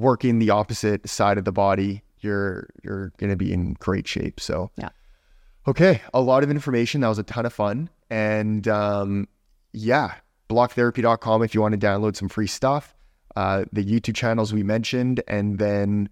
working 0.00 0.38
the 0.38 0.50
opposite 0.50 1.08
side 1.08 1.38
of 1.38 1.44
the 1.44 1.52
body. 1.52 2.02
You're 2.20 2.68
you're 2.82 3.12
going 3.18 3.30
to 3.30 3.36
be 3.36 3.52
in 3.52 3.74
great 3.74 4.06
shape. 4.06 4.40
So 4.40 4.70
Yeah. 4.76 4.90
Okay, 5.68 6.00
a 6.14 6.20
lot 6.20 6.42
of 6.42 6.50
information. 6.50 7.02
That 7.02 7.08
was 7.08 7.18
a 7.18 7.22
ton 7.22 7.46
of 7.46 7.52
fun. 7.52 7.90
And 8.08 8.66
um, 8.66 9.28
yeah, 9.72 10.14
blocktherapy.com 10.48 11.42
if 11.42 11.54
you 11.54 11.60
want 11.60 11.78
to 11.78 11.86
download 11.86 12.16
some 12.16 12.28
free 12.28 12.46
stuff. 12.46 12.94
Uh, 13.36 13.64
the 13.72 13.84
YouTube 13.84 14.16
channels 14.16 14.52
we 14.52 14.64
mentioned, 14.64 15.22
and 15.28 15.58
then 15.58 16.08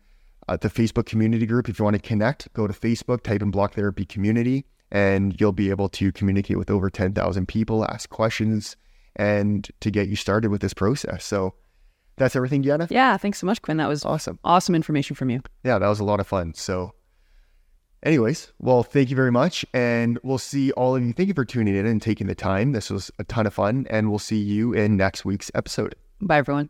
uh, 0.48 0.56
the 0.56 0.68
Facebook 0.68 1.06
community 1.06 1.46
group. 1.46 1.68
If 1.68 1.78
you 1.78 1.84
want 1.84 1.96
to 1.96 2.02
connect, 2.02 2.52
go 2.52 2.66
to 2.68 2.72
Facebook, 2.72 3.22
type 3.22 3.42
in 3.42 3.50
Block 3.50 3.74
Therapy 3.74 4.04
Community, 4.04 4.64
and 4.92 5.38
you'll 5.40 5.52
be 5.52 5.70
able 5.70 5.88
to 5.90 6.12
communicate 6.12 6.56
with 6.56 6.70
over 6.70 6.88
10,000 6.88 7.48
people, 7.48 7.84
ask 7.86 8.08
questions, 8.08 8.76
and 9.16 9.68
to 9.80 9.90
get 9.90 10.08
you 10.08 10.14
started 10.14 10.50
with 10.50 10.60
this 10.60 10.72
process. 10.72 11.24
So 11.24 11.54
that's 12.18 12.36
everything, 12.36 12.62
Jenna. 12.62 12.86
Yeah, 12.90 13.16
thanks 13.16 13.38
so 13.38 13.46
much, 13.46 13.62
Quinn. 13.62 13.76
That 13.78 13.88
was 13.88 14.04
Awesome. 14.04 14.38
awesome 14.44 14.74
information 14.74 15.16
from 15.16 15.30
you. 15.30 15.42
Yeah, 15.64 15.78
that 15.78 15.88
was 15.88 16.00
a 16.00 16.04
lot 16.04 16.20
of 16.20 16.26
fun. 16.26 16.54
So, 16.54 16.92
anyways, 18.02 18.52
well, 18.58 18.82
thank 18.82 19.10
you 19.10 19.16
very 19.16 19.32
much. 19.32 19.64
And 19.72 20.18
we'll 20.22 20.38
see 20.38 20.72
all 20.72 20.96
of 20.96 21.02
you. 21.04 21.12
Thank 21.12 21.28
you 21.28 21.34
for 21.34 21.44
tuning 21.44 21.76
in 21.76 21.86
and 21.86 22.00
taking 22.02 22.26
the 22.26 22.34
time. 22.34 22.72
This 22.72 22.90
was 22.90 23.10
a 23.18 23.24
ton 23.24 23.46
of 23.46 23.54
fun. 23.54 23.86
And 23.90 24.10
we'll 24.10 24.18
see 24.18 24.38
you 24.38 24.72
in 24.72 24.96
next 24.96 25.24
week's 25.24 25.50
episode. 25.54 25.94
Bye, 26.20 26.38
everyone. 26.38 26.68